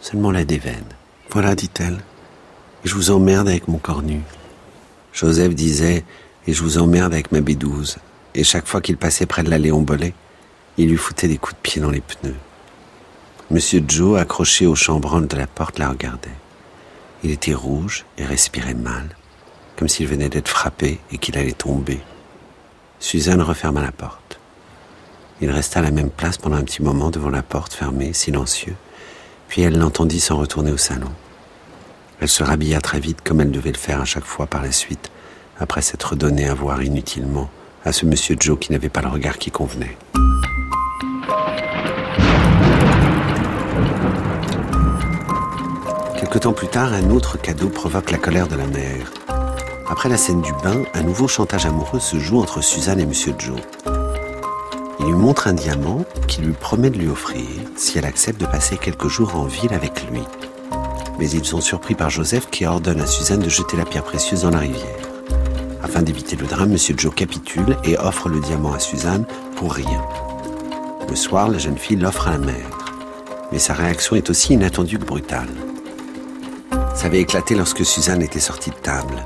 Seulement 0.01 0.31
la 0.31 0.43
déveine. 0.43 0.85
Voilà, 1.31 1.55
dit-elle. 1.55 2.03
Et 2.83 2.87
je 2.87 2.95
vous 2.95 3.11
emmerde 3.11 3.47
avec 3.47 3.67
mon 3.67 3.77
corps 3.77 4.01
nu. 4.01 4.21
Joseph 5.13 5.55
disait, 5.55 6.03
et 6.47 6.53
je 6.53 6.61
vous 6.61 6.77
emmerde 6.77 7.13
avec 7.13 7.31
ma 7.31 7.41
bédouze. 7.41 7.97
Et 8.33 8.43
chaque 8.43 8.67
fois 8.67 8.81
qu'il 8.81 8.97
passait 8.97 9.25
près 9.25 9.43
de 9.43 9.49
la 9.49 9.57
Léon 9.57 9.81
Bollet, 9.81 10.13
il 10.77 10.89
lui 10.89 10.97
foutait 10.97 11.27
des 11.27 11.37
coups 11.37 11.55
de 11.55 11.61
pied 11.61 11.81
dans 11.81 11.89
les 11.89 12.01
pneus. 12.01 12.35
Monsieur 13.49 13.83
Joe, 13.87 14.19
accroché 14.19 14.65
au 14.65 14.75
chambranle 14.75 15.27
de 15.27 15.37
la 15.37 15.47
porte, 15.47 15.79
la 15.79 15.89
regardait. 15.89 16.29
Il 17.23 17.31
était 17.31 17.53
rouge 17.53 18.05
et 18.17 18.25
respirait 18.25 18.73
mal, 18.73 19.07
comme 19.77 19.87
s'il 19.87 20.07
venait 20.07 20.29
d'être 20.29 20.49
frappé 20.49 20.99
et 21.11 21.17
qu'il 21.17 21.37
allait 21.37 21.53
tomber. 21.53 21.99
Suzanne 22.99 23.41
referma 23.41 23.81
la 23.81 23.91
porte. 23.91 24.39
Il 25.41 25.51
resta 25.51 25.79
à 25.79 25.83
la 25.83 25.91
même 25.91 26.09
place 26.09 26.37
pendant 26.37 26.57
un 26.57 26.63
petit 26.63 26.81
moment 26.81 27.09
devant 27.09 27.29
la 27.29 27.43
porte 27.43 27.73
fermée, 27.73 28.13
silencieux, 28.13 28.75
puis 29.47 29.61
elle 29.61 29.77
l'entendit 29.77 30.19
s'en 30.19 30.37
retourner 30.37 30.71
au 30.71 30.77
salon. 30.77 31.11
Elle 32.19 32.29
se 32.29 32.43
rhabilla 32.43 32.81
très 32.81 32.99
vite 32.99 33.21
comme 33.23 33.41
elle 33.41 33.51
devait 33.51 33.71
le 33.71 33.77
faire 33.77 34.01
à 34.01 34.05
chaque 34.05 34.25
fois 34.25 34.47
par 34.47 34.61
la 34.61 34.71
suite, 34.71 35.11
après 35.59 35.81
s'être 35.81 36.15
donné 36.15 36.47
à 36.47 36.53
voir 36.53 36.81
inutilement 36.81 37.49
à 37.83 37.91
ce 37.91 38.05
monsieur 38.05 38.35
Joe 38.39 38.57
qui 38.59 38.71
n'avait 38.71 38.89
pas 38.89 39.01
le 39.01 39.09
regard 39.09 39.37
qui 39.37 39.51
convenait. 39.51 39.97
Quelque 46.19 46.39
temps 46.39 46.53
plus 46.53 46.67
tard, 46.67 46.93
un 46.93 47.11
autre 47.11 47.39
cadeau 47.39 47.69
provoque 47.69 48.11
la 48.11 48.17
colère 48.17 48.47
de 48.47 48.55
la 48.55 48.67
mère. 48.67 49.11
Après 49.87 50.09
la 50.09 50.17
scène 50.17 50.41
du 50.41 50.51
bain, 50.63 50.83
un 50.95 51.03
nouveau 51.03 51.27
chantage 51.27 51.65
amoureux 51.67 51.99
se 51.99 52.17
joue 52.17 52.39
entre 52.39 52.61
Suzanne 52.61 52.99
et 52.99 53.05
monsieur 53.05 53.35
Joe. 53.37 53.59
Il 54.99 55.07
lui 55.07 55.13
montre 55.13 55.47
un 55.47 55.53
diamant 55.53 56.05
qu'il 56.27 56.45
lui 56.45 56.53
promet 56.53 56.89
de 56.89 56.97
lui 56.97 57.09
offrir 57.09 57.45
si 57.75 57.97
elle 57.97 58.05
accepte 58.05 58.39
de 58.39 58.45
passer 58.45 58.77
quelques 58.77 59.07
jours 59.07 59.35
en 59.35 59.45
ville 59.45 59.73
avec 59.73 60.09
lui. 60.09 60.21
Mais 61.19 61.29
ils 61.29 61.45
sont 61.45 61.61
surpris 61.61 61.95
par 61.95 62.09
Joseph 62.09 62.49
qui 62.49 62.65
ordonne 62.65 63.01
à 63.01 63.07
Suzanne 63.07 63.41
de 63.41 63.49
jeter 63.49 63.77
la 63.77 63.85
pierre 63.85 64.03
précieuse 64.03 64.43
dans 64.43 64.51
la 64.51 64.59
rivière. 64.59 64.83
Afin 65.83 66.01
d'éviter 66.01 66.35
le 66.35 66.47
drame, 66.47 66.71
Monsieur 66.71 66.95
Joe 66.97 67.13
capitule 67.13 67.77
et 67.83 67.97
offre 67.97 68.29
le 68.29 68.39
diamant 68.39 68.73
à 68.73 68.79
Suzanne 68.79 69.25
pour 69.55 69.73
rien. 69.73 70.01
Le 71.07 71.15
soir, 71.15 71.49
la 71.49 71.57
jeune 71.57 71.77
fille 71.77 71.97
l'offre 71.97 72.27
à 72.27 72.31
la 72.31 72.37
mère. 72.39 72.69
Mais 73.51 73.59
sa 73.59 73.73
réaction 73.73 74.15
est 74.15 74.29
aussi 74.29 74.53
inattendue 74.53 74.97
que 74.97 75.05
brutale. 75.05 75.49
Ça 76.95 77.05
avait 77.05 77.21
éclaté 77.21 77.55
lorsque 77.55 77.85
Suzanne 77.85 78.21
était 78.21 78.39
sortie 78.39 78.71
de 78.71 78.75
table. 78.75 79.23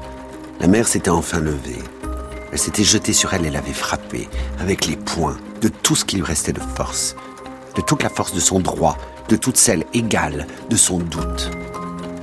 La 0.59 0.67
mère 0.67 0.87
s'était 0.87 1.09
enfin 1.09 1.39
levée. 1.39 1.79
Elle 2.51 2.59
s'était 2.59 2.83
jetée 2.83 3.13
sur 3.13 3.33
elle 3.33 3.45
et 3.45 3.51
l'avait 3.51 3.71
frappée, 3.71 4.27
avec 4.59 4.87
les 4.87 4.97
poings, 4.97 5.37
de 5.61 5.67
tout 5.67 5.95
ce 5.95 6.05
qui 6.05 6.17
lui 6.17 6.23
restait 6.23 6.53
de 6.53 6.61
force. 6.75 7.15
De 7.75 7.81
toute 7.81 8.03
la 8.03 8.09
force 8.09 8.33
de 8.33 8.39
son 8.39 8.59
droit, 8.59 8.97
de 9.29 9.35
toute 9.35 9.57
celle 9.57 9.85
égale 9.93 10.47
de 10.69 10.75
son 10.75 10.99
doute. 10.99 11.51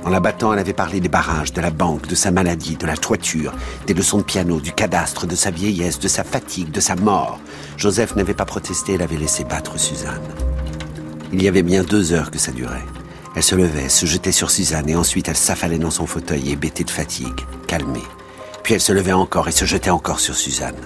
En 0.05 0.09
la 0.09 0.19
battant, 0.19 0.53
elle 0.53 0.59
avait 0.59 0.73
parlé 0.73 1.01
des 1.01 1.09
barrages, 1.09 1.51
de 1.51 1.59
la 1.59 1.69
banque, 1.69 2.07
de 2.07 2.15
sa 2.15 2.31
maladie, 2.31 2.77
de 2.77 2.85
la 2.85 2.95
toiture, 2.95 3.53
des 3.87 3.93
leçons 3.93 4.19
de 4.19 4.23
piano, 4.23 4.61
du 4.61 4.71
cadastre, 4.71 5.27
de 5.27 5.35
sa 5.35 5.51
vieillesse, 5.51 5.99
de 5.99 6.07
sa 6.07 6.23
fatigue, 6.23 6.71
de 6.71 6.79
sa 6.79 6.95
mort. 6.95 7.39
Joseph 7.75 8.15
n'avait 8.15 8.33
pas 8.33 8.45
protesté, 8.45 8.93
elle 8.93 9.01
avait 9.01 9.17
laissé 9.17 9.43
battre 9.43 9.77
Suzanne. 9.77 10.23
Il 11.33 11.43
y 11.43 11.47
avait 11.49 11.63
bien 11.63 11.83
deux 11.83 12.13
heures 12.13 12.31
que 12.31 12.39
ça 12.39 12.53
durait. 12.53 12.85
Elle 13.35 13.43
se 13.43 13.55
levait, 13.55 13.89
se 13.89 14.05
jetait 14.05 14.31
sur 14.31 14.49
Suzanne 14.49 14.89
et 14.89 14.95
ensuite 14.95 15.27
elle 15.27 15.35
s'affalait 15.35 15.77
dans 15.77 15.91
son 15.91 16.07
fauteuil 16.07 16.51
hébétée 16.51 16.85
de 16.85 16.89
fatigue, 16.89 17.41
calmée. 17.67 17.99
Puis 18.63 18.75
elle 18.75 18.81
se 18.81 18.93
levait 18.93 19.11
encore 19.11 19.49
et 19.49 19.51
se 19.51 19.65
jetait 19.65 19.89
encore 19.89 20.21
sur 20.21 20.35
Suzanne. 20.35 20.79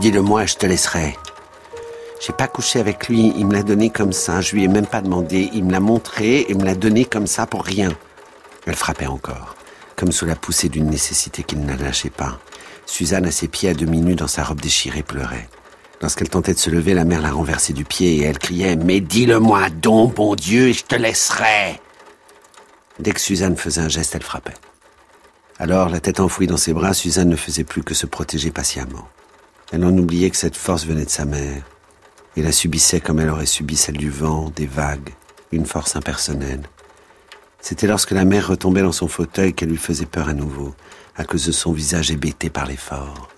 Dis-le-moi 0.00 0.46
je 0.46 0.56
te 0.56 0.66
laisserai. 0.66 1.16
J'ai 2.20 2.32
pas 2.32 2.48
couché 2.48 2.80
avec 2.80 3.08
lui, 3.08 3.32
il 3.36 3.46
me 3.46 3.52
l'a 3.52 3.62
donné 3.62 3.90
comme 3.90 4.12
ça, 4.12 4.40
je 4.40 4.54
lui 4.54 4.64
ai 4.64 4.68
même 4.68 4.86
pas 4.86 5.02
demandé, 5.02 5.50
il 5.52 5.64
me 5.64 5.72
l'a 5.72 5.80
montré 5.80 6.46
et 6.48 6.54
me 6.54 6.64
l'a 6.64 6.74
donné 6.74 7.04
comme 7.04 7.26
ça 7.26 7.46
pour 7.46 7.64
rien. 7.64 7.90
Elle 8.66 8.74
frappait 8.74 9.06
encore, 9.06 9.54
comme 9.94 10.12
sous 10.12 10.26
la 10.26 10.34
poussée 10.34 10.68
d'une 10.68 10.90
nécessité 10.90 11.42
qu'il 11.42 11.60
ne 11.60 11.68
la 11.68 11.76
lâchait 11.76 12.10
pas. 12.10 12.38
Suzanne, 12.86 13.26
à 13.26 13.30
ses 13.30 13.48
pieds 13.48 13.70
à 13.70 13.74
demi 13.74 14.00
nue 14.00 14.14
dans 14.14 14.28
sa 14.28 14.44
robe 14.44 14.60
déchirée, 14.60 15.02
pleurait. 15.02 15.48
Lorsqu'elle 16.00 16.28
tentait 16.28 16.54
de 16.54 16.58
se 16.58 16.70
lever, 16.70 16.94
la 16.94 17.04
mère 17.04 17.22
la 17.22 17.30
renversait 17.30 17.72
du 17.72 17.84
pied 17.84 18.16
et 18.16 18.22
elle 18.22 18.38
criait 18.38 18.76
Mais 18.76 19.00
dis-le-moi 19.00 19.70
donc, 19.70 20.14
bon 20.14 20.34
Dieu, 20.34 20.72
je 20.72 20.84
te 20.84 20.94
laisserai 20.94 21.80
Dès 22.98 23.12
que 23.12 23.20
Suzanne 23.20 23.56
faisait 23.56 23.80
un 23.80 23.88
geste, 23.88 24.14
elle 24.14 24.22
frappait. 24.22 24.54
Alors, 25.58 25.88
la 25.88 26.00
tête 26.00 26.20
enfouie 26.20 26.46
dans 26.46 26.56
ses 26.56 26.72
bras, 26.72 26.92
Suzanne 26.92 27.30
ne 27.30 27.36
faisait 27.36 27.64
plus 27.64 27.82
que 27.82 27.94
se 27.94 28.06
protéger 28.06 28.50
patiemment. 28.50 29.08
Elle 29.72 29.84
en 29.84 29.96
oubliait 29.96 30.30
que 30.30 30.36
cette 30.36 30.56
force 30.56 30.84
venait 30.84 31.04
de 31.04 31.10
sa 31.10 31.24
mère, 31.24 31.62
et 32.36 32.42
la 32.42 32.52
subissait 32.52 33.00
comme 33.00 33.20
elle 33.20 33.30
aurait 33.30 33.46
subi 33.46 33.76
celle 33.76 33.96
du 33.96 34.10
vent, 34.10 34.50
des 34.54 34.66
vagues, 34.66 35.10
une 35.52 35.66
force 35.66 35.96
impersonnelle. 35.96 36.62
C'était 37.60 37.86
lorsque 37.86 38.12
la 38.12 38.24
mère 38.24 38.48
retombait 38.48 38.82
dans 38.82 38.92
son 38.92 39.08
fauteuil 39.08 39.54
qu'elle 39.54 39.70
lui 39.70 39.76
faisait 39.76 40.06
peur 40.06 40.28
à 40.28 40.34
nouveau, 40.34 40.74
à 41.16 41.24
cause 41.24 41.46
de 41.46 41.52
son 41.52 41.72
visage 41.72 42.10
hébété 42.10 42.50
par 42.50 42.66
l'effort. 42.66 43.28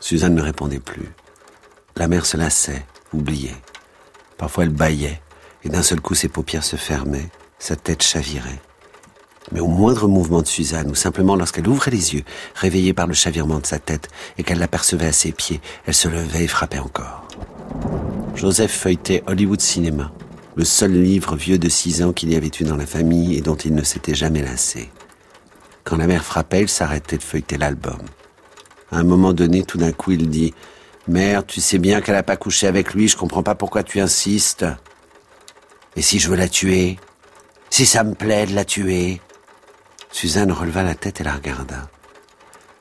Suzanne 0.00 0.34
ne 0.34 0.42
répondait 0.42 0.78
plus. 0.78 1.08
La 1.96 2.06
mère 2.06 2.26
se 2.26 2.36
lassait, 2.36 2.84
oubliait. 3.12 3.56
Parfois 4.36 4.64
elle 4.64 4.70
bâillait, 4.70 5.20
et 5.64 5.68
d'un 5.68 5.82
seul 5.82 6.00
coup 6.00 6.14
ses 6.14 6.28
paupières 6.28 6.64
se 6.64 6.76
fermaient, 6.76 7.30
sa 7.58 7.74
tête 7.74 8.02
chavirait. 8.02 8.60
Mais 9.50 9.60
au 9.60 9.66
moindre 9.66 10.06
mouvement 10.06 10.42
de 10.42 10.46
Suzanne, 10.46 10.90
ou 10.90 10.94
simplement 10.94 11.34
lorsqu'elle 11.34 11.66
ouvrait 11.66 11.90
les 11.90 12.14
yeux, 12.14 12.22
réveillée 12.54 12.92
par 12.92 13.06
le 13.06 13.14
chavirement 13.14 13.58
de 13.58 13.66
sa 13.66 13.78
tête, 13.78 14.08
et 14.36 14.42
qu'elle 14.42 14.58
l'apercevait 14.58 15.06
à 15.06 15.12
ses 15.12 15.32
pieds, 15.32 15.60
elle 15.86 15.94
se 15.94 16.08
levait 16.08 16.44
et 16.44 16.48
frappait 16.48 16.78
encore. 16.78 17.26
Joseph 18.38 18.70
feuilletait 18.70 19.24
Hollywood 19.26 19.60
Cinéma, 19.60 20.12
le 20.54 20.64
seul 20.64 20.92
livre 20.92 21.34
vieux 21.34 21.58
de 21.58 21.68
six 21.68 22.04
ans 22.04 22.12
qu'il 22.12 22.32
y 22.32 22.36
avait 22.36 22.52
eu 22.60 22.62
dans 22.62 22.76
la 22.76 22.86
famille 22.86 23.36
et 23.36 23.40
dont 23.40 23.56
il 23.56 23.74
ne 23.74 23.82
s'était 23.82 24.14
jamais 24.14 24.42
lassé. 24.42 24.90
Quand 25.82 25.96
la 25.96 26.06
mère 26.06 26.24
frappait, 26.24 26.62
il 26.62 26.68
s'arrêtait 26.68 27.16
de 27.16 27.24
feuilleter 27.24 27.58
l'album. 27.58 27.98
À 28.92 28.98
un 28.98 29.02
moment 29.02 29.32
donné, 29.32 29.64
tout 29.64 29.76
d'un 29.76 29.90
coup, 29.90 30.12
il 30.12 30.30
dit 30.30 30.54
Mère, 31.08 31.44
tu 31.46 31.60
sais 31.60 31.78
bien 31.78 32.00
qu'elle 32.00 32.14
n'a 32.14 32.22
pas 32.22 32.36
couché 32.36 32.68
avec 32.68 32.94
lui, 32.94 33.08
je 33.08 33.16
comprends 33.16 33.42
pas 33.42 33.56
pourquoi 33.56 33.82
tu 33.82 33.98
insistes. 33.98 34.64
Et 35.96 36.02
si 36.02 36.20
je 36.20 36.30
veux 36.30 36.36
la 36.36 36.48
tuer 36.48 36.96
Si 37.70 37.86
ça 37.86 38.04
me 38.04 38.14
plaît 38.14 38.46
de 38.46 38.54
la 38.54 38.64
tuer? 38.64 39.20
Suzanne 40.12 40.52
releva 40.52 40.84
la 40.84 40.94
tête 40.94 41.20
et 41.20 41.24
la 41.24 41.34
regarda. 41.34 41.90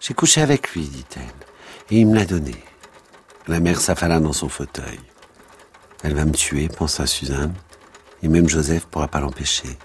J'ai 0.01 0.13
couché 0.13 0.39
avec 0.39 0.73
lui, 0.73 0.83
dit-elle, 0.83 1.23
et 1.89 1.99
il 2.01 2.05
me 2.05 2.13
l'a 2.13 2.25
donné. 2.25 2.53
La 3.47 3.59
mère 3.59 3.81
s'affala 3.81 4.19
dans 4.19 4.33
son 4.33 4.49
fauteuil. 4.49 4.99
Elle 6.03 6.13
va 6.13 6.25
me 6.25 6.31
tuer, 6.31 6.67
pensa 6.67 7.05
Suzanne, 7.07 7.53
et 8.23 8.27
même 8.27 8.49
Joseph 8.49 8.85
pourra 8.85 9.07
pas 9.07 9.19
l'empêcher. 9.19 9.77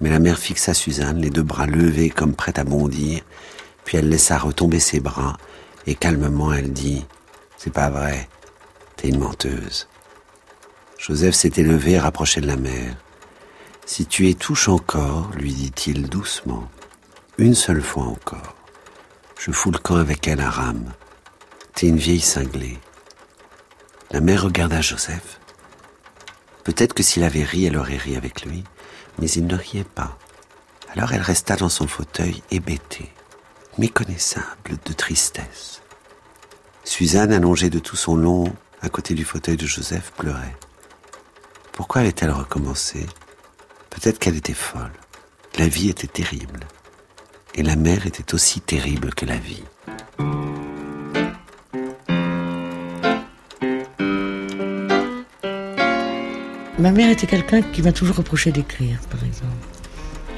Mais 0.00 0.10
la 0.10 0.18
mère 0.18 0.38
fixa 0.38 0.74
Suzanne, 0.74 1.20
les 1.20 1.30
deux 1.30 1.42
bras 1.42 1.66
levés 1.66 2.10
comme 2.10 2.34
prête 2.34 2.58
à 2.58 2.64
bondir, 2.64 3.22
puis 3.84 3.98
elle 3.98 4.08
laissa 4.08 4.38
retomber 4.38 4.80
ses 4.80 5.00
bras, 5.00 5.36
et 5.86 5.94
calmement 5.94 6.52
elle 6.52 6.72
dit 6.72 7.04
C'est 7.56 7.72
pas 7.72 7.90
vrai, 7.90 8.28
t'es 8.96 9.08
une 9.08 9.20
menteuse. 9.20 9.88
Joseph 10.98 11.34
s'était 11.34 11.62
levé 11.62 11.92
et 11.92 11.98
rapproché 11.98 12.40
de 12.40 12.46
la 12.46 12.56
mère. 12.56 12.96
Si 13.86 14.06
tu 14.06 14.28
es 14.28 14.34
touche 14.34 14.68
encore, 14.68 15.30
lui 15.36 15.52
dit-il 15.52 16.08
doucement, 16.08 16.70
une 17.38 17.54
seule 17.54 17.82
fois 17.82 18.04
encore, 18.04 18.54
je 19.38 19.50
fous 19.50 19.72
le 19.72 19.78
camp 19.78 19.96
avec 19.96 20.28
elle 20.28 20.40
à 20.40 20.50
rame. 20.50 20.92
T'es 21.74 21.88
une 21.88 21.96
vieille 21.96 22.20
cinglée. 22.20 22.78
La 24.12 24.20
mère 24.20 24.42
regarda 24.42 24.82
Joseph. 24.82 25.40
Peut-être 26.64 26.92
que 26.92 27.02
s'il 27.02 27.24
avait 27.24 27.44
ri, 27.44 27.64
elle 27.64 27.78
aurait 27.78 27.96
ri 27.96 28.14
avec 28.14 28.44
lui, 28.44 28.62
mais 29.18 29.30
il 29.30 29.46
ne 29.46 29.56
riait 29.56 29.84
pas. 29.84 30.18
Alors 30.94 31.14
elle 31.14 31.22
resta 31.22 31.56
dans 31.56 31.70
son 31.70 31.88
fauteuil 31.88 32.42
hébétée, 32.50 33.10
méconnaissable 33.78 34.76
de 34.84 34.92
tristesse. 34.92 35.80
Suzanne, 36.84 37.32
allongée 37.32 37.70
de 37.70 37.78
tout 37.78 37.96
son 37.96 38.14
long, 38.14 38.44
à 38.82 38.90
côté 38.90 39.14
du 39.14 39.24
fauteuil 39.24 39.56
de 39.56 39.66
Joseph, 39.66 40.12
pleurait. 40.18 40.56
Pourquoi 41.72 42.02
avait-elle 42.02 42.32
recommencé 42.32 43.06
Peut-être 43.88 44.18
qu'elle 44.18 44.36
était 44.36 44.52
folle. 44.52 44.92
La 45.56 45.68
vie 45.68 45.88
était 45.88 46.06
terrible. 46.06 46.60
Et 47.54 47.62
la 47.62 47.76
mère 47.76 48.06
était 48.06 48.34
aussi 48.34 48.60
terrible 48.60 49.14
que 49.14 49.24
la 49.24 49.38
vie. 49.38 49.64
Ma 56.82 56.90
mère 56.90 57.10
était 57.10 57.28
quelqu'un 57.28 57.62
qui 57.62 57.80
m'a 57.80 57.92
toujours 57.92 58.16
reproché 58.16 58.50
d'écrire, 58.50 58.98
par 59.08 59.22
exemple. 59.22 59.52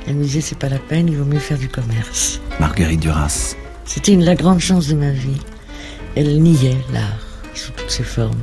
Elle 0.06 0.16
me 0.16 0.22
disait 0.24 0.42
c'est 0.42 0.58
pas 0.58 0.68
la 0.68 0.78
peine, 0.78 1.08
il 1.08 1.16
vaut 1.16 1.24
mieux 1.24 1.38
faire 1.38 1.56
du 1.56 1.68
commerce. 1.68 2.38
Marguerite 2.60 3.00
Duras. 3.00 3.54
C'était 3.86 4.12
une 4.12 4.22
la 4.26 4.34
grande 4.34 4.60
chance 4.60 4.88
de 4.88 4.94
ma 4.94 5.10
vie. 5.10 5.40
Elle 6.16 6.42
niait 6.42 6.76
l'art 6.92 7.18
sous 7.54 7.72
toutes 7.72 7.90
ses 7.90 8.02
formes. 8.02 8.42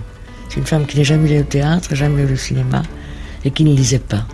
C'est 0.49 0.57
une 0.59 0.65
femme 0.65 0.87
qui 0.87 0.97
n'a 0.97 1.03
jamais 1.03 1.29
allé 1.29 1.41
au 1.41 1.43
théâtre, 1.43 1.93
jamais 1.93 2.23
allé 2.23 2.33
au 2.33 2.37
cinéma 2.37 2.81
et 3.45 3.51
qui 3.51 3.63
ne 3.63 3.75
lisait 3.75 3.99
pas. 3.99 4.25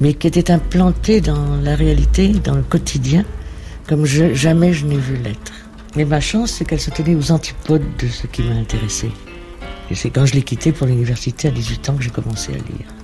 Mais 0.00 0.14
qui 0.14 0.28
était 0.28 0.52
implantée 0.52 1.20
dans 1.20 1.56
la 1.56 1.74
réalité, 1.74 2.28
dans 2.28 2.54
le 2.54 2.62
quotidien, 2.62 3.24
comme 3.88 4.04
je- 4.06 4.34
jamais 4.34 4.72
je 4.72 4.86
n'ai 4.86 4.98
vu 4.98 5.16
l'être. 5.16 5.52
Mais 5.96 6.04
ma 6.04 6.20
chance, 6.20 6.52
c'est 6.52 6.64
qu'elle 6.64 6.80
se 6.80 6.90
tenait 6.90 7.16
aux 7.16 7.32
antipodes 7.32 7.82
de 7.98 8.06
ce 8.06 8.28
qui 8.28 8.42
m'a 8.44 8.54
intéressé. 8.54 9.10
Et 9.90 9.94
c'est 9.94 10.10
quand 10.10 10.26
je 10.26 10.34
l'ai 10.34 10.42
quittée 10.42 10.72
pour 10.72 10.86
l'université 10.86 11.48
à 11.48 11.50
18 11.50 11.88
ans 11.88 11.96
que 11.96 12.02
j'ai 12.02 12.10
commencé 12.10 12.52
à 12.52 12.56
lire. 12.56 12.97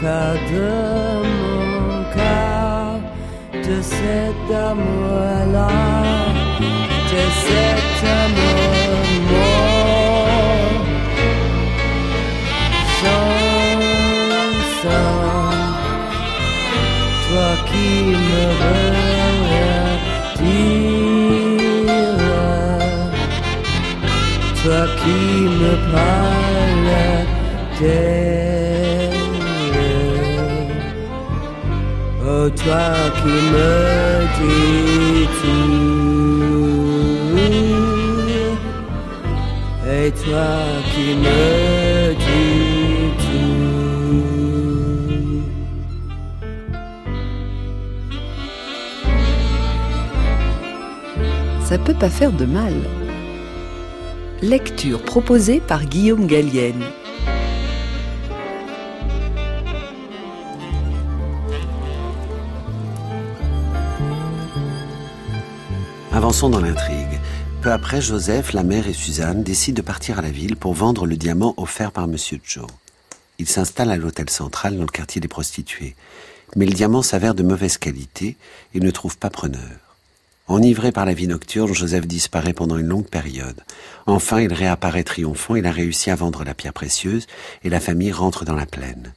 Cas 0.00 0.34
de 0.50 0.70
mon 1.30 2.04
cas, 2.16 2.96
de 3.52 3.76
cet 3.82 4.46
amour-là, 4.70 5.72
de 7.12 7.22
cet 7.44 7.98
amour-moi 8.22 9.56
chanson, 13.00 13.88
toi 17.26 17.50
qui 17.68 17.90
me 18.26 18.44
retires, 18.62 19.02
toi 24.62 24.82
qui 25.00 25.20
me 25.60 25.72
parles 25.92 26.40
toi 32.50 32.92
qui 33.22 33.34
me 33.52 33.72
dis 34.38 35.28
tout, 35.40 35.70
et 39.88 40.10
toi 40.12 40.50
qui 40.92 41.06
me. 41.16 41.80
Ça 51.70 51.78
peut 51.78 51.94
pas 51.94 52.10
faire 52.10 52.32
de 52.32 52.46
mal. 52.46 52.74
Lecture 54.42 55.00
proposée 55.02 55.60
par 55.60 55.84
Guillaume 55.84 56.26
Gallienne. 56.26 56.82
Dans 66.48 66.58
l'intrigue. 66.58 67.20
Peu 67.60 67.70
après, 67.70 68.00
Joseph, 68.00 68.54
la 68.54 68.62
mère 68.62 68.88
et 68.88 68.94
Suzanne 68.94 69.42
décident 69.42 69.76
de 69.76 69.82
partir 69.82 70.18
à 70.18 70.22
la 70.22 70.30
ville 70.30 70.56
pour 70.56 70.72
vendre 70.72 71.04
le 71.04 71.18
diamant 71.18 71.52
offert 71.58 71.92
par 71.92 72.08
Monsieur 72.08 72.40
Joe. 72.42 72.66
Ils 73.38 73.46
s'installent 73.46 73.90
à 73.90 73.98
l'hôtel 73.98 74.30
central 74.30 74.74
dans 74.74 74.84
le 74.84 74.88
quartier 74.88 75.20
des 75.20 75.28
prostituées. 75.28 75.94
Mais 76.56 76.64
le 76.64 76.72
diamant 76.72 77.02
s'avère 77.02 77.34
de 77.34 77.42
mauvaise 77.42 77.76
qualité 77.76 78.38
et 78.72 78.80
ne 78.80 78.90
trouve 78.90 79.18
pas 79.18 79.28
preneur. 79.28 79.60
Enivré 80.48 80.92
par 80.92 81.04
la 81.04 81.12
vie 81.12 81.28
nocturne, 81.28 81.74
Joseph 81.74 82.06
disparaît 82.06 82.54
pendant 82.54 82.78
une 82.78 82.88
longue 82.88 83.08
période. 83.08 83.60
Enfin, 84.06 84.40
il 84.40 84.54
réapparaît 84.54 85.04
triomphant, 85.04 85.56
il 85.56 85.66
a 85.66 85.72
réussi 85.72 86.10
à 86.10 86.16
vendre 86.16 86.42
la 86.42 86.54
pierre 86.54 86.72
précieuse 86.72 87.26
et 87.64 87.68
la 87.68 87.80
famille 87.80 88.12
rentre 88.12 88.46
dans 88.46 88.56
la 88.56 88.66
plaine. 88.66 89.12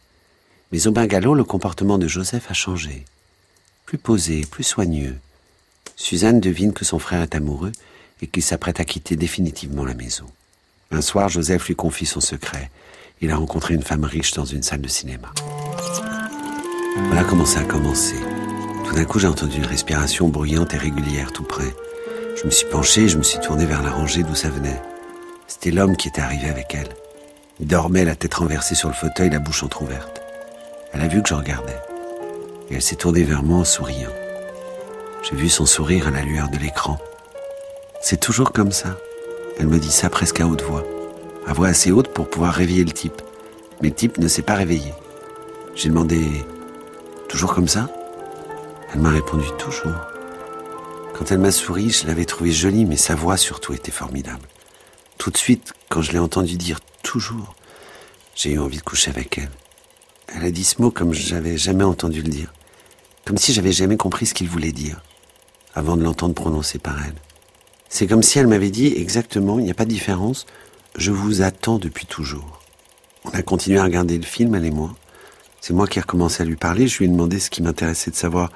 Mais 0.74 0.88
au 0.88 0.92
bungalow, 0.92 1.36
le 1.36 1.46
comportement 1.46 1.98
de 1.98 2.08
Joseph 2.10 2.52
a 2.52 2.54
changé. 2.54 3.06
Plus 3.86 3.98
posé, 3.98 4.42
plus 4.42 4.66
soigneux. 4.66 5.16
Suzanne 5.96 6.40
devine 6.40 6.74
que 6.74 6.86
son 6.86 7.00
frère 7.00 7.22
est 7.22 7.36
amoureux 7.36 7.72
et 8.22 8.28
qu'il 8.28 8.44
s'apprête 8.44 8.80
à 8.80 8.86
quitter 8.86 9.16
définitivement 9.16 9.86
la 9.86 9.94
maison. 9.94 10.26
Un 10.92 11.02
soir, 11.02 11.30
Joseph 11.30 11.68
lui 11.68 11.76
confie 11.76 12.06
son 12.06 12.22
secret. 12.22 12.70
Il 13.22 13.32
a 13.32 13.38
rencontré 13.38 13.74
une 13.74 13.84
femme 13.84 14.04
riche 14.04 14.32
dans 14.34 14.46
une 14.46 14.64
salle 14.64 14.82
de 14.82 14.88
cinéma. 14.88 15.32
Voilà 17.08 17.24
comment 17.24 17.46
ça 17.46 17.62
a 17.62 17.64
commencé. 17.64 18.16
Tout 18.86 18.96
d'un 18.96 19.06
coup, 19.06 19.20
j'ai 19.20 19.28
entendu 19.28 19.58
une 19.58 19.66
respiration 19.66 20.28
bruyante 20.28 20.74
et 20.74 20.78
régulière 20.78 21.32
tout 21.32 21.44
près. 21.44 21.74
Je 22.36 22.46
me 22.46 22.52
suis 22.52 22.68
penché 22.68 23.04
et 23.04 23.10
je 23.10 23.18
me 23.18 23.24
suis 23.24 23.40
tourné 23.40 23.66
vers 23.66 23.82
la 23.82 23.92
rangée 23.92 24.24
d'où 24.24 24.36
ça 24.36 24.50
venait. 24.50 24.82
C'était 25.48 25.72
l'homme 25.72 25.98
qui 25.98 26.10
était 26.10 26.22
arrivé 26.22 26.50
avec 26.50 26.76
elle. 26.76 26.90
Il 27.60 27.68
dormait, 27.68 28.06
la 28.06 28.16
tête 28.16 28.34
renversée 28.34 28.76
sur 28.76 28.90
le 28.90 28.96
fauteuil, 28.96 29.30
la 29.30 29.40
bouche 29.40 29.64
entr'ouverte. 29.64 30.22
Elle 30.92 31.02
a 31.02 31.08
vu 31.08 31.22
que 31.22 31.30
je 31.30 31.34
regardais. 31.34 31.80
Et 32.70 32.76
elle 32.76 32.82
s'est 32.82 32.96
tournée 32.96 33.24
vers 33.24 33.44
moi 33.44 33.60
en 33.60 33.66
souriant. 33.66 34.10
J'ai 35.24 35.38
vu 35.38 35.48
son 35.48 35.66
sourire 35.66 36.10
à 36.10 36.12
la 36.12 36.22
lueur 36.22 36.50
de 36.50 36.58
l'écran. 36.58 37.00
C'est 38.02 38.20
toujours 38.20 38.52
comme 38.52 38.74
ça. 38.74 38.98
Elle 39.58 39.68
me 39.68 39.80
dit 39.80 39.92
ça 39.92 40.10
presque 40.10 40.42
à 40.42 40.48
haute 40.48 40.64
voix. 40.64 40.84
À 41.48 41.54
voix 41.54 41.68
assez 41.68 41.92
haute 41.92 42.10
pour 42.10 42.30
pouvoir 42.30 42.54
réveiller 42.54 42.84
le 42.84 42.92
type. 42.92 43.22
Mais 43.82 43.88
le 43.88 43.96
type 43.96 44.18
ne 44.18 44.28
s'est 44.28 44.42
pas 44.42 44.56
réveillé. 44.56 44.94
J'ai 45.76 45.88
demandé 45.88 46.20
Toujours 47.30 47.54
comme 47.54 47.70
ça? 47.70 47.90
Elle 48.94 49.00
m'a 49.00 49.12
répondu 49.12 49.46
Toujours. 49.58 49.96
Quand 51.14 51.32
elle 51.32 51.40
m'a 51.40 51.52
souri, 51.52 51.90
je 51.90 52.06
l'avais 52.06 52.26
trouvée 52.26 52.52
jolie, 52.52 52.84
mais 52.84 52.98
sa 52.98 53.16
voix 53.16 53.38
surtout 53.38 53.74
était 53.74 53.92
formidable. 53.92 54.46
Tout 55.18 55.32
de 55.32 55.38
suite, 55.38 55.72
quand 55.88 56.02
je 56.02 56.12
l'ai 56.12 56.20
entendu 56.20 56.58
dire 56.58 56.82
toujours, 57.02 57.56
j'ai 58.36 58.52
eu 58.52 58.60
envie 58.60 58.78
de 58.78 58.84
coucher 58.84 59.10
avec 59.10 59.38
elle. 59.38 59.52
Elle 60.36 60.44
a 60.44 60.52
dit 60.52 60.66
ce 60.66 60.82
mot 60.82 60.92
comme 60.92 61.14
j'avais 61.14 61.56
jamais 61.58 61.86
entendu 61.86 62.22
le 62.22 62.30
dire. 62.30 62.54
Comme 63.26 63.38
si 63.38 63.54
j'avais 63.54 63.72
jamais 63.72 63.96
compris 63.96 64.26
ce 64.26 64.34
qu'il 64.34 64.50
voulait 64.50 64.74
dire, 64.74 65.02
avant 65.76 65.98
de 65.98 66.04
l'entendre 66.04 66.34
prononcer 66.34 66.80
par 66.80 67.04
elle. 67.06 67.16
C'est 67.90 68.08
comme 68.08 68.24
si 68.24 68.40
elle 68.40 68.48
m'avait 68.48 68.72
dit 68.72 68.94
exactement, 68.96 69.60
il 69.60 69.66
n'y 69.66 69.72
a 69.72 69.76
pas 69.76 69.86
de 69.86 69.90
différence, 69.90 70.46
je 70.98 71.12
vous 71.12 71.42
attends 71.42 71.80
depuis 71.80 72.06
toujours. 72.06 72.60
On 73.26 73.30
a 73.30 73.42
continué 73.42 73.80
à 73.80 73.84
regarder 73.84 74.18
le 74.18 74.24
film, 74.24 74.56
elle 74.56 74.66
et 74.66 74.72
moi. 74.72 74.96
C'est 75.62 75.74
moi 75.74 75.88
qui 75.88 76.00
ai 76.00 76.02
recommencé 76.02 76.44
à 76.44 76.46
lui 76.46 76.56
parler, 76.56 76.88
je 76.88 76.98
lui 76.98 77.06
ai 77.06 77.08
demandé 77.08 77.40
ce 77.40 77.50
qui 77.50 77.62
m'intéressait 77.62 78.12
de 78.12 78.16
savoir 78.16 78.52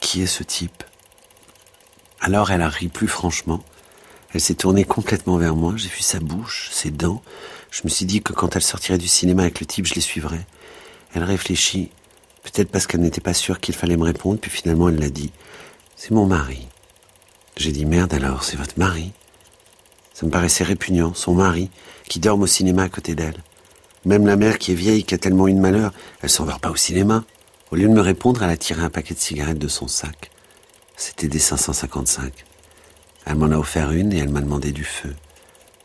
qui 0.00 0.22
est 0.22 0.26
ce 0.26 0.42
type? 0.42 0.82
Alors 2.20 2.50
elle 2.50 2.62
a 2.62 2.68
ri 2.68 2.88
plus 2.88 3.08
franchement. 3.08 3.62
Elle 4.32 4.40
s'est 4.40 4.54
tournée 4.54 4.84
complètement 4.84 5.36
vers 5.36 5.54
moi, 5.54 5.74
j'ai 5.76 5.88
vu 5.88 6.00
sa 6.00 6.20
bouche, 6.20 6.70
ses 6.72 6.90
dents. 6.90 7.22
Je 7.70 7.82
me 7.84 7.90
suis 7.90 8.06
dit 8.06 8.22
que 8.22 8.32
quand 8.32 8.56
elle 8.56 8.62
sortirait 8.62 8.98
du 8.98 9.08
cinéma 9.08 9.42
avec 9.42 9.60
le 9.60 9.66
type, 9.66 9.86
je 9.86 9.94
les 9.94 10.00
suivrais. 10.00 10.46
Elle 11.14 11.24
réfléchit, 11.24 11.90
peut-être 12.42 12.70
parce 12.70 12.86
qu'elle 12.86 13.02
n'était 13.02 13.20
pas 13.20 13.34
sûre 13.34 13.60
qu'il 13.60 13.74
fallait 13.74 13.96
me 13.96 14.04
répondre, 14.04 14.38
puis 14.40 14.50
finalement 14.50 14.88
elle 14.88 14.98
l'a 14.98 15.10
dit. 15.10 15.32
C'est 16.04 16.10
mon 16.10 16.26
mari. 16.26 16.66
J'ai 17.56 17.70
dit 17.70 17.84
merde 17.84 18.12
alors, 18.12 18.42
c'est 18.42 18.56
votre 18.56 18.76
mari. 18.76 19.12
Ça 20.12 20.26
me 20.26 20.32
paraissait 20.32 20.64
répugnant, 20.64 21.14
son 21.14 21.32
mari, 21.32 21.70
qui 22.08 22.18
dort 22.18 22.40
au 22.40 22.46
cinéma 22.48 22.82
à 22.82 22.88
côté 22.88 23.14
d'elle. 23.14 23.40
Même 24.04 24.26
la 24.26 24.34
mère 24.34 24.58
qui 24.58 24.72
est 24.72 24.74
vieille, 24.74 25.04
qui 25.04 25.14
a 25.14 25.18
tellement 25.18 25.46
eu 25.46 25.52
de 25.52 25.60
malheur, 25.60 25.92
elle 26.20 26.28
s'endort 26.28 26.58
pas 26.58 26.72
au 26.72 26.74
cinéma. 26.74 27.22
Au 27.70 27.76
lieu 27.76 27.86
de 27.86 27.92
me 27.92 28.00
répondre, 28.00 28.42
elle 28.42 28.50
a 28.50 28.56
tiré 28.56 28.82
un 28.82 28.90
paquet 28.90 29.14
de 29.14 29.20
cigarettes 29.20 29.60
de 29.60 29.68
son 29.68 29.86
sac. 29.86 30.32
C'était 30.96 31.28
des 31.28 31.38
555. 31.38 32.32
Elle 33.26 33.36
m'en 33.36 33.52
a 33.52 33.56
offert 33.56 33.92
une 33.92 34.12
et 34.12 34.18
elle 34.18 34.30
m'a 34.30 34.40
demandé 34.40 34.72
du 34.72 34.82
feu. 34.82 35.14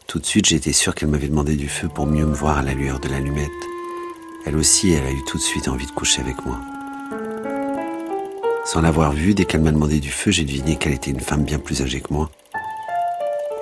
Tout 0.08 0.18
de 0.18 0.26
suite, 0.26 0.48
j'étais 0.48 0.74
sûr 0.74 0.96
qu'elle 0.96 1.10
m'avait 1.10 1.28
demandé 1.28 1.56
du 1.56 1.70
feu 1.70 1.90
pour 1.90 2.08
mieux 2.08 2.26
me 2.26 2.34
voir 2.34 2.58
à 2.58 2.64
la 2.64 2.74
lueur 2.74 3.00
de 3.00 3.08
l'allumette. 3.08 3.52
Elle 4.48 4.58
aussi, 4.58 4.94
elle 4.94 5.06
a 5.06 5.12
eu 5.12 5.24
tout 5.28 5.38
de 5.38 5.44
suite 5.44 5.68
envie 5.68 5.86
de 5.86 5.92
coucher 5.92 6.22
avec 6.22 6.44
moi. 6.44 6.60
Sans 8.68 8.82
l'avoir 8.82 9.14
vue, 9.14 9.34
dès 9.34 9.46
qu'elle 9.46 9.62
m'a 9.62 9.72
demandé 9.72 10.02
du 10.02 10.12
feu, 10.12 10.30
j'ai 10.30 10.44
deviné 10.44 10.76
qu'elle 10.76 10.92
était 10.92 11.12
une 11.12 11.22
femme 11.22 11.46
bien 11.46 11.58
plus 11.58 11.82
âgée 11.82 12.02
que 12.02 12.12
moi. 12.12 12.30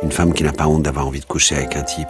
Une 0.02 0.12
femme 0.12 0.34
qui 0.34 0.42
n'a 0.42 0.52
pas 0.52 0.66
honte 0.66 0.82
d'avoir 0.82 1.06
envie 1.06 1.20
de 1.20 1.26
coucher 1.26 1.56
avec 1.56 1.76
un 1.76 1.84
type. 1.84 2.08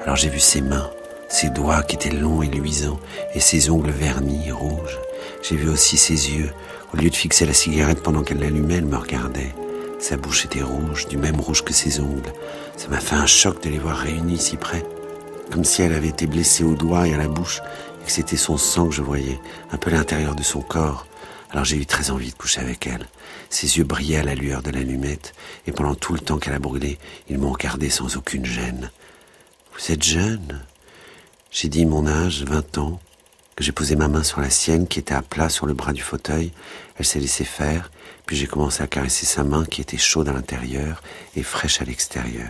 Alors 0.00 0.16
j'ai 0.16 0.30
vu 0.30 0.40
ses 0.40 0.62
mains, 0.62 0.88
ses 1.28 1.50
doigts 1.50 1.82
qui 1.82 1.96
étaient 1.96 2.08
longs 2.08 2.40
et 2.40 2.46
luisants, 2.46 2.98
et 3.34 3.40
ses 3.40 3.68
ongles 3.68 3.90
vernis, 3.90 4.50
rouges. 4.50 4.98
J'ai 5.42 5.56
vu 5.56 5.68
aussi 5.68 5.98
ses 5.98 6.30
yeux. 6.30 6.50
Au 6.94 6.96
lieu 6.96 7.10
de 7.10 7.14
fixer 7.14 7.44
la 7.44 7.52
cigarette 7.52 8.02
pendant 8.02 8.22
qu'elle 8.22 8.40
l'allumait, 8.40 8.76
elle 8.76 8.86
me 8.86 8.96
regardait. 8.96 9.54
Sa 9.98 10.16
bouche 10.16 10.46
était 10.46 10.62
rouge, 10.62 11.08
du 11.08 11.18
même 11.18 11.38
rouge 11.38 11.62
que 11.62 11.74
ses 11.74 12.00
ongles. 12.00 12.32
Ça 12.78 12.88
m'a 12.88 13.00
fait 13.00 13.14
un 13.14 13.26
choc 13.26 13.62
de 13.62 13.68
les 13.68 13.78
voir 13.78 13.98
réunis 13.98 14.38
si 14.38 14.56
près. 14.56 14.86
Comme 15.50 15.64
si 15.64 15.82
elle 15.82 15.92
avait 15.92 16.08
été 16.08 16.26
blessée 16.26 16.64
au 16.64 16.72
doigt 16.72 17.06
et 17.06 17.12
à 17.12 17.18
la 17.18 17.28
bouche, 17.28 17.60
et 18.00 18.06
que 18.06 18.10
c'était 18.10 18.38
son 18.38 18.56
sang 18.56 18.86
que 18.86 18.94
je 18.94 19.02
voyais, 19.02 19.38
un 19.70 19.76
peu 19.76 19.90
l'intérieur 19.90 20.34
de 20.34 20.42
son 20.42 20.62
corps. 20.62 21.04
Alors 21.52 21.66
j'ai 21.66 21.76
eu 21.76 21.86
très 21.86 22.10
envie 22.10 22.30
de 22.30 22.34
coucher 22.34 22.60
avec 22.60 22.86
elle. 22.86 23.06
Ses 23.50 23.76
yeux 23.76 23.84
brillaient 23.84 24.16
à 24.16 24.22
la 24.22 24.34
lueur 24.34 24.62
de 24.62 24.70
l'allumette, 24.70 25.34
et 25.66 25.72
pendant 25.72 25.94
tout 25.94 26.14
le 26.14 26.20
temps 26.20 26.38
qu'elle 26.38 26.54
a 26.54 26.58
brûlé, 26.58 26.98
ils 27.28 27.38
m'ont 27.38 27.52
regardé 27.52 27.90
sans 27.90 28.16
aucune 28.16 28.46
gêne. 28.46 28.90
Vous 29.74 29.92
êtes 29.92 30.02
jeune 30.02 30.62
J'ai 31.50 31.68
dit 31.68 31.84
mon 31.84 32.06
âge, 32.06 32.44
vingt 32.44 32.78
ans, 32.78 33.00
que 33.54 33.64
j'ai 33.64 33.72
posé 33.72 33.96
ma 33.96 34.08
main 34.08 34.22
sur 34.22 34.40
la 34.40 34.48
sienne 34.48 34.88
qui 34.88 34.98
était 34.98 35.14
à 35.14 35.20
plat 35.20 35.50
sur 35.50 35.66
le 35.66 35.74
bras 35.74 35.92
du 35.92 36.00
fauteuil. 36.00 36.52
Elle 36.96 37.04
s'est 37.04 37.20
laissée 37.20 37.44
faire, 37.44 37.90
puis 38.24 38.34
j'ai 38.34 38.46
commencé 38.46 38.82
à 38.82 38.86
caresser 38.86 39.26
sa 39.26 39.44
main 39.44 39.66
qui 39.66 39.82
était 39.82 39.98
chaude 39.98 40.30
à 40.30 40.32
l'intérieur 40.32 41.02
et 41.36 41.42
fraîche 41.42 41.82
à 41.82 41.84
l'extérieur. 41.84 42.48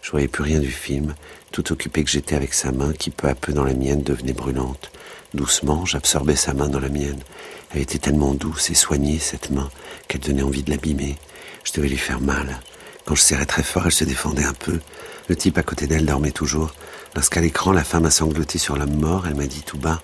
Je 0.00 0.10
voyais 0.10 0.28
plus 0.28 0.42
rien 0.42 0.58
du 0.58 0.70
film, 0.70 1.14
tout 1.52 1.70
occupé 1.70 2.02
que 2.02 2.10
j'étais 2.10 2.34
avec 2.34 2.54
sa 2.54 2.72
main 2.72 2.92
qui 2.92 3.10
peu 3.10 3.28
à 3.28 3.34
peu 3.34 3.52
dans 3.52 3.62
la 3.62 3.74
mienne 3.74 4.02
devenait 4.02 4.32
brûlante. 4.32 4.90
Doucement, 5.34 5.84
j'absorbais 5.84 6.34
sa 6.34 6.54
main 6.54 6.68
dans 6.68 6.80
la 6.80 6.88
mienne. 6.88 7.22
Elle 7.70 7.82
était 7.82 7.98
tellement 7.98 8.34
douce 8.34 8.70
et 8.70 8.74
soignée, 8.74 9.18
cette 9.18 9.50
main, 9.50 9.70
qu'elle 10.08 10.22
donnait 10.22 10.42
envie 10.42 10.62
de 10.62 10.70
l'abîmer. 10.70 11.16
Je 11.64 11.72
devais 11.72 11.88
lui 11.88 11.98
faire 11.98 12.20
mal. 12.20 12.60
Quand 13.04 13.14
je 13.14 13.22
serrais 13.22 13.46
très 13.46 13.62
fort, 13.62 13.86
elle 13.86 13.92
se 13.92 14.04
défendait 14.04 14.44
un 14.44 14.54
peu. 14.54 14.80
Le 15.28 15.36
type 15.36 15.58
à 15.58 15.62
côté 15.62 15.86
d'elle 15.86 16.06
dormait 16.06 16.32
toujours. 16.32 16.74
Lorsqu'à 17.14 17.40
l'écran, 17.40 17.72
la 17.72 17.84
femme 17.84 18.06
a 18.06 18.10
sangloté 18.10 18.58
sur 18.58 18.76
l'homme 18.76 18.98
mort, 18.98 19.26
elle 19.26 19.34
m'a 19.34 19.46
dit 19.46 19.62
tout 19.62 19.78
bas 19.78 20.02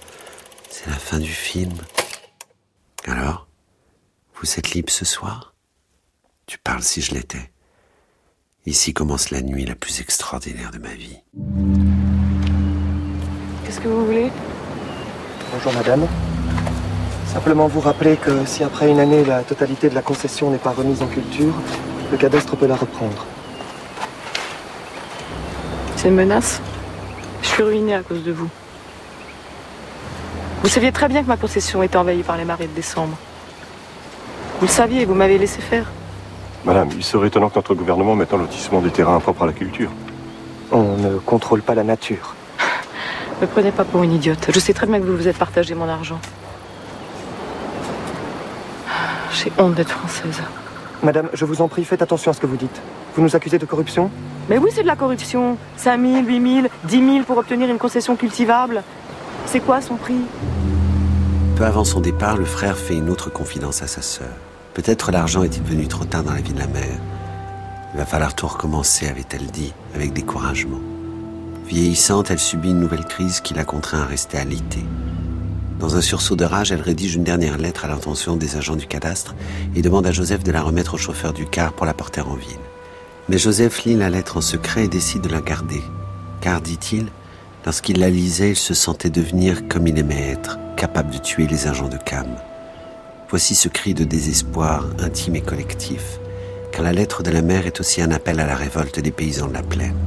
C'est 0.70 0.88
la 0.88 0.96
fin 0.96 1.18
du 1.18 1.32
film. 1.32 1.76
Alors 3.06 3.48
Vous 4.40 4.48
êtes 4.58 4.70
libre 4.70 4.92
ce 4.92 5.04
soir? 5.04 5.54
Tu 6.46 6.58
parles 6.58 6.82
si 6.82 7.00
je 7.00 7.14
l'étais. 7.14 7.50
Ici 8.68 8.92
commence 8.92 9.30
la 9.30 9.40
nuit 9.40 9.64
la 9.64 9.74
plus 9.74 10.02
extraordinaire 10.02 10.70
de 10.70 10.78
ma 10.78 10.90
vie. 10.90 11.16
Qu'est-ce 13.64 13.80
que 13.80 13.88
vous 13.88 14.04
voulez? 14.04 14.30
Bonjour 15.54 15.72
madame. 15.72 16.06
Simplement 17.32 17.66
vous 17.66 17.80
rappeler 17.80 18.18
que 18.18 18.44
si 18.44 18.62
après 18.62 18.90
une 18.90 19.00
année 19.00 19.24
la 19.24 19.42
totalité 19.42 19.88
de 19.88 19.94
la 19.94 20.02
concession 20.02 20.50
n'est 20.50 20.58
pas 20.58 20.72
remise 20.72 21.00
en 21.00 21.06
culture, 21.06 21.54
le 22.12 22.18
cadastre 22.18 22.56
peut 22.56 22.66
la 22.66 22.76
reprendre. 22.76 23.24
C'est 25.96 26.08
une 26.08 26.16
menace? 26.16 26.60
Je 27.40 27.48
suis 27.48 27.62
ruiné 27.62 27.94
à 27.94 28.02
cause 28.02 28.22
de 28.22 28.32
vous. 28.32 28.50
Vous 30.62 30.68
saviez 30.68 30.92
très 30.92 31.08
bien 31.08 31.22
que 31.22 31.28
ma 31.28 31.38
concession 31.38 31.82
était 31.82 31.96
envahie 31.96 32.22
par 32.22 32.36
les 32.36 32.44
marées 32.44 32.66
de 32.66 32.74
décembre. 32.74 33.16
Vous 34.60 34.66
le 34.66 34.72
saviez, 34.72 35.06
vous 35.06 35.14
m'avez 35.14 35.38
laissé 35.38 35.62
faire. 35.62 35.90
Madame, 36.68 36.90
il 36.94 37.02
serait 37.02 37.28
étonnant 37.28 37.48
que 37.48 37.54
notre 37.56 37.74
gouvernement 37.74 38.14
mette 38.14 38.34
en 38.34 38.36
lotissement 38.36 38.82
des 38.82 38.90
terrains 38.90 39.16
impropres 39.16 39.44
à 39.44 39.46
la 39.46 39.54
culture. 39.54 39.88
On 40.70 40.98
ne 40.98 41.16
contrôle 41.16 41.62
pas 41.62 41.74
la 41.74 41.82
nature. 41.82 42.34
Ne 43.40 43.46
me 43.46 43.50
prenez 43.50 43.72
pas 43.72 43.84
pour 43.84 44.02
une 44.02 44.12
idiote. 44.12 44.50
Je 44.52 44.60
sais 44.60 44.74
très 44.74 44.86
bien 44.86 45.00
que 45.00 45.04
vous 45.06 45.16
vous 45.16 45.28
êtes 45.28 45.38
partagé 45.38 45.74
mon 45.74 45.88
argent. 45.88 46.20
J'ai 49.32 49.50
honte 49.56 49.76
d'être 49.76 49.92
française. 49.92 50.42
Madame, 51.02 51.30
je 51.32 51.46
vous 51.46 51.62
en 51.62 51.68
prie, 51.68 51.86
faites 51.86 52.02
attention 52.02 52.32
à 52.32 52.34
ce 52.34 52.40
que 52.40 52.46
vous 52.46 52.58
dites. 52.58 52.82
Vous 53.16 53.22
nous 53.22 53.34
accusez 53.34 53.58
de 53.58 53.64
corruption? 53.64 54.10
Mais 54.50 54.58
oui, 54.58 54.68
c'est 54.70 54.82
de 54.82 54.88
la 54.88 54.96
corruption. 54.96 55.56
5 55.78 55.98
000, 55.98 56.26
8 56.26 56.54
000, 56.54 56.66
10 56.84 57.12
000 57.12 57.24
pour 57.24 57.38
obtenir 57.38 57.70
une 57.70 57.78
concession 57.78 58.14
cultivable. 58.14 58.82
C'est 59.46 59.60
quoi 59.60 59.80
son 59.80 59.94
prix? 59.94 60.20
Peu 61.56 61.64
avant 61.64 61.84
son 61.84 62.00
départ, 62.00 62.36
le 62.36 62.44
frère 62.44 62.76
fait 62.76 62.96
une 62.96 63.08
autre 63.08 63.30
confidence 63.30 63.82
à 63.82 63.86
sa 63.86 64.02
sœur. 64.02 64.28
Peut-être 64.74 65.10
l'argent 65.10 65.42
est-il 65.42 65.62
venu 65.62 65.88
trop 65.88 66.04
tard 66.04 66.22
dans 66.22 66.34
la 66.34 66.40
vie 66.40 66.52
de 66.52 66.58
la 66.58 66.66
mère. 66.66 66.98
Il 67.94 67.98
va 67.98 68.06
falloir 68.06 68.34
tout 68.34 68.46
recommencer, 68.46 69.08
avait-elle 69.08 69.46
dit, 69.46 69.72
avec 69.94 70.12
découragement. 70.12 70.80
Vieillissante, 71.66 72.30
elle 72.30 72.38
subit 72.38 72.70
une 72.70 72.80
nouvelle 72.80 73.04
crise 73.04 73.40
qui 73.40 73.54
la 73.54 73.64
contraint 73.64 74.02
à 74.02 74.06
rester 74.06 74.38
alitée. 74.38 74.84
Dans 75.78 75.96
un 75.96 76.00
sursaut 76.00 76.34
de 76.34 76.44
rage, 76.44 76.72
elle 76.72 76.80
rédige 76.80 77.14
une 77.14 77.24
dernière 77.24 77.56
lettre 77.56 77.84
à 77.84 77.88
l'intention 77.88 78.36
des 78.36 78.56
agents 78.56 78.76
du 78.76 78.86
cadastre 78.86 79.34
et 79.76 79.82
demande 79.82 80.06
à 80.06 80.12
Joseph 80.12 80.42
de 80.42 80.50
la 80.50 80.62
remettre 80.62 80.94
au 80.94 80.98
chauffeur 80.98 81.32
du 81.32 81.46
car 81.46 81.72
pour 81.72 81.86
la 81.86 81.94
porter 81.94 82.20
en 82.20 82.34
ville. 82.34 82.58
Mais 83.28 83.38
Joseph 83.38 83.84
lit 83.84 83.94
la 83.94 84.10
lettre 84.10 84.38
en 84.38 84.40
secret 84.40 84.84
et 84.84 84.88
décide 84.88 85.22
de 85.22 85.28
la 85.28 85.40
garder. 85.40 85.82
Car, 86.40 86.60
dit-il, 86.60 87.06
lorsqu'il 87.64 88.00
la 88.00 88.10
lisait, 88.10 88.50
il 88.50 88.56
se 88.56 88.74
sentait 88.74 89.10
devenir 89.10 89.68
comme 89.68 89.86
il 89.86 89.98
aimait 89.98 90.30
être, 90.30 90.58
capable 90.76 91.10
de 91.10 91.18
tuer 91.18 91.46
les 91.46 91.68
agents 91.68 91.88
de 91.88 91.98
Cam. 91.98 92.26
Voici 93.30 93.54
ce 93.54 93.68
cri 93.68 93.92
de 93.92 94.04
désespoir 94.04 94.86
intime 95.00 95.36
et 95.36 95.42
collectif, 95.42 96.18
car 96.72 96.82
la 96.82 96.92
lettre 96.92 97.22
de 97.22 97.30
la 97.30 97.42
mère 97.42 97.66
est 97.66 97.78
aussi 97.78 98.00
un 98.00 98.10
appel 98.10 98.40
à 98.40 98.46
la 98.46 98.56
révolte 98.56 99.00
des 99.00 99.10
paysans 99.10 99.48
de 99.48 99.52
la 99.52 99.62
plaine. 99.62 99.98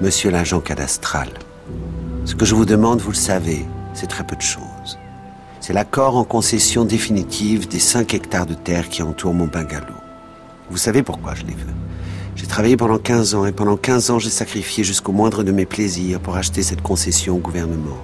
Monsieur 0.00 0.30
l'agent 0.30 0.60
cadastral, 0.60 1.28
ce 2.24 2.34
que 2.34 2.46
je 2.46 2.54
vous 2.54 2.64
demande, 2.64 3.02
vous 3.02 3.10
le 3.10 3.16
savez, 3.16 3.66
c'est 3.92 4.06
très 4.06 4.24
peu 4.24 4.36
de 4.36 4.42
choses. 4.42 4.98
C'est 5.60 5.74
l'accord 5.74 6.16
en 6.16 6.24
concession 6.24 6.86
définitive 6.86 7.68
des 7.68 7.78
5 7.78 8.14
hectares 8.14 8.46
de 8.46 8.54
terre 8.54 8.88
qui 8.88 9.02
entourent 9.02 9.34
mon 9.34 9.48
bungalow. 9.48 10.00
Vous 10.70 10.78
savez 10.78 11.02
pourquoi 11.02 11.34
je 11.34 11.42
l'ai 11.42 11.52
fait. 11.52 11.74
J'ai 12.36 12.46
travaillé 12.46 12.78
pendant 12.78 12.98
15 12.98 13.34
ans 13.34 13.44
et 13.44 13.52
pendant 13.52 13.76
15 13.76 14.10
ans 14.10 14.18
j'ai 14.18 14.30
sacrifié 14.30 14.82
jusqu'au 14.82 15.12
moindre 15.12 15.42
de 15.42 15.52
mes 15.52 15.66
plaisirs 15.66 16.20
pour 16.20 16.36
acheter 16.36 16.62
cette 16.62 16.80
concession 16.80 17.36
au 17.36 17.38
gouvernement. 17.38 17.98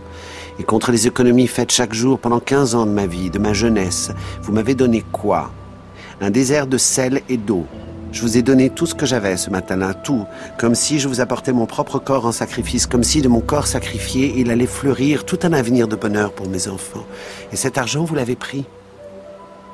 Et 0.58 0.64
contre 0.64 0.92
les 0.92 1.06
économies 1.06 1.46
faites 1.46 1.72
chaque 1.72 1.94
jour 1.94 2.18
pendant 2.18 2.40
15 2.40 2.74
ans 2.74 2.86
de 2.86 2.90
ma 2.92 3.06
vie, 3.06 3.30
de 3.30 3.38
ma 3.38 3.52
jeunesse, 3.52 4.10
vous 4.42 4.52
m'avez 4.52 4.74
donné 4.74 5.02
quoi? 5.12 5.50
Un 6.20 6.30
désert 6.30 6.66
de 6.66 6.78
sel 6.78 7.22
et 7.28 7.36
d'eau. 7.36 7.66
Je 8.12 8.20
vous 8.20 8.36
ai 8.36 8.42
donné 8.42 8.68
tout 8.68 8.84
ce 8.84 8.94
que 8.94 9.06
j'avais 9.06 9.38
ce 9.38 9.48
matin-là, 9.48 9.94
tout, 9.94 10.26
comme 10.58 10.74
si 10.74 11.00
je 11.00 11.08
vous 11.08 11.22
apportais 11.22 11.54
mon 11.54 11.64
propre 11.64 11.98
corps 11.98 12.26
en 12.26 12.32
sacrifice, 12.32 12.86
comme 12.86 13.02
si 13.02 13.22
de 13.22 13.28
mon 13.28 13.40
corps 13.40 13.66
sacrifié, 13.66 14.34
il 14.36 14.50
allait 14.50 14.66
fleurir 14.66 15.24
tout 15.24 15.38
un 15.44 15.54
avenir 15.54 15.88
de 15.88 15.96
bonheur 15.96 16.32
pour 16.32 16.46
mes 16.46 16.68
enfants. 16.68 17.06
Et 17.52 17.56
cet 17.56 17.78
argent, 17.78 18.04
vous 18.04 18.14
l'avez 18.14 18.36
pris. 18.36 18.66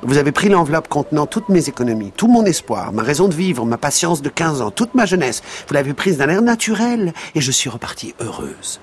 Vous 0.01 0.17
avez 0.17 0.31
pris 0.31 0.47
l'enveloppe 0.47 0.87
contenant 0.87 1.25
toutes 1.25 1.49
mes 1.49 1.67
économies, 1.67 2.13
tout 2.15 2.29
mon 2.29 2.45
espoir, 2.45 2.93
ma 2.93 3.03
raison 3.03 3.27
de 3.27 3.33
vivre, 3.33 3.65
ma 3.65 3.77
patience 3.77 4.21
de 4.21 4.29
15 4.29 4.61
ans, 4.61 4.71
toute 4.71 4.95
ma 4.95 5.05
jeunesse. 5.05 5.43
Vous 5.67 5.73
l'avez 5.73 5.93
prise 5.93 6.17
d'un 6.17 6.29
air 6.29 6.41
naturel 6.41 7.13
et 7.35 7.41
je 7.41 7.51
suis 7.51 7.69
repartie 7.69 8.15
heureuse. 8.21 8.79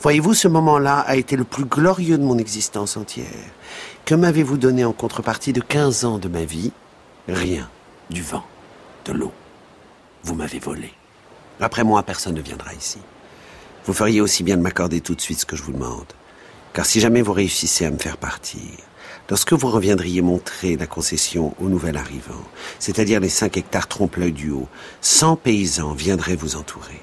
Voyez-vous, 0.00 0.34
ce 0.34 0.48
moment-là 0.48 1.00
a 1.00 1.16
été 1.16 1.36
le 1.36 1.44
plus 1.44 1.64
glorieux 1.64 2.18
de 2.18 2.22
mon 2.22 2.38
existence 2.38 2.96
entière. 2.96 3.26
Que 4.04 4.14
m'avez-vous 4.14 4.56
donné 4.56 4.84
en 4.84 4.92
contrepartie 4.92 5.52
de 5.52 5.60
15 5.60 6.04
ans 6.04 6.18
de 6.18 6.28
ma 6.28 6.44
vie? 6.44 6.72
Rien. 7.28 7.68
Du 8.10 8.22
vent. 8.22 8.44
De 9.04 9.12
l'eau. 9.12 9.32
Vous 10.22 10.34
m'avez 10.34 10.58
volé. 10.58 10.92
Après 11.60 11.84
moi, 11.84 12.02
personne 12.02 12.34
ne 12.34 12.40
viendra 12.40 12.74
ici. 12.74 12.98
Vous 13.86 13.92
feriez 13.92 14.20
aussi 14.20 14.42
bien 14.42 14.56
de 14.56 14.62
m'accorder 14.62 15.00
tout 15.00 15.14
de 15.14 15.20
suite 15.20 15.40
ce 15.40 15.46
que 15.46 15.56
je 15.56 15.62
vous 15.62 15.72
demande. 15.72 16.12
Car 16.72 16.86
si 16.86 17.00
jamais 17.00 17.22
vous 17.22 17.32
réussissez 17.32 17.84
à 17.84 17.90
me 17.90 17.98
faire 17.98 18.16
partir, 18.16 18.60
Lorsque 19.30 19.52
vous 19.52 19.68
reviendriez 19.68 20.22
montrer 20.22 20.76
la 20.76 20.88
concession 20.88 21.54
au 21.60 21.68
nouvel 21.68 21.96
arrivant, 21.96 22.42
c'est-à-dire 22.80 23.20
les 23.20 23.28
cinq 23.28 23.56
hectares 23.56 23.86
trompe-l'œil 23.86 24.32
du 24.32 24.50
haut, 24.50 24.66
100 25.02 25.36
paysans 25.36 25.92
viendraient 25.92 26.34
vous 26.34 26.56
entourer. 26.56 27.00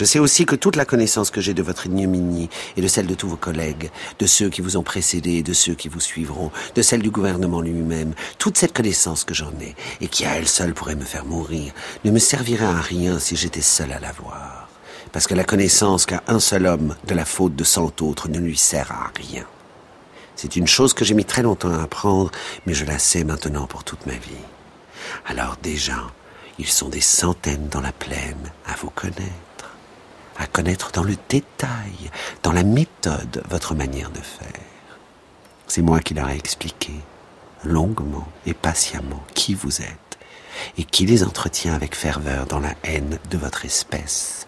Je 0.00 0.06
sais 0.06 0.18
aussi 0.18 0.46
que 0.46 0.56
toute 0.56 0.76
la 0.76 0.86
connaissance 0.86 1.30
que 1.30 1.42
j'ai 1.42 1.52
de 1.52 1.62
votre 1.62 1.84
ignominie 1.84 2.48
et 2.78 2.80
de 2.80 2.88
celle 2.88 3.06
de 3.06 3.14
tous 3.14 3.28
vos 3.28 3.36
collègues, 3.36 3.90
de 4.18 4.24
ceux 4.24 4.48
qui 4.48 4.62
vous 4.62 4.78
ont 4.78 4.82
précédé 4.82 5.32
et 5.32 5.42
de 5.42 5.52
ceux 5.52 5.74
qui 5.74 5.90
vous 5.90 6.00
suivront, 6.00 6.50
de 6.74 6.80
celle 6.80 7.02
du 7.02 7.10
gouvernement 7.10 7.60
lui-même, 7.60 8.14
toute 8.38 8.56
cette 8.56 8.72
connaissance 8.72 9.24
que 9.24 9.34
j'en 9.34 9.52
ai 9.60 9.76
et 10.00 10.08
qui 10.08 10.24
à 10.24 10.38
elle 10.38 10.48
seule 10.48 10.72
pourrait 10.72 10.94
me 10.94 11.04
faire 11.04 11.26
mourir, 11.26 11.74
ne 12.06 12.10
me 12.10 12.18
servirait 12.18 12.64
à 12.64 12.80
rien 12.80 13.18
si 13.18 13.36
j'étais 13.36 13.60
seul 13.60 13.92
à 13.92 14.00
l'avoir. 14.00 14.70
Parce 15.12 15.26
que 15.26 15.34
la 15.34 15.44
connaissance 15.44 16.06
qu'a 16.06 16.22
un 16.28 16.40
seul 16.40 16.64
homme 16.64 16.96
de 17.06 17.14
la 17.14 17.26
faute 17.26 17.54
de 17.54 17.64
cent 17.64 17.92
autres 18.00 18.30
ne 18.30 18.38
lui 18.38 18.56
sert 18.56 18.90
à 18.92 19.12
rien. 19.14 19.44
C'est 20.34 20.56
une 20.56 20.66
chose 20.66 20.94
que 20.94 21.04
j'ai 21.04 21.12
mis 21.12 21.26
très 21.26 21.42
longtemps 21.42 21.74
à 21.74 21.82
apprendre, 21.82 22.30
mais 22.64 22.72
je 22.72 22.86
la 22.86 22.98
sais 22.98 23.22
maintenant 23.22 23.66
pour 23.66 23.84
toute 23.84 24.06
ma 24.06 24.14
vie. 24.14 24.46
Alors 25.26 25.58
déjà, 25.62 26.10
ils 26.58 26.68
sont 26.68 26.88
des 26.88 27.02
centaines 27.02 27.68
dans 27.68 27.82
la 27.82 27.92
plaine 27.92 28.50
à 28.66 28.76
vous 28.76 28.88
connaître, 28.88 29.20
à 30.40 30.46
connaître 30.46 30.90
dans 30.92 31.04
le 31.04 31.16
détail, 31.28 32.10
dans 32.42 32.52
la 32.52 32.62
méthode, 32.62 33.42
votre 33.48 33.74
manière 33.74 34.10
de 34.10 34.20
faire. 34.20 34.64
C'est 35.66 35.82
moi 35.82 36.00
qui 36.00 36.14
leur 36.14 36.30
ai 36.30 36.36
expliqué, 36.36 36.94
longuement 37.62 38.26
et 38.46 38.54
patiemment, 38.54 39.22
qui 39.34 39.54
vous 39.54 39.82
êtes, 39.82 40.18
et 40.78 40.84
qui 40.84 41.06
les 41.06 41.22
entretient 41.22 41.74
avec 41.74 41.94
ferveur 41.94 42.46
dans 42.46 42.60
la 42.60 42.74
haine 42.82 43.18
de 43.30 43.38
votre 43.38 43.64
espèce 43.64 44.46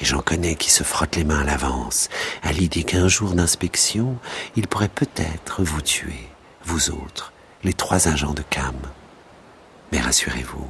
et 0.00 0.04
j'en 0.04 0.20
connais 0.20 0.54
qui 0.54 0.70
se 0.70 0.84
frottent 0.84 1.16
les 1.16 1.24
mains 1.24 1.40
à 1.40 1.44
l'avance, 1.44 2.08
à 2.42 2.52
l'idée 2.52 2.84
qu'un 2.84 3.08
jour 3.08 3.34
d'inspection, 3.34 4.16
il 4.56 4.68
pourrait 4.68 4.88
peut-être 4.88 5.62
vous 5.62 5.82
tuer, 5.82 6.28
vous 6.64 6.90
autres, 6.90 7.32
les 7.64 7.72
trois 7.72 8.08
agents 8.08 8.34
de 8.34 8.42
Cam. 8.48 8.76
Mais 9.92 10.00
rassurez-vous, 10.00 10.68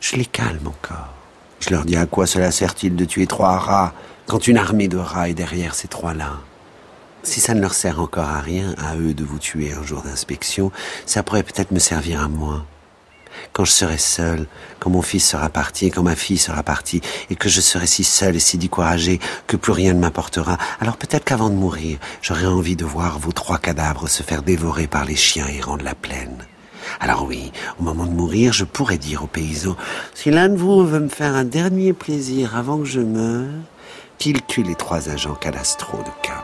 je 0.00 0.16
les 0.16 0.26
calme 0.26 0.66
encore. 0.66 1.21
Je 1.62 1.70
leur 1.70 1.84
dis 1.84 1.96
à 1.96 2.06
quoi 2.06 2.26
cela 2.26 2.50
sert-il 2.50 2.96
de 2.96 3.04
tuer 3.04 3.26
trois 3.26 3.56
rats 3.56 3.94
quand 4.26 4.48
une 4.48 4.58
armée 4.58 4.88
de 4.88 4.96
rats 4.96 5.28
est 5.28 5.34
derrière 5.34 5.76
ces 5.76 5.86
trois-là? 5.86 6.40
Si 7.22 7.38
ça 7.38 7.54
ne 7.54 7.60
leur 7.60 7.72
sert 7.72 8.00
encore 8.00 8.28
à 8.28 8.40
rien, 8.40 8.74
à 8.78 8.96
eux, 8.96 9.14
de 9.14 9.22
vous 9.22 9.38
tuer 9.38 9.72
un 9.72 9.84
jour 9.84 10.02
d'inspection, 10.02 10.72
ça 11.06 11.22
pourrait 11.22 11.44
peut-être 11.44 11.70
me 11.70 11.78
servir 11.78 12.20
à 12.20 12.28
moi 12.28 12.64
quand 13.52 13.64
je 13.64 13.72
serai 13.72 13.98
seul, 13.98 14.46
quand 14.78 14.90
mon 14.90 15.02
fils 15.02 15.26
sera 15.26 15.48
parti, 15.48 15.90
quand 15.90 16.02
ma 16.02 16.16
fille 16.16 16.38
sera 16.38 16.62
partie, 16.62 17.00
et 17.30 17.36
que 17.36 17.48
je 17.48 17.60
serai 17.60 17.86
si 17.86 18.04
seul 18.04 18.36
et 18.36 18.40
si 18.40 18.58
découragé 18.58 19.20
que 19.46 19.56
plus 19.56 19.72
rien 19.72 19.94
ne 19.94 20.00
m'apportera, 20.00 20.58
alors 20.80 20.96
peut-être 20.96 21.24
qu'avant 21.24 21.50
de 21.50 21.54
mourir, 21.54 21.98
j'aurai 22.20 22.46
envie 22.46 22.76
de 22.76 22.84
voir 22.84 23.18
vos 23.18 23.32
trois 23.32 23.58
cadavres 23.58 24.08
se 24.08 24.22
faire 24.22 24.42
dévorer 24.42 24.86
par 24.86 25.04
les 25.04 25.16
chiens 25.16 25.46
errants 25.46 25.76
de 25.76 25.84
la 25.84 25.94
plaine. 25.94 26.46
Alors 27.00 27.24
oui, 27.26 27.52
au 27.80 27.82
moment 27.82 28.06
de 28.06 28.12
mourir, 28.12 28.52
je 28.52 28.64
pourrais 28.64 28.98
dire 28.98 29.24
aux 29.24 29.28
paysans, 29.28 29.76
si 30.14 30.30
l'un 30.30 30.48
de 30.48 30.56
vous 30.56 30.86
veut 30.86 31.00
me 31.00 31.08
faire 31.08 31.34
un 31.34 31.44
dernier 31.44 31.92
plaisir 31.92 32.56
avant 32.56 32.78
que 32.78 32.84
je 32.84 33.00
meure, 33.00 33.48
qu'il 34.18 34.42
tue 34.42 34.62
les 34.62 34.74
trois 34.74 35.08
agents 35.08 35.34
cadastraux 35.34 35.98
de 35.98 36.10
Cam. 36.22 36.42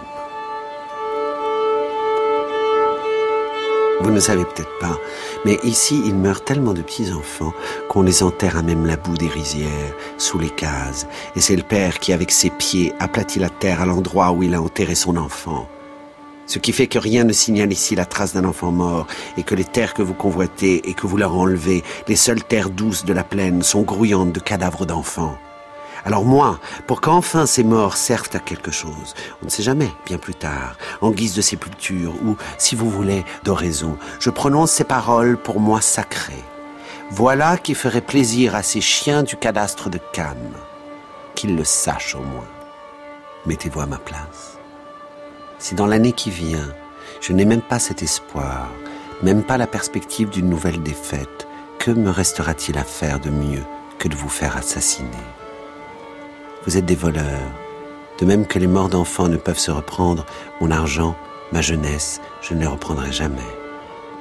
Vous 4.01 4.11
ne 4.13 4.21
savez 4.21 4.45
peut-être 4.45 4.79
pas, 4.79 4.97
mais 5.45 5.59
ici 5.65 6.01
il 6.05 6.15
meurt 6.15 6.45
tellement 6.45 6.73
de 6.73 6.83
petits-enfants 6.83 7.53
qu'on 7.89 8.03
les 8.03 8.23
enterre 8.23 8.57
à 8.57 8.63
même 8.63 8.87
la 8.87 8.97
boue 8.97 9.17
des 9.17 9.27
rizières, 9.27 9.95
sous 10.19 10.39
les 10.39 10.51
cases, 10.51 11.07
et 11.35 11.41
c'est 11.41 11.57
le 11.57 11.65
père 11.65 11.99
qui 11.99 12.13
avec 12.13 12.31
ses 12.31 12.51
pieds 12.51 12.93
aplatit 13.01 13.41
la 13.41 13.51
terre 13.51 13.83
à 13.83 13.87
l'endroit 13.87 14.31
où 14.31 14.45
il 14.45 14.55
a 14.55 14.63
enterré 14.63 14.95
son 14.95 15.17
enfant. 15.17 15.69
Ce 16.49 16.59
qui 16.59 16.73
fait 16.73 16.87
que 16.87 16.99
rien 16.99 17.25
ne 17.25 17.33
signale 17.35 17.73
ici 17.73 17.95
la 17.95 18.07
trace 18.07 18.33
d'un 18.33 18.47
enfant 18.47 18.73
mort, 18.73 19.07
et 19.37 19.43
que 19.43 19.55
les 19.55 19.67
terres 19.67 19.93
que 19.93 20.03
vous 20.03 20.15
convoitez 20.15 20.89
et 20.89 20.95
que 20.95 21.07
vous 21.07 21.19
leur 21.19 21.35
enlevez, 21.37 21.85
les 22.09 22.17
seules 22.17 22.43
terres 22.43 22.71
douces 22.71 23.05
de 23.05 23.13
la 23.13 23.23
plaine, 23.23 23.63
sont 23.63 23.83
grouillantes 23.83 24.33
de 24.33 24.41
cadavres 24.41 24.87
d'enfants. 24.87 25.37
Alors 26.07 26.25
moi, 26.25 26.59
pour 26.87 27.03
qu'enfin 27.03 27.45
ces 27.45 27.65
morts 27.65 27.99
servent 27.99 28.31
à 28.33 28.39
quelque 28.39 28.71
chose, 28.71 29.15
on 29.43 29.45
ne 29.45 29.51
sait 29.51 29.63
jamais, 29.63 29.91
bien 30.07 30.17
plus 30.17 30.35
tard, 30.35 30.79
en 31.03 31.11
guise 31.11 31.35
de 31.35 31.43
sépulture 31.43 32.15
ou, 32.25 32.37
si 32.57 32.75
vous 32.77 32.89
voulez, 32.89 33.27
d'oraison, 33.45 33.99
je 34.19 34.31
prononce 34.31 34.71
ces 34.71 34.85
paroles 34.85 35.37
pour 35.37 35.61
moi 35.61 35.83
sacrées. 35.83 36.45
Voilà 37.11 37.59
qui 37.59 37.75
ferait 37.75 38.01
plaisir 38.01 38.55
à 38.55 38.63
ces 38.63 38.81
chiens 38.81 39.23
du 39.23 39.37
cadastre 39.37 39.91
de 39.91 39.99
Cannes. 40.15 40.55
Qu'ils 41.35 41.57
le 41.57 41.65
sachent 41.65 42.15
au 42.15 42.23
moins. 42.23 42.49
Mettez-vous 43.45 43.81
à 43.81 43.87
ma 43.87 43.99
place. 43.99 44.48
Si 45.59 45.75
dans 45.75 45.87
l'année 45.87 46.13
qui 46.13 46.31
vient, 46.31 46.69
je 47.21 47.33
n'ai 47.33 47.45
même 47.45 47.63
pas 47.63 47.79
cet 47.79 48.03
espoir, 48.03 48.69
même 49.23 49.43
pas 49.43 49.57
la 49.57 49.67
perspective 49.67 50.31
d'une 50.31 50.49
nouvelle 50.49 50.83
défaite, 50.83 51.49
que 51.79 51.91
me 51.91 52.11
restera-t-il 52.11 52.79
à 52.79 52.85
faire 52.85 53.19
de 53.19 53.31
mieux 53.31 53.65
que 53.99 54.09
de 54.09 54.15
vous 54.15 54.29
faire 54.29 54.57
assassiner? 54.57 55.09
Vous 56.65 56.77
êtes 56.77 56.87
des 56.87 56.95
voleurs. 56.95 57.51
De 58.21 58.27
même 58.27 58.47
que 58.47 58.59
les 58.59 58.67
morts 58.67 58.89
d'enfants 58.89 59.29
ne 59.29 59.37
peuvent 59.37 59.59
se 59.59 59.71
reprendre, 59.71 60.27
mon 60.61 60.71
argent, 60.71 61.17
ma 61.53 61.61
jeunesse, 61.61 62.21
je 62.41 62.55
ne 62.55 62.61
les 62.61 62.67
reprendrai 62.67 63.13
jamais. 63.13 63.39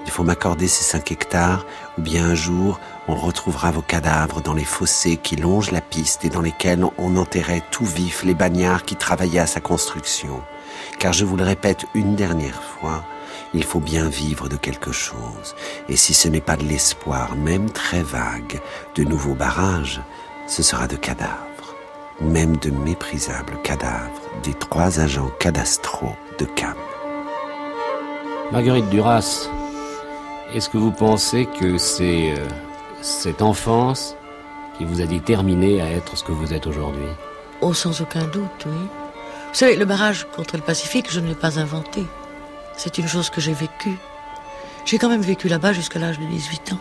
Il 0.06 0.12
faut 0.12 0.24
m'accorder 0.24 0.68
ces 0.68 0.84
cinq 0.84 1.12
hectares, 1.12 1.66
ou 1.98 2.02
bien 2.02 2.26
un 2.26 2.36
jour, 2.36 2.80
on 3.08 3.16
retrouvera 3.16 3.72
vos 3.72 3.82
cadavres 3.82 4.42
dans 4.42 4.54
les 4.54 4.64
fossés 4.64 5.18
qui 5.18 5.36
longent 5.36 5.72
la 5.72 5.82
piste 5.82 6.26
et 6.26 6.30
dans 6.30 6.42
lesquels 6.42 6.86
on 6.98 7.18
enterrait 7.18 7.64
tout 7.72 7.86
vif 7.86 8.24
les 8.24 8.34
bagnards 8.34 8.86
qui 8.86 8.96
travaillaient 8.96 9.40
à 9.40 9.48
sa 9.48 9.60
construction. 9.60 10.42
Car 11.00 11.14
je 11.14 11.26
vous 11.26 11.38
le 11.38 11.44
répète 11.44 11.86
une 11.94 12.16
dernière 12.16 12.62
fois, 12.62 13.04
il 13.54 13.64
faut 13.64 13.80
bien 13.80 14.10
vivre 14.10 14.50
de 14.50 14.58
quelque 14.58 14.92
chose. 14.92 15.56
Et 15.90 15.96
si 15.96 16.14
ce 16.14 16.28
n'est 16.28 16.42
pas 16.42 16.58
de 16.58 16.64
l'espoir, 16.64 17.36
même 17.36 17.70
très 17.70 18.04
vague, 18.04 18.62
de 18.96 19.04
nouveaux 19.04 19.36
barrages, 19.36 20.02
ce 20.48 20.64
sera 20.64 20.88
de 20.88 20.96
cadavres 20.96 21.48
même 22.22 22.58
de 22.58 22.72
méprisables 22.72 23.58
cadavres 23.64 24.22
des 24.44 24.54
trois 24.54 25.00
agents 25.00 25.32
cadastraux 25.40 26.16
de 26.40 26.46
Cam. 26.46 26.76
Marguerite 28.52 28.90
Duras, 28.90 29.50
est-ce 30.54 30.70
que 30.70 30.78
vous 30.78 30.92
pensez 30.92 31.48
que 31.60 31.78
c'est 31.78 32.32
euh, 32.32 32.48
cette 33.02 33.42
enfance 33.42 34.16
qui 34.78 34.86
vous 34.86 35.02
a 35.02 35.06
déterminé 35.06 35.82
à 35.82 35.90
être 35.92 36.18
ce 36.18 36.24
que 36.24 36.32
vous 36.32 36.54
êtes 36.54 36.66
aujourd'hui? 36.66 37.08
Oh, 37.62 37.74
sans 37.74 38.02
aucun 38.02 38.26
doute, 38.26 38.66
oui. 38.66 39.07
Vous 39.58 39.62
savez, 39.62 39.76
le 39.76 39.86
barrage 39.86 40.28
contre 40.36 40.56
le 40.56 40.62
Pacifique, 40.62 41.08
je 41.10 41.20
ne 41.20 41.30
l'ai 41.30 41.34
pas 41.34 41.58
inventé. 41.58 42.04
C'est 42.78 43.00
une 43.00 43.08
chose 43.08 43.32
que 43.32 43.42
j'ai 43.42 43.54
vécue. 43.54 43.98
J'ai 44.86 45.00
quand 45.00 45.10
même 45.10 45.24
vécu 45.24 45.48
là-bas 45.48 45.74
jusqu'à 45.74 45.98
l'âge 45.98 46.20
de 46.20 46.26
18 46.26 46.74
ans. 46.74 46.80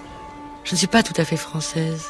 Je 0.63 0.73
ne 0.73 0.77
suis 0.77 0.87
pas 0.87 1.03
tout 1.03 1.15
à 1.17 1.25
fait 1.25 1.39
française. 1.39 2.09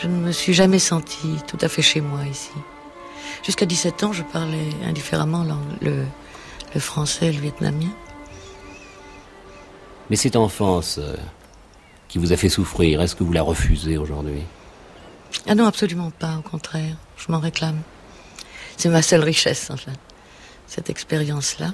Je 0.00 0.06
ne 0.06 0.16
me 0.16 0.32
suis 0.32 0.54
jamais 0.54 0.78
sentie 0.78 1.36
tout 1.46 1.58
à 1.60 1.68
fait 1.68 1.82
chez 1.82 2.00
moi 2.00 2.20
ici. 2.24 2.48
Jusqu'à 3.42 3.66
17 3.66 4.04
ans, 4.04 4.12
je 4.14 4.22
parlais 4.22 4.70
indifféremment 4.86 5.44
le, 5.82 6.06
le 6.72 6.80
français 6.80 7.26
et 7.26 7.32
le 7.32 7.40
vietnamien. 7.40 7.92
Mais 10.08 10.16
cette 10.16 10.36
enfance 10.36 10.96
euh, 10.96 11.14
qui 12.08 12.16
vous 12.16 12.32
a 12.32 12.38
fait 12.38 12.48
souffrir, 12.48 13.02
est-ce 13.02 13.14
que 13.14 13.22
vous 13.22 13.34
la 13.34 13.42
refusez 13.42 13.98
aujourd'hui? 13.98 14.44
Ah 15.46 15.54
non, 15.54 15.66
absolument 15.66 16.10
pas, 16.10 16.38
au 16.38 16.48
contraire. 16.48 16.96
Je 17.18 17.30
m'en 17.30 17.38
réclame 17.38 17.82
c'est 18.76 18.88
ma 18.88 19.02
seule 19.02 19.22
richesse, 19.22 19.70
enfin, 19.70 19.92
cette 20.66 20.90
expérience-là. 20.90 21.72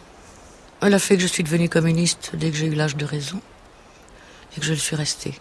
Elle 0.82 0.94
a 0.94 0.98
fait 0.98 1.16
que 1.16 1.22
je 1.22 1.26
suis 1.26 1.42
devenue 1.42 1.68
communiste 1.68 2.32
dès 2.34 2.50
que 2.50 2.56
j'ai 2.56 2.66
eu 2.66 2.74
l'âge 2.74 2.96
de 2.96 3.04
raison 3.04 3.40
et 4.56 4.60
que 4.60 4.66
je 4.66 4.72
le 4.72 4.78
suis 4.78 4.96
restée. 4.96 5.34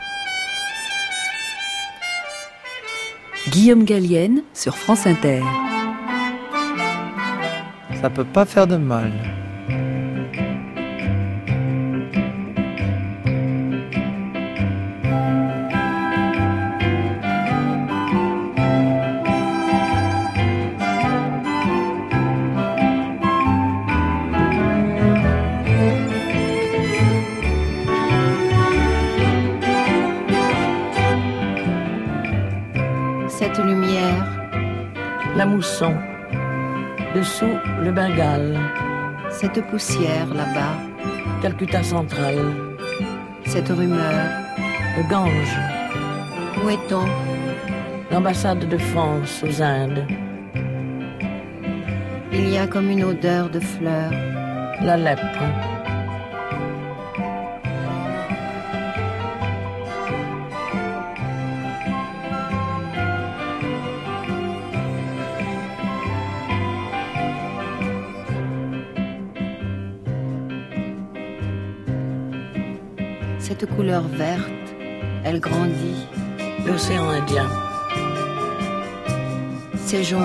Guillaume 3.49 3.84
Gallienne 3.84 4.43
sur 4.53 4.76
France 4.78 5.06
Inter. 5.06 5.43
Ça 8.01 8.10
peut 8.10 8.26
pas 8.26 8.45
faire 8.45 8.68
de 8.68 8.78
mal. 8.78 9.12
La 35.45 35.51
mousson. 35.51 35.93
Dessous, 37.13 37.57
le 37.83 37.91
Bengale. 37.91 38.57
cette 39.29 39.61
poussière 39.67 40.25
là-bas, 40.33 40.75
Calcutta 41.39 41.83
central. 41.83 42.37
cette 43.45 43.69
rumeur, 43.69 44.25
Le 44.97 45.07
Gange. 45.07 45.57
où 46.63 46.69
est-on? 46.69 47.05
L'ambassade 48.11 48.67
de 48.67 48.77
France 48.79 49.43
aux 49.47 49.61
Indes. 49.61 50.07
Il 52.33 52.49
y 52.49 52.57
a 52.57 52.65
comme 52.65 52.89
une 52.89 53.03
odeur 53.03 53.47
de 53.51 53.59
fleurs, 53.59 54.13
La 54.81 54.97
lèpre. 54.97 55.74
Couleur 73.66 74.03
verte, 74.07 74.49
elle 75.24 75.39
grandit, 75.39 76.07
L'océan 76.66 77.09
Indien. 77.09 77.47
ces 79.86 80.03
jonques, 80.03 80.22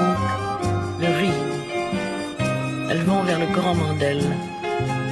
Le 1.01 1.07
riz. 1.07 1.43
Elles 2.91 3.03
vont 3.03 3.23
vers 3.23 3.39
le 3.39 3.47
Grand 3.47 3.75
Mandel. 3.75 4.21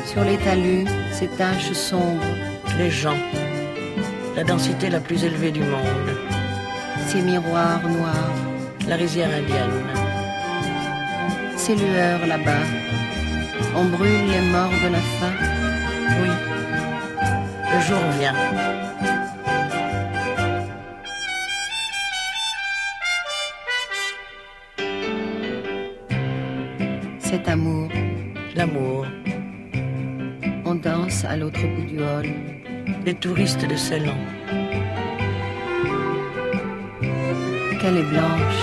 sur 0.06 0.22
les 0.24 0.38
talus, 0.38 0.86
ces 1.12 1.28
taches 1.28 1.72
sombres, 1.72 2.24
Les 2.78 2.90
gens. 2.90 3.18
La 4.36 4.44
densité 4.44 4.88
la 4.90 5.00
plus 5.00 5.24
élevée 5.24 5.50
du 5.50 5.60
monde. 5.60 6.08
ces 7.08 7.20
miroirs 7.22 7.82
noirs, 7.88 8.32
La 8.88 8.96
rizière 8.96 9.28
indienne. 9.30 9.84
ces 11.56 11.74
lueurs 11.74 12.26
là-bas. 12.26 12.64
On 13.76 13.84
brûle 13.84 14.26
les 14.30 14.50
morts 14.52 14.78
de 14.84 14.88
la 14.92 14.98
faim. 15.18 15.47
Le 17.78 17.84
jour 17.84 18.00
vient. 18.18 18.34
cet 27.20 27.46
amour, 27.46 27.88
L'amour. 28.56 29.06
on 30.64 30.74
danse 30.74 31.24
à 31.24 31.36
l'autre 31.36 31.60
bout 31.60 31.84
du 31.84 32.00
hall. 32.00 32.26
Les 33.06 33.14
touristes 33.14 33.64
de 33.64 33.76
Ceylan. 33.76 34.18
Qu'elle 37.80 37.98
est 37.98 38.10
blanche, 38.14 38.60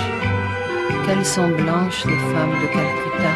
qu'elles 1.05 1.25
sont 1.25 1.47
blanches 1.47 2.03
les 2.03 2.19
femmes 2.31 2.55
de 2.61 2.67
Calcutta. 2.75 3.33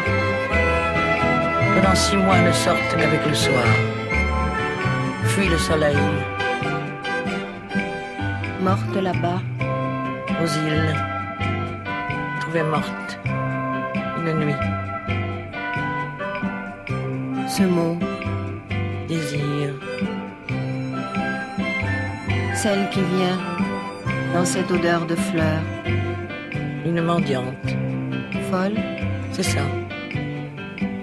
Pendant 1.74 1.94
six 1.94 2.16
mois 2.16 2.38
ne 2.38 2.52
sortent 2.52 2.96
qu'avec 2.98 3.24
le 3.26 3.34
soir. 3.34 3.89
Fuit 5.30 5.48
le 5.48 5.58
soleil 5.58 5.96
Mortes 8.62 8.96
là-bas, 8.96 9.40
aux 10.42 10.46
îles. 10.46 10.94
Trouvée 12.40 12.62
morte. 12.62 13.18
Une 14.18 14.32
nuit. 14.44 14.54
ce 17.48 17.62
mot, 17.64 17.98
Désir. 19.08 19.74
celle 22.54 22.88
qui 22.90 23.00
vient 23.00 23.38
dans 24.34 24.44
cette 24.44 24.70
odeur 24.70 25.06
de 25.06 25.16
fleurs, 25.16 25.64
Une 26.84 27.00
mendiante. 27.02 27.68
folle, 28.50 28.78
C'est 29.32 29.42
ça. 29.54 29.62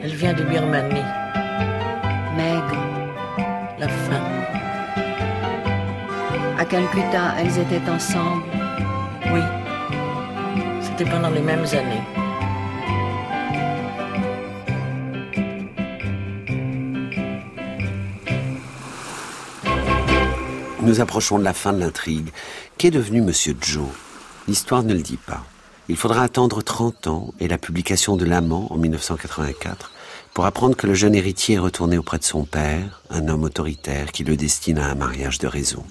Elle 0.04 0.14
vient 0.16 0.34
de 0.34 0.44
Birmanie. 0.44 1.10
Calcutta, 6.70 7.34
elles 7.40 7.60
étaient 7.60 7.90
ensemble. 7.90 8.44
Oui. 9.32 9.40
C'était 10.82 11.10
pendant 11.10 11.30
les 11.30 11.40
mêmes 11.40 11.66
années. 11.72 12.04
Nous 20.82 21.00
approchons 21.00 21.40
de 21.40 21.44
la 21.46 21.54
fin 21.54 21.72
de 21.72 21.80
l'intrigue. 21.80 22.30
Qu'est 22.78 22.92
devenu 22.92 23.22
Monsieur 23.22 23.56
Joe? 23.62 23.88
L'histoire 24.50 24.84
ne 24.84 24.94
le 24.94 25.02
dit 25.02 25.18
pas. 25.18 25.46
Il 25.88 25.96
faudra 25.96 26.24
attendre 26.24 26.62
30 26.62 27.08
ans 27.08 27.34
et 27.40 27.48
la 27.48 27.58
publication 27.58 28.18
de 28.18 28.26
L'Amant 28.26 28.68
en 28.72 28.78
1984 28.78 29.92
pour 30.34 30.46
apprendre 30.46 30.76
que 30.76 30.86
le 30.86 30.94
jeune 30.94 31.16
héritier 31.16 31.56
est 31.56 31.60
retourné 31.60 31.98
auprès 31.98 32.18
de 32.18 32.26
son 32.26 32.44
père, 32.44 33.02
un 33.10 33.30
homme 33.30 33.44
autoritaire 33.44 34.12
qui 34.12 34.26
le 34.26 34.36
destine 34.36 34.80
à 34.80 34.88
un 34.88 34.96
mariage 34.96 35.40
de 35.40 35.48
raison. 35.48 35.86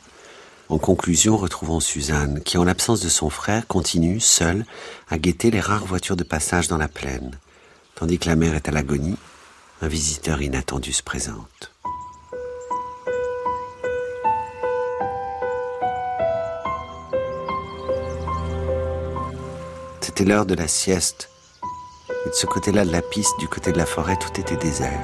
En 0.69 0.79
conclusion, 0.79 1.37
retrouvons 1.37 1.79
Suzanne 1.79 2.43
qui, 2.43 2.59
en 2.59 2.65
l'absence 2.65 3.01
de 3.01 3.09
son 3.09 3.31
frère, 3.31 3.69
continue, 3.69 4.19
seule, 4.19 4.67
à 5.09 5.17
guetter 5.17 5.53
les 5.53 5.61
rares 5.61 5.87
voitures 5.87 6.17
de 6.17 6.25
passage 6.25 6.67
dans 6.67 6.77
la 6.77 6.89
plaine. 6.89 7.39
Tandis 7.95 8.19
que 8.19 8.29
la 8.29 8.35
mère 8.35 8.55
est 8.55 8.69
à 8.69 8.73
l'agonie, 8.73 9.17
un 9.81 9.89
visiteur 9.89 10.43
inattendu 10.43 10.93
se 10.93 11.05
présente. 11.05 11.73
C'était 20.01 20.25
l'heure 20.25 20.47
de 20.47 20.55
la 20.55 20.67
sieste. 20.67 21.29
Et 22.27 22.29
de 22.29 22.35
ce 22.35 22.47
côté-là 22.47 22.85
de 22.85 22.91
la 22.91 23.03
piste, 23.03 23.39
du 23.39 23.47
côté 23.49 23.71
de 23.71 23.79
la 23.79 23.87
forêt, 23.87 24.17
tout 24.17 24.41
était 24.41 24.57
désert. 24.57 25.01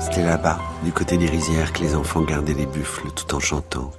C'était 0.00 0.24
là-bas, 0.24 0.60
du 0.82 0.92
côté 0.92 1.18
des 1.18 1.28
rizières, 1.28 1.72
que 1.72 1.82
les 1.82 1.94
enfants 1.94 2.22
gardaient 2.22 2.54
les 2.54 2.66
buffles 2.66 3.10
tout 3.14 3.34
en 3.34 3.40
chantant. 3.40 3.92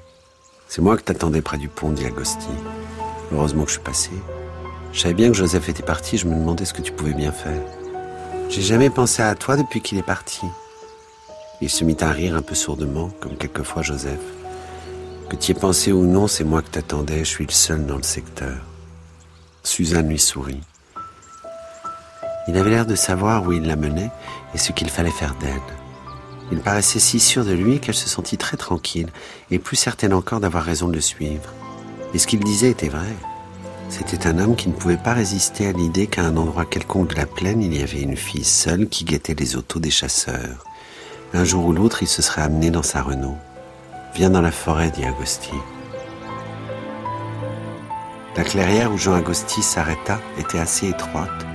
C'est 0.75 0.81
moi 0.81 0.97
que 0.97 1.03
t'attendais 1.03 1.43
près 1.43 1.59
du 1.59 1.67
pont, 1.69 1.91
dit 1.91 2.03
Agosti. 2.03 2.47
Heureusement 3.31 3.61
que 3.61 3.69
je 3.69 3.75
suis 3.75 3.83
passé. 3.83 4.09
Je 4.91 5.01
savais 5.01 5.13
bien 5.13 5.27
que 5.27 5.35
Joseph 5.35 5.69
était 5.69 5.83
parti, 5.83 6.17
je 6.17 6.25
me 6.25 6.33
demandais 6.33 6.65
ce 6.65 6.73
que 6.73 6.81
tu 6.81 6.91
pouvais 6.91 7.13
bien 7.13 7.31
faire. 7.31 7.61
J'ai 8.49 8.63
jamais 8.63 8.89
pensé 8.89 9.21
à 9.21 9.35
toi 9.35 9.55
depuis 9.55 9.81
qu'il 9.81 9.99
est 9.99 10.01
parti. 10.01 10.41
Il 11.61 11.69
se 11.69 11.83
mit 11.83 11.97
à 12.01 12.09
rire 12.09 12.35
un 12.35 12.41
peu 12.41 12.55
sourdement, 12.55 13.11
comme 13.19 13.37
quelquefois 13.37 13.83
Joseph. 13.83 14.17
Que 15.29 15.35
tu 15.35 15.51
y 15.51 15.55
aies 15.55 15.59
pensé 15.59 15.91
ou 15.91 16.05
non, 16.05 16.25
c'est 16.27 16.43
moi 16.43 16.63
que 16.63 16.69
t'attendais, 16.69 17.19
je 17.19 17.29
suis 17.29 17.45
le 17.45 17.51
seul 17.51 17.85
dans 17.85 17.97
le 17.97 18.01
secteur. 18.01 18.57
Suzanne 19.61 20.09
lui 20.09 20.17
sourit. 20.17 20.63
Il 22.47 22.57
avait 22.57 22.71
l'air 22.71 22.87
de 22.87 22.95
savoir 22.95 23.45
où 23.45 23.51
il 23.51 23.67
la 23.67 23.75
menait 23.75 24.09
et 24.55 24.57
ce 24.57 24.71
qu'il 24.71 24.89
fallait 24.89 25.11
faire 25.11 25.35
d'elle. 25.35 25.82
Il 26.53 26.59
paraissait 26.59 26.99
si 26.99 27.19
sûr 27.19 27.43
de 27.43 27.51
lui 27.51 27.79
qu'elle 27.79 27.95
se 27.95 28.07
sentit 28.07 28.37
très 28.37 28.57
tranquille 28.57 29.09
et 29.49 29.57
plus 29.57 29.75
certaine 29.75 30.13
encore 30.13 30.39
d'avoir 30.39 30.63
raison 30.63 30.87
de 30.87 30.93
le 30.93 31.01
suivre. 31.01 31.51
Et 32.13 32.19
ce 32.19 32.27
qu'il 32.27 32.41
disait 32.41 32.69
était 32.69 32.89
vrai. 32.89 33.15
C'était 33.89 34.27
un 34.27 34.37
homme 34.37 34.55
qui 34.55 34.69
ne 34.69 34.73
pouvait 34.75 34.97
pas 34.97 35.13
résister 35.13 35.65
à 35.65 35.71
l'idée 35.71 36.05
qu'à 36.05 36.21
un 36.21 36.37
endroit 36.37 36.65
quelconque 36.65 37.09
de 37.09 37.15
la 37.15 37.25
plaine, 37.25 37.63
il 37.63 37.75
y 37.75 37.81
avait 37.81 38.03
une 38.03 38.15
fille 38.15 38.43
seule 38.43 38.87
qui 38.87 39.03
guettait 39.03 39.33
les 39.33 39.55
autos 39.55 39.79
des 39.79 39.89
chasseurs. 39.89 40.63
Un 41.33 41.43
jour 41.43 41.65
ou 41.65 41.73
l'autre, 41.73 42.03
il 42.03 42.07
se 42.07 42.21
serait 42.21 42.43
amené 42.43 42.69
dans 42.69 42.83
sa 42.83 43.01
Renault. 43.01 43.37
Viens 44.13 44.29
dans 44.29 44.41
la 44.41 44.51
forêt, 44.51 44.91
dit 44.91 45.05
Agosti. 45.05 45.49
La 48.37 48.43
clairière 48.43 48.91
où 48.91 48.97
Jean 48.99 49.15
Agosti 49.15 49.63
s'arrêta 49.63 50.19
était 50.37 50.59
assez 50.59 50.87
étroite, 50.89 51.47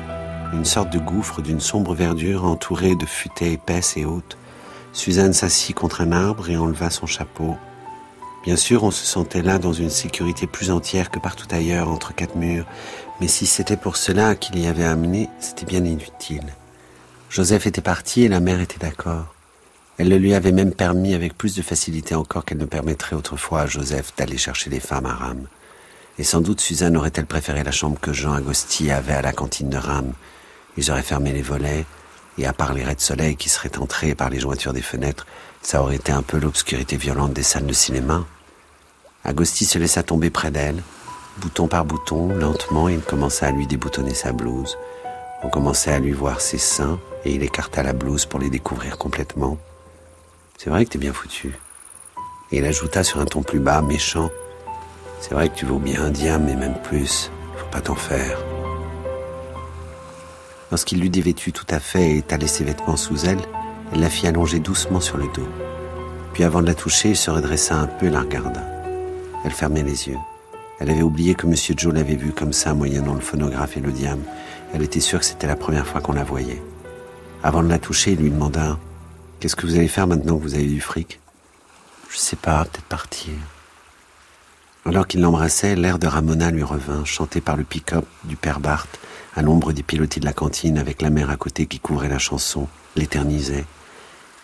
une 0.52 0.64
sorte 0.64 0.90
de 0.90 0.98
gouffre 0.98 1.40
d'une 1.40 1.60
sombre 1.60 1.94
verdure 1.94 2.44
entourée 2.44 2.96
de 2.96 3.06
futaies 3.06 3.52
épaisses 3.52 3.96
et 3.96 4.04
hautes. 4.04 4.36
Suzanne 4.92 5.32
s'assit 5.32 5.76
contre 5.76 6.00
un 6.00 6.12
arbre 6.12 6.48
et 6.50 6.56
enleva 6.56 6.90
son 6.90 7.06
chapeau. 7.06 7.56
Bien 8.44 8.56
sûr, 8.56 8.84
on 8.84 8.90
se 8.90 9.04
sentait 9.04 9.42
là 9.42 9.58
dans 9.58 9.72
une 9.72 9.90
sécurité 9.90 10.46
plus 10.46 10.70
entière 10.70 11.10
que 11.10 11.18
partout 11.18 11.46
ailleurs 11.50 11.88
entre 11.88 12.14
quatre 12.14 12.36
murs, 12.36 12.66
mais 13.20 13.28
si 13.28 13.46
c'était 13.46 13.76
pour 13.76 13.96
cela 13.96 14.34
qu'il 14.34 14.58
y 14.58 14.66
avait 14.66 14.84
amené, 14.84 15.28
c'était 15.40 15.66
bien 15.66 15.84
inutile. 15.84 16.54
Joseph 17.30 17.66
était 17.66 17.82
parti 17.82 18.22
et 18.22 18.28
la 18.28 18.40
mère 18.40 18.60
était 18.60 18.78
d'accord. 18.78 19.34
Elle 19.98 20.08
le 20.08 20.16
lui 20.16 20.32
avait 20.32 20.52
même 20.52 20.72
permis 20.72 21.14
avec 21.14 21.36
plus 21.36 21.56
de 21.56 21.62
facilité 21.62 22.14
encore 22.14 22.44
qu'elle 22.44 22.58
ne 22.58 22.64
permettrait 22.64 23.16
autrefois 23.16 23.62
à 23.62 23.66
Joseph 23.66 24.14
d'aller 24.16 24.38
chercher 24.38 24.70
les 24.70 24.80
femmes 24.80 25.06
à 25.06 25.12
Rame. 25.12 25.46
Et 26.18 26.24
sans 26.24 26.40
doute 26.40 26.60
Suzanne 26.60 26.96
aurait-elle 26.96 27.26
préféré 27.26 27.64
la 27.64 27.72
chambre 27.72 28.00
que 28.00 28.12
Jean 28.12 28.32
Agosti 28.32 28.90
avait 28.90 29.12
à 29.12 29.22
la 29.22 29.32
cantine 29.32 29.68
de 29.68 29.76
Rame. 29.76 30.12
Ils 30.76 30.90
auraient 30.90 31.02
fermé 31.02 31.32
les 31.32 31.42
volets, 31.42 31.84
et 32.38 32.46
à 32.46 32.52
part 32.52 32.72
les 32.72 32.84
raies 32.84 32.94
de 32.94 33.00
soleil 33.00 33.36
qui 33.36 33.48
seraient 33.48 33.78
entrés 33.78 34.14
par 34.14 34.30
les 34.30 34.40
jointures 34.40 34.72
des 34.72 34.82
fenêtres, 34.82 35.26
ça 35.60 35.82
aurait 35.82 35.96
été 35.96 36.12
un 36.12 36.22
peu 36.22 36.38
l'obscurité 36.38 36.96
violente 36.96 37.32
des 37.32 37.42
salles 37.42 37.66
de 37.66 37.72
cinéma. 37.72 38.24
Agosti 39.24 39.64
se 39.64 39.78
laissa 39.78 40.02
tomber 40.02 40.30
près 40.30 40.50
d'elle, 40.50 40.82
bouton 41.38 41.68
par 41.68 41.84
bouton, 41.84 42.28
lentement, 42.28 42.88
il 42.88 43.00
commença 43.00 43.46
à 43.46 43.50
lui 43.50 43.66
déboutonner 43.66 44.14
sa 44.14 44.32
blouse. 44.32 44.78
On 45.42 45.48
commençait 45.48 45.92
à 45.92 45.98
lui 45.98 46.12
voir 46.12 46.40
ses 46.40 46.58
seins, 46.58 46.98
et 47.24 47.34
il 47.34 47.42
écarta 47.42 47.82
la 47.82 47.92
blouse 47.92 48.26
pour 48.26 48.40
les 48.40 48.50
découvrir 48.50 48.98
complètement. 48.98 49.58
C'est 50.56 50.70
vrai 50.70 50.84
que 50.84 50.90
t'es 50.90 50.98
bien 50.98 51.12
foutu. 51.12 51.58
Et 52.50 52.58
il 52.58 52.64
ajouta 52.64 53.04
sur 53.04 53.20
un 53.20 53.26
ton 53.26 53.42
plus 53.42 53.60
bas, 53.60 53.82
méchant. 53.82 54.30
C'est 55.20 55.34
vrai 55.34 55.48
que 55.48 55.54
tu 55.54 55.66
vaux 55.66 55.78
bien 55.78 56.04
un 56.04 56.10
diable, 56.10 56.44
mais 56.46 56.56
même 56.56 56.80
plus. 56.82 57.30
Faut 57.56 57.66
pas 57.70 57.80
t'en 57.80 57.94
faire. 57.94 58.38
Lorsqu'il 60.70 61.00
l'eut 61.00 61.08
dévêtue 61.08 61.52
tout 61.52 61.66
à 61.70 61.80
fait 61.80 62.10
et 62.10 62.18
étalé 62.18 62.46
ses 62.46 62.64
vêtements 62.64 62.96
sous 62.96 63.24
elle, 63.24 63.40
elle 63.92 64.00
la 64.00 64.10
fit 64.10 64.26
allonger 64.26 64.58
doucement 64.58 65.00
sur 65.00 65.16
le 65.16 65.24
dos. 65.34 65.48
Puis 66.34 66.44
avant 66.44 66.60
de 66.60 66.66
la 66.66 66.74
toucher, 66.74 67.10
il 67.10 67.16
se 67.16 67.30
redressa 67.30 67.76
un 67.76 67.86
peu 67.86 68.06
et 68.06 68.10
la 68.10 68.20
regarda. 68.20 68.62
Elle 69.44 69.50
fermait 69.50 69.82
les 69.82 70.08
yeux. 70.08 70.18
Elle 70.78 70.90
avait 70.90 71.02
oublié 71.02 71.34
que 71.34 71.46
Monsieur 71.46 71.74
Joe 71.76 71.94
l'avait 71.94 72.16
vue 72.16 72.32
comme 72.32 72.52
ça, 72.52 72.74
moyennant 72.74 73.14
le 73.14 73.20
phonographe 73.20 73.76
et 73.76 73.80
le 73.80 73.90
diable. 73.90 74.22
Elle 74.72 74.82
était 74.82 75.00
sûre 75.00 75.20
que 75.20 75.24
c'était 75.24 75.46
la 75.46 75.56
première 75.56 75.86
fois 75.86 76.00
qu'on 76.00 76.12
la 76.12 76.22
voyait. 76.22 76.62
Avant 77.42 77.62
de 77.62 77.68
la 77.68 77.78
toucher, 77.78 78.12
il 78.12 78.18
lui 78.18 78.30
demanda 78.30 78.78
Qu'est-ce 79.40 79.56
que 79.56 79.66
vous 79.66 79.76
allez 79.76 79.88
faire 79.88 80.06
maintenant 80.06 80.36
que 80.36 80.42
vous 80.42 80.54
avez 80.54 80.66
du 80.66 80.80
fric 80.80 81.20
Je 82.10 82.18
sais 82.18 82.36
pas, 82.36 82.64
peut-être 82.64 82.84
partir. 82.84 83.32
Alors 84.84 85.06
qu'il 85.06 85.20
l'embrassait, 85.20 85.76
l'air 85.76 85.98
de 85.98 86.06
Ramona 86.06 86.50
lui 86.50 86.62
revint, 86.62 87.04
chanté 87.04 87.40
par 87.40 87.56
le 87.56 87.64
pick-up 87.64 88.04
du 88.24 88.36
père 88.36 88.60
Barthes, 88.60 88.98
à 89.38 89.42
l'ombre 89.42 89.72
des 89.72 89.84
pilotis 89.84 90.18
de 90.18 90.24
la 90.24 90.32
cantine, 90.32 90.78
avec 90.78 91.00
la 91.00 91.10
mer 91.10 91.30
à 91.30 91.36
côté 91.36 91.66
qui 91.66 91.78
couvrait 91.78 92.08
la 92.08 92.18
chanson, 92.18 92.66
l'éternisait. 92.96 93.66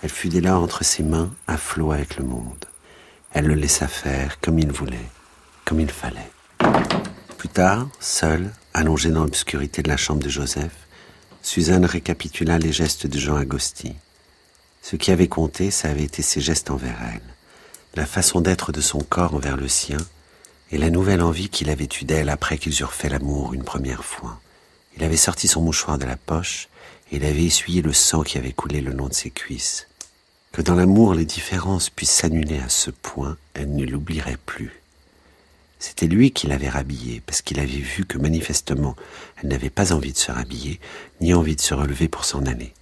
Elle 0.04 0.10
fut 0.10 0.28
dès 0.28 0.40
lors 0.40 0.62
entre 0.62 0.84
ses 0.84 1.02
mains, 1.02 1.30
à 1.48 1.56
flot 1.56 1.90
avec 1.90 2.16
le 2.16 2.24
monde. 2.24 2.64
Elle 3.32 3.46
le 3.46 3.54
laissa 3.54 3.88
faire 3.88 4.38
comme 4.40 4.60
il 4.60 4.70
voulait, 4.70 5.10
comme 5.64 5.80
il 5.80 5.90
fallait. 5.90 6.30
Plus 7.38 7.48
tard, 7.48 7.88
seule, 7.98 8.52
allongée 8.72 9.10
dans 9.10 9.24
l'obscurité 9.24 9.82
de 9.82 9.88
la 9.88 9.96
chambre 9.96 10.22
de 10.22 10.28
Joseph, 10.28 10.86
Suzanne 11.42 11.86
récapitula 11.86 12.60
les 12.60 12.72
gestes 12.72 13.08
de 13.08 13.18
Jean 13.18 13.34
Agosti. 13.34 13.96
Ce 14.80 14.94
qui 14.94 15.10
avait 15.10 15.26
compté, 15.26 15.72
ça 15.72 15.90
avait 15.90 16.04
été 16.04 16.22
ses 16.22 16.40
gestes 16.40 16.70
envers 16.70 17.00
elle, 17.12 17.34
la 17.96 18.06
façon 18.06 18.40
d'être 18.40 18.70
de 18.70 18.80
son 18.80 19.00
corps 19.00 19.34
envers 19.34 19.56
le 19.56 19.66
sien, 19.66 19.98
et 20.70 20.78
la 20.78 20.90
nouvelle 20.90 21.20
envie 21.20 21.48
qu'il 21.48 21.68
avait 21.68 21.88
eue 22.00 22.04
d'elle 22.04 22.28
après 22.28 22.58
qu'ils 22.58 22.80
eurent 22.80 22.94
fait 22.94 23.08
l'amour 23.08 23.54
une 23.54 23.64
première 23.64 24.04
fois. 24.04 24.38
Il 24.96 25.04
avait 25.04 25.16
sorti 25.16 25.48
son 25.48 25.60
mouchoir 25.60 25.98
de 25.98 26.04
la 26.04 26.16
poche, 26.16 26.68
et 27.10 27.16
il 27.16 27.24
avait 27.24 27.44
essuyé 27.44 27.82
le 27.82 27.92
sang 27.92 28.22
qui 28.22 28.38
avait 28.38 28.52
coulé 28.52 28.80
le 28.80 28.92
long 28.92 29.08
de 29.08 29.14
ses 29.14 29.30
cuisses. 29.30 29.88
Que 30.52 30.62
dans 30.62 30.74
l'amour 30.74 31.14
les 31.14 31.24
différences 31.24 31.90
puissent 31.90 32.10
s'annuler 32.10 32.60
à 32.60 32.68
ce 32.68 32.90
point, 32.90 33.36
elle 33.54 33.74
ne 33.74 33.84
l'oublierait 33.84 34.38
plus. 34.46 34.80
C'était 35.80 36.06
lui 36.06 36.30
qui 36.30 36.46
l'avait 36.46 36.68
rhabillée, 36.68 37.22
parce 37.26 37.42
qu'il 37.42 37.58
avait 37.58 37.66
vu 37.66 38.04
que 38.06 38.18
manifestement 38.18 38.96
elle 39.36 39.48
n'avait 39.48 39.68
pas 39.68 39.92
envie 39.92 40.12
de 40.12 40.18
se 40.18 40.30
rhabiller, 40.30 40.80
ni 41.20 41.34
envie 41.34 41.56
de 41.56 41.60
se 41.60 41.74
relever 41.74 42.08
pour 42.08 42.24
s'en 42.24 42.46
aller. 42.46 42.72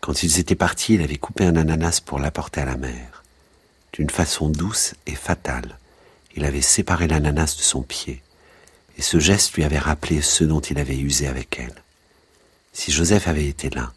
Quand 0.00 0.22
ils 0.22 0.38
étaient 0.38 0.54
partis, 0.54 0.94
il 0.94 1.02
avait 1.02 1.16
coupé 1.16 1.44
un 1.44 1.56
ananas 1.56 2.00
pour 2.04 2.18
l'apporter 2.18 2.60
à 2.60 2.64
la 2.64 2.76
mer. 2.76 3.24
D'une 3.92 4.10
façon 4.10 4.50
douce 4.50 4.94
et 5.06 5.14
fatale, 5.14 5.78
il 6.34 6.44
avait 6.44 6.60
séparé 6.60 7.08
l'ananas 7.08 7.56
de 7.56 7.62
son 7.62 7.82
pied, 7.82 8.22
et 8.96 9.02
ce 9.02 9.18
geste 9.18 9.54
lui 9.54 9.64
avait 9.64 9.78
rappelé 9.78 10.22
ce 10.22 10.44
dont 10.44 10.60
il 10.60 10.78
avait 10.78 10.96
usé 10.96 11.26
avec 11.26 11.58
elle. 11.58 11.82
Si 12.72 12.92
Joseph 12.92 13.28
avait 13.28 13.46
été 13.46 13.70
là, 13.70 13.92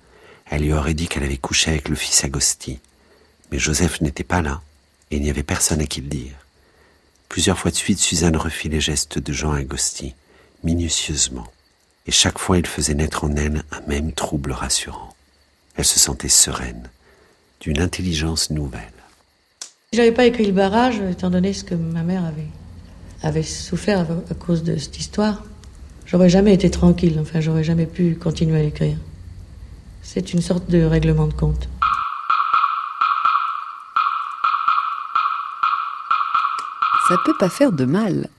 elle 0.49 0.63
lui 0.63 0.73
aurait 0.73 0.93
dit 0.93 1.07
qu'elle 1.07 1.23
avait 1.23 1.37
couché 1.37 1.71
avec 1.71 1.89
le 1.89 1.95
fils 1.95 2.23
Agosti. 2.23 2.79
Mais 3.51 3.59
Joseph 3.59 4.01
n'était 4.01 4.23
pas 4.23 4.41
là, 4.41 4.61
et 5.11 5.17
il 5.17 5.21
n'y 5.21 5.29
avait 5.29 5.43
personne 5.43 5.81
à 5.81 5.85
qui 5.85 6.01
le 6.01 6.07
dire. 6.07 6.35
Plusieurs 7.29 7.59
fois 7.59 7.71
de 7.71 7.75
suite, 7.75 7.99
Suzanne 7.99 8.35
refit 8.35 8.69
les 8.69 8.81
gestes 8.81 9.19
de 9.19 9.33
Jean 9.33 9.53
Agosti, 9.53 10.15
minutieusement, 10.63 11.47
et 12.07 12.11
chaque 12.11 12.39
fois 12.39 12.57
il 12.57 12.65
faisait 12.65 12.95
naître 12.95 13.23
en 13.23 13.35
elle 13.35 13.63
un 13.71 13.81
même 13.81 14.13
trouble 14.13 14.51
rassurant. 14.51 15.15
Elle 15.75 15.85
se 15.85 15.99
sentait 15.99 16.29
sereine, 16.29 16.89
d'une 17.61 17.79
intelligence 17.79 18.49
nouvelle. 18.49 18.81
Si 19.91 19.97
j'avais 19.97 20.11
pas 20.11 20.25
écrit 20.25 20.45
le 20.45 20.51
barrage, 20.51 20.99
étant 20.99 21.29
donné 21.29 21.53
ce 21.53 21.63
que 21.63 21.75
ma 21.75 22.03
mère 22.03 22.25
avait, 22.25 22.47
avait 23.21 23.43
souffert 23.43 24.05
à 24.29 24.33
cause 24.33 24.63
de 24.63 24.77
cette 24.77 24.99
histoire, 24.99 25.43
j'aurais 26.05 26.29
jamais 26.29 26.53
été 26.53 26.69
tranquille, 26.69 27.17
enfin 27.19 27.39
j'aurais 27.39 27.63
jamais 27.63 27.85
pu 27.85 28.15
continuer 28.15 28.59
à 28.59 28.63
l'écrire. 28.63 28.97
C'est 30.01 30.33
une 30.33 30.41
sorte 30.41 30.69
de 30.69 30.83
règlement 30.83 31.27
de 31.27 31.33
compte. 31.33 31.67
Ça 37.07 37.15
peut 37.25 37.35
pas 37.39 37.49
faire 37.49 37.71
de 37.71 37.85
mal. 37.85 38.29